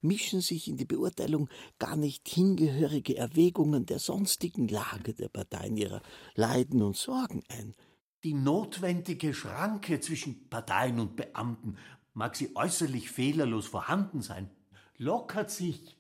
mischen 0.02 0.42
sich 0.42 0.68
in 0.68 0.78
die 0.78 0.86
Beurteilung 0.86 1.50
gar 1.80 1.96
nicht 1.96 2.28
hingehörige 2.28 3.18
Erwägungen 3.18 3.86
der 3.86 4.00
sonstigen 4.00 4.68
Lage 4.68 5.14
der 5.14 5.30
Parteien 5.30 5.78
ihrer 5.78 6.02
Leiden 6.36 6.82
und 6.82 6.98
Sorgen 6.98 7.44
ein. 7.50 7.76
Die 8.24 8.34
notwendige 8.34 9.34
Schranke 9.34 10.00
zwischen 10.00 10.48
Parteien 10.50 11.00
und 11.00 11.16
Beamten 11.16 11.78
mag 12.14 12.36
sie 12.36 12.56
äußerlich 12.56 13.10
fehlerlos 13.10 13.68
vorhanden 13.68 14.22
sein, 14.22 14.50
lockert 14.98 15.50
sich. 15.50 15.98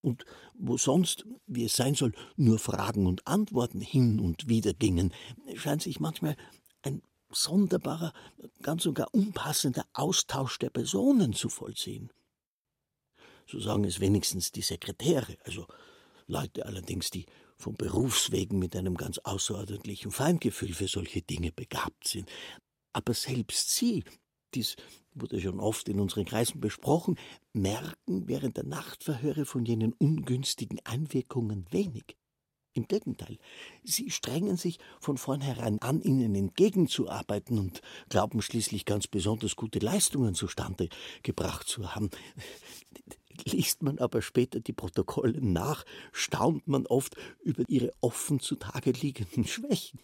Und 0.00 0.24
wo 0.54 0.76
sonst, 0.78 1.26
wie 1.46 1.64
es 1.64 1.76
sein 1.76 1.94
soll, 1.94 2.12
nur 2.36 2.58
Fragen 2.58 3.06
und 3.06 3.26
Antworten 3.26 3.80
hin 3.80 4.20
und 4.20 4.48
wieder 4.48 4.74
gingen, 4.74 5.12
scheint 5.54 5.82
sich 5.82 6.00
manchmal 6.00 6.36
ein 6.82 7.02
sonderbarer, 7.30 8.12
ganz 8.62 8.86
und 8.86 8.94
gar 8.94 9.12
unpassender 9.14 9.84
Austausch 9.92 10.58
der 10.58 10.70
Personen 10.70 11.34
zu 11.34 11.48
vollziehen. 11.48 12.10
So 13.52 13.60
sagen 13.60 13.84
es 13.84 14.00
wenigstens 14.00 14.50
die 14.50 14.62
Sekretäre, 14.62 15.36
also 15.44 15.66
Leute 16.26 16.64
allerdings, 16.64 17.10
die 17.10 17.26
von 17.58 17.74
Berufswegen 17.74 18.58
mit 18.58 18.74
einem 18.74 18.96
ganz 18.96 19.18
außerordentlichen 19.18 20.10
Feingefühl 20.10 20.72
für 20.72 20.88
solche 20.88 21.20
Dinge 21.20 21.52
begabt 21.52 22.08
sind. 22.08 22.30
Aber 22.94 23.12
selbst 23.12 23.68
sie, 23.68 24.04
dies 24.54 24.76
wurde 25.12 25.38
schon 25.38 25.60
oft 25.60 25.90
in 25.90 26.00
unseren 26.00 26.24
Kreisen 26.24 26.62
besprochen, 26.62 27.18
merken 27.52 28.26
während 28.26 28.56
der 28.56 28.64
Nachtverhöre 28.64 29.44
von 29.44 29.66
jenen 29.66 29.92
ungünstigen 29.92 30.80
Einwirkungen 30.84 31.66
wenig. 31.70 32.16
Im 32.72 32.88
Gegenteil, 32.88 33.36
sie 33.84 34.10
strengen 34.10 34.56
sich 34.56 34.78
von 34.98 35.18
vornherein 35.18 35.78
an, 35.82 36.00
ihnen 36.00 36.34
entgegenzuarbeiten 36.34 37.58
und 37.58 37.82
glauben 38.08 38.40
schließlich 38.40 38.86
ganz 38.86 39.06
besonders 39.06 39.56
gute 39.56 39.78
Leistungen 39.78 40.34
zustande 40.34 40.88
gebracht 41.22 41.68
zu 41.68 41.94
haben. 41.94 42.08
Liest 43.44 43.82
man 43.82 43.98
aber 43.98 44.22
später 44.22 44.60
die 44.60 44.72
Protokolle 44.72 45.40
nach, 45.40 45.84
staunt 46.12 46.68
man 46.68 46.86
oft 46.86 47.16
über 47.42 47.64
ihre 47.68 47.92
offen 48.00 48.40
zutage 48.40 48.92
liegenden 48.92 49.44
Schwächen. 49.44 50.00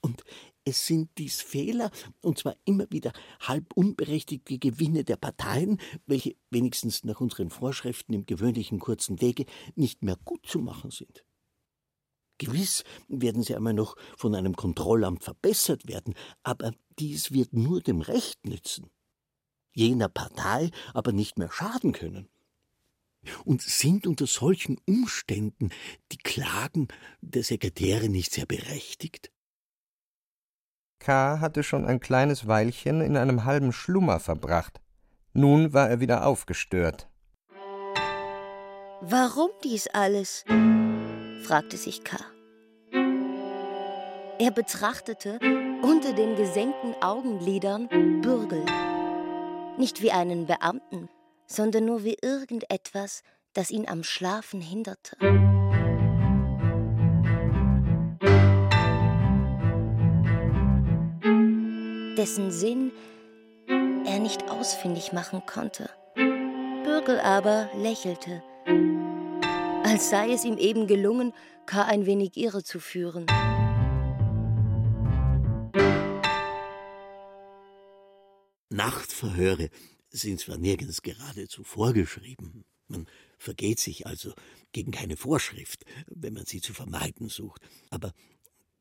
Und 0.00 0.24
es 0.64 0.86
sind 0.86 1.10
dies 1.18 1.42
Fehler, 1.42 1.90
und 2.22 2.38
zwar 2.38 2.56
immer 2.64 2.86
wieder 2.90 3.12
halb 3.40 3.72
unberechtigte 3.74 4.58
Gewinne 4.58 5.04
der 5.04 5.16
Parteien, 5.16 5.78
welche 6.06 6.36
wenigstens 6.50 7.04
nach 7.04 7.20
unseren 7.20 7.50
Vorschriften 7.50 8.14
im 8.14 8.26
gewöhnlichen 8.26 8.78
kurzen 8.78 9.20
Wege 9.20 9.46
nicht 9.74 10.02
mehr 10.02 10.16
gut 10.24 10.46
zu 10.46 10.58
machen 10.60 10.90
sind. 10.90 11.24
Gewiss 12.38 12.84
werden 13.08 13.42
sie 13.42 13.54
einmal 13.54 13.74
noch 13.74 13.96
von 14.16 14.34
einem 14.34 14.56
Kontrollamt 14.56 15.22
verbessert 15.22 15.86
werden, 15.86 16.14
aber 16.42 16.72
dies 16.98 17.32
wird 17.32 17.52
nur 17.52 17.80
dem 17.80 18.00
Recht 18.00 18.46
nützen, 18.46 18.90
jener 19.72 20.08
Partei 20.08 20.70
aber 20.94 21.12
nicht 21.12 21.38
mehr 21.38 21.50
schaden 21.50 21.92
können. 21.92 22.28
Und 23.44 23.62
sind 23.62 24.06
unter 24.06 24.26
solchen 24.26 24.78
Umständen 24.86 25.70
die 26.12 26.18
Klagen 26.18 26.88
der 27.20 27.42
Sekretäre 27.42 28.08
nicht 28.08 28.32
sehr 28.32 28.46
berechtigt? 28.46 29.30
K. 31.00 31.40
hatte 31.40 31.62
schon 31.62 31.86
ein 31.86 32.00
kleines 32.00 32.46
Weilchen 32.46 33.00
in 33.00 33.16
einem 33.16 33.44
halben 33.44 33.72
Schlummer 33.72 34.20
verbracht. 34.20 34.80
Nun 35.32 35.72
war 35.72 35.88
er 35.88 36.00
wieder 36.00 36.26
aufgestört. 36.26 37.08
Warum 39.00 39.50
dies 39.64 39.86
alles? 39.88 40.44
fragte 41.44 41.76
sich 41.78 42.04
K. 42.04 42.18
Er 44.38 44.50
betrachtete 44.50 45.38
unter 45.82 46.12
den 46.12 46.36
gesenkten 46.36 46.94
Augenlidern 47.00 47.88
Bürgel. 48.20 48.64
Nicht 49.78 50.02
wie 50.02 50.12
einen 50.12 50.46
Beamten, 50.46 51.08
sondern 51.50 51.84
nur 51.84 52.04
wie 52.04 52.16
irgendetwas, 52.22 53.22
das 53.52 53.70
ihn 53.70 53.88
am 53.88 54.04
Schlafen 54.04 54.60
hinderte. 54.60 55.16
Dessen 62.16 62.50
Sinn 62.50 62.92
er 63.66 64.20
nicht 64.20 64.48
ausfindig 64.48 65.12
machen 65.12 65.42
konnte. 65.46 65.90
Bürgel 66.84 67.18
aber 67.18 67.68
lächelte, 67.76 68.42
als 69.84 70.10
sei 70.10 70.32
es 70.32 70.44
ihm 70.44 70.56
eben 70.56 70.86
gelungen, 70.86 71.32
K. 71.66 71.82
ein 71.84 72.06
wenig 72.06 72.36
irre 72.36 72.62
zu 72.62 72.78
führen. 72.78 73.26
Nachtverhöre 78.68 79.70
sind 80.10 80.40
zwar 80.40 80.58
nirgends 80.58 81.02
geradezu 81.02 81.64
vorgeschrieben, 81.64 82.64
man 82.88 83.06
vergeht 83.38 83.78
sich 83.78 84.06
also 84.06 84.32
gegen 84.72 84.90
keine 84.90 85.16
Vorschrift, 85.16 85.84
wenn 86.06 86.34
man 86.34 86.46
sie 86.46 86.60
zu 86.60 86.74
vermeiden 86.74 87.28
sucht, 87.28 87.62
aber 87.90 88.12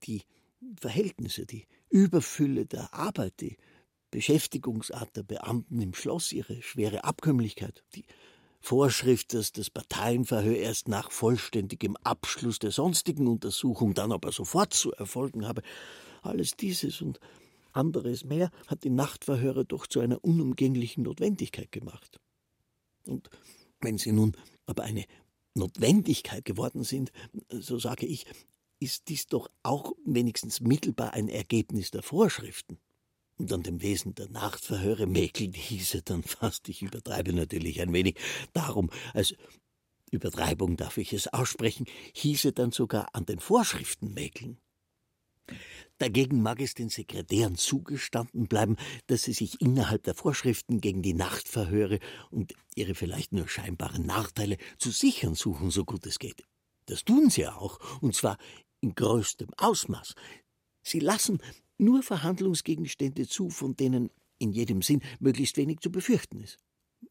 die 0.03 0.23
Verhältnisse, 0.79 1.45
die 1.45 1.67
Überfülle 1.89 2.65
der 2.65 2.93
Arbeit, 2.93 3.39
die 3.41 3.57
Beschäftigungsart 4.11 5.15
der 5.15 5.23
Beamten 5.23 5.79
im 5.79 5.93
Schloss, 5.93 6.31
ihre 6.31 6.61
schwere 6.61 7.03
Abkömmlichkeit, 7.03 7.83
die 7.95 8.05
Vorschrift, 8.59 9.33
dass 9.33 9.53
das 9.53 9.69
Parteienverhör 9.69 10.57
erst 10.57 10.89
nach 10.89 11.11
vollständigem 11.11 11.95
Abschluss 11.97 12.59
der 12.59 12.71
sonstigen 12.71 13.27
Untersuchung 13.27 13.93
dann 13.93 14.11
aber 14.11 14.31
sofort 14.31 14.73
zu 14.73 14.91
erfolgen 14.93 15.47
habe, 15.47 15.61
alles 16.21 16.57
dieses 16.57 17.01
und 17.01 17.19
anderes 17.73 18.23
mehr 18.23 18.51
hat 18.67 18.83
die 18.83 18.89
Nachtverhöre 18.89 19.65
doch 19.65 19.87
zu 19.87 19.99
einer 19.99 20.23
unumgänglichen 20.23 21.03
Notwendigkeit 21.03 21.71
gemacht. 21.71 22.19
Und 23.05 23.29
wenn 23.81 23.97
sie 23.97 24.11
nun 24.11 24.35
aber 24.65 24.83
eine 24.83 25.05
Notwendigkeit 25.55 26.45
geworden 26.45 26.83
sind, 26.83 27.11
so 27.49 27.79
sage 27.79 28.05
ich, 28.05 28.25
ist 28.79 29.09
dies 29.09 29.27
doch 29.27 29.49
auch 29.63 29.93
wenigstens 30.05 30.61
mittelbar 30.61 31.13
ein 31.13 31.27
Ergebnis 31.27 31.91
der 31.91 32.03
Vorschriften. 32.03 32.77
Und 33.37 33.51
an 33.53 33.63
dem 33.63 33.81
Wesen 33.81 34.15
der 34.15 34.29
Nachtverhöre 34.29 35.07
mäkeln 35.07 35.53
hieße 35.53 36.01
dann 36.01 36.23
fast, 36.23 36.67
ich 36.69 36.81
übertreibe 36.81 37.33
natürlich 37.33 37.81
ein 37.81 37.93
wenig, 37.93 38.15
darum, 38.53 38.89
als 39.13 39.33
Übertreibung 40.11 40.75
darf 40.75 40.97
ich 40.97 41.13
es 41.13 41.27
aussprechen, 41.27 41.85
hieße 42.13 42.51
dann 42.51 42.71
sogar 42.71 43.07
an 43.13 43.25
den 43.25 43.39
Vorschriften 43.39 44.13
mäkeln. 44.13 44.57
Dagegen 45.99 46.41
mag 46.41 46.61
es 46.61 46.75
den 46.75 46.87
Sekretären 46.87 47.55
zugestanden 47.55 48.47
bleiben, 48.47 48.77
dass 49.07 49.23
sie 49.23 49.33
sich 49.33 49.59
innerhalb 49.59 50.03
der 50.03 50.15
Vorschriften 50.15 50.79
gegen 50.79 51.01
die 51.01 51.13
Nachtverhöre 51.13 51.99
und 52.31 52.53
ihre 52.73 52.95
vielleicht 52.95 53.33
nur 53.33 53.49
scheinbaren 53.49 54.05
Nachteile 54.05 54.57
zu 54.77 54.91
sichern 54.91 55.35
suchen, 55.35 55.71
so 55.71 55.83
gut 55.83 56.05
es 56.05 56.17
geht. 56.17 56.43
Das 56.85 57.03
tun 57.03 57.29
sie 57.29 57.47
auch, 57.47 57.79
und 58.01 58.15
zwar 58.15 58.37
in 58.79 58.95
größtem 58.95 59.49
Ausmaß. 59.57 60.15
Sie 60.83 60.99
lassen 60.99 61.39
nur 61.77 62.01
Verhandlungsgegenstände 62.01 63.27
zu, 63.27 63.49
von 63.49 63.75
denen 63.75 64.09
in 64.37 64.53
jedem 64.53 64.81
Sinn 64.81 65.01
möglichst 65.19 65.57
wenig 65.57 65.79
zu 65.81 65.91
befürchten 65.91 66.39
ist. 66.39 66.57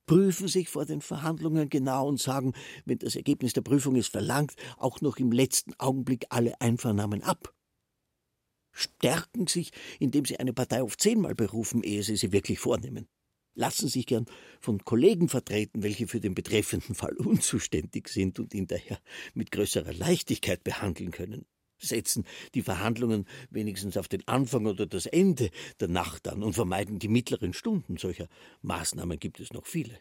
Prüfen 0.06 0.48
sich 0.48 0.70
vor 0.70 0.86
den 0.86 1.02
Verhandlungen 1.02 1.68
genau 1.68 2.08
und 2.08 2.18
sagen, 2.18 2.54
wenn 2.86 2.98
das 2.98 3.16
Ergebnis 3.16 3.52
der 3.52 3.60
Prüfung 3.60 3.96
es 3.96 4.08
verlangt, 4.08 4.54
auch 4.78 5.02
noch 5.02 5.18
im 5.18 5.30
letzten 5.30 5.74
Augenblick 5.74 6.24
alle 6.30 6.58
Einvernahmen 6.62 7.22
ab 7.22 7.54
stärken 8.78 9.46
sich, 9.46 9.72
indem 9.98 10.24
sie 10.24 10.38
eine 10.38 10.52
Partei 10.52 10.82
auf 10.82 10.96
zehnmal 10.96 11.34
berufen, 11.34 11.82
ehe 11.82 12.02
sie 12.02 12.16
sie 12.16 12.32
wirklich 12.32 12.58
vornehmen, 12.58 13.08
lassen 13.54 13.88
sich 13.88 14.06
gern 14.06 14.26
von 14.60 14.84
Kollegen 14.84 15.28
vertreten, 15.28 15.82
welche 15.82 16.06
für 16.06 16.20
den 16.20 16.34
betreffenden 16.34 16.94
Fall 16.94 17.16
unzuständig 17.16 18.08
sind 18.08 18.38
und 18.38 18.54
ihn 18.54 18.66
daher 18.66 19.00
mit 19.34 19.50
größerer 19.50 19.92
Leichtigkeit 19.92 20.62
behandeln 20.64 21.10
können, 21.10 21.44
setzen 21.78 22.24
die 22.54 22.62
Verhandlungen 22.62 23.26
wenigstens 23.50 23.96
auf 23.96 24.08
den 24.08 24.26
Anfang 24.26 24.66
oder 24.66 24.86
das 24.86 25.06
Ende 25.06 25.50
der 25.80 25.88
Nacht 25.88 26.28
an 26.28 26.42
und 26.42 26.54
vermeiden 26.54 26.98
die 26.98 27.08
mittleren 27.08 27.52
Stunden. 27.52 27.96
Solcher 27.96 28.28
Maßnahmen 28.62 29.18
gibt 29.18 29.40
es 29.40 29.52
noch 29.52 29.66
viele. 29.66 30.00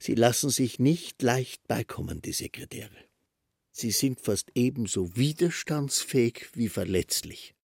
Sie 0.00 0.14
lassen 0.14 0.50
sich 0.50 0.78
nicht 0.78 1.22
leicht 1.22 1.66
beikommen, 1.66 2.22
die 2.22 2.32
Sekretäre. 2.32 3.07
Sie 3.80 3.92
sind 3.92 4.20
fast 4.20 4.50
ebenso 4.56 5.14
widerstandsfähig 5.14 6.48
wie 6.54 6.68
verletzlich. 6.68 7.54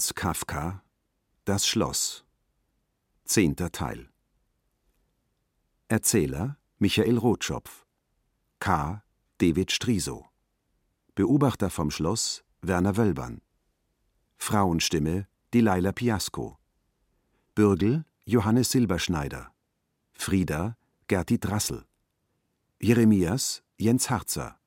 Franz 0.00 0.14
Kafka 0.14 0.82
Das 1.44 1.66
Schloss. 1.66 2.24
Zehnter 3.26 3.70
Teil. 3.70 4.08
Erzähler 5.88 6.56
Michael 6.78 7.18
Rotschopf. 7.18 7.84
K. 8.60 9.02
David 9.36 9.70
Striso. 9.70 10.24
Beobachter 11.14 11.68
vom 11.68 11.90
Schloss 11.90 12.42
Werner 12.62 12.96
Wölbern 12.96 13.42
Frauenstimme 14.38 15.28
Delilah 15.52 15.92
Piasco. 15.92 16.58
Bürgel 17.54 18.06
Johannes 18.24 18.70
Silberschneider. 18.70 19.52
Frieda 20.14 20.78
Gerti 21.08 21.38
Drassel. 21.38 21.84
Jeremias 22.80 23.62
Jens 23.76 24.08
Harzer. 24.08 24.58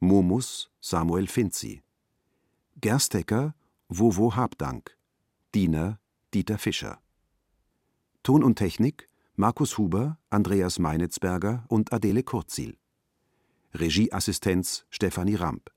Momus 0.00 0.70
Samuel 0.80 1.28
Finzi. 1.28 1.82
Gerstecker 2.78 3.54
Wowo 3.92 4.36
Habdank 4.36 4.96
Diener 5.52 5.98
Dieter 6.32 6.58
Fischer. 6.58 7.00
Ton 8.22 8.44
und 8.44 8.54
Technik 8.54 9.08
Markus 9.34 9.78
Huber, 9.78 10.16
Andreas 10.30 10.78
Meinitzberger 10.78 11.64
und 11.66 11.92
Adele 11.92 12.22
Kurzil. 12.22 12.78
Regieassistenz 13.74 14.86
Stefanie 14.90 15.34
Ramp. 15.34 15.72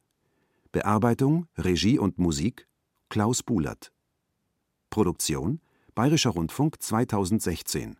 Bearbeitung, 0.71 1.47
Regie 1.57 1.97
und 1.97 2.19
Musik 2.19 2.67
Klaus 3.09 3.41
Bulert 3.41 3.91
Produktion 4.91 5.59
Bayerischer 5.95 6.29
Rundfunk 6.29 6.83
2016 6.83 7.97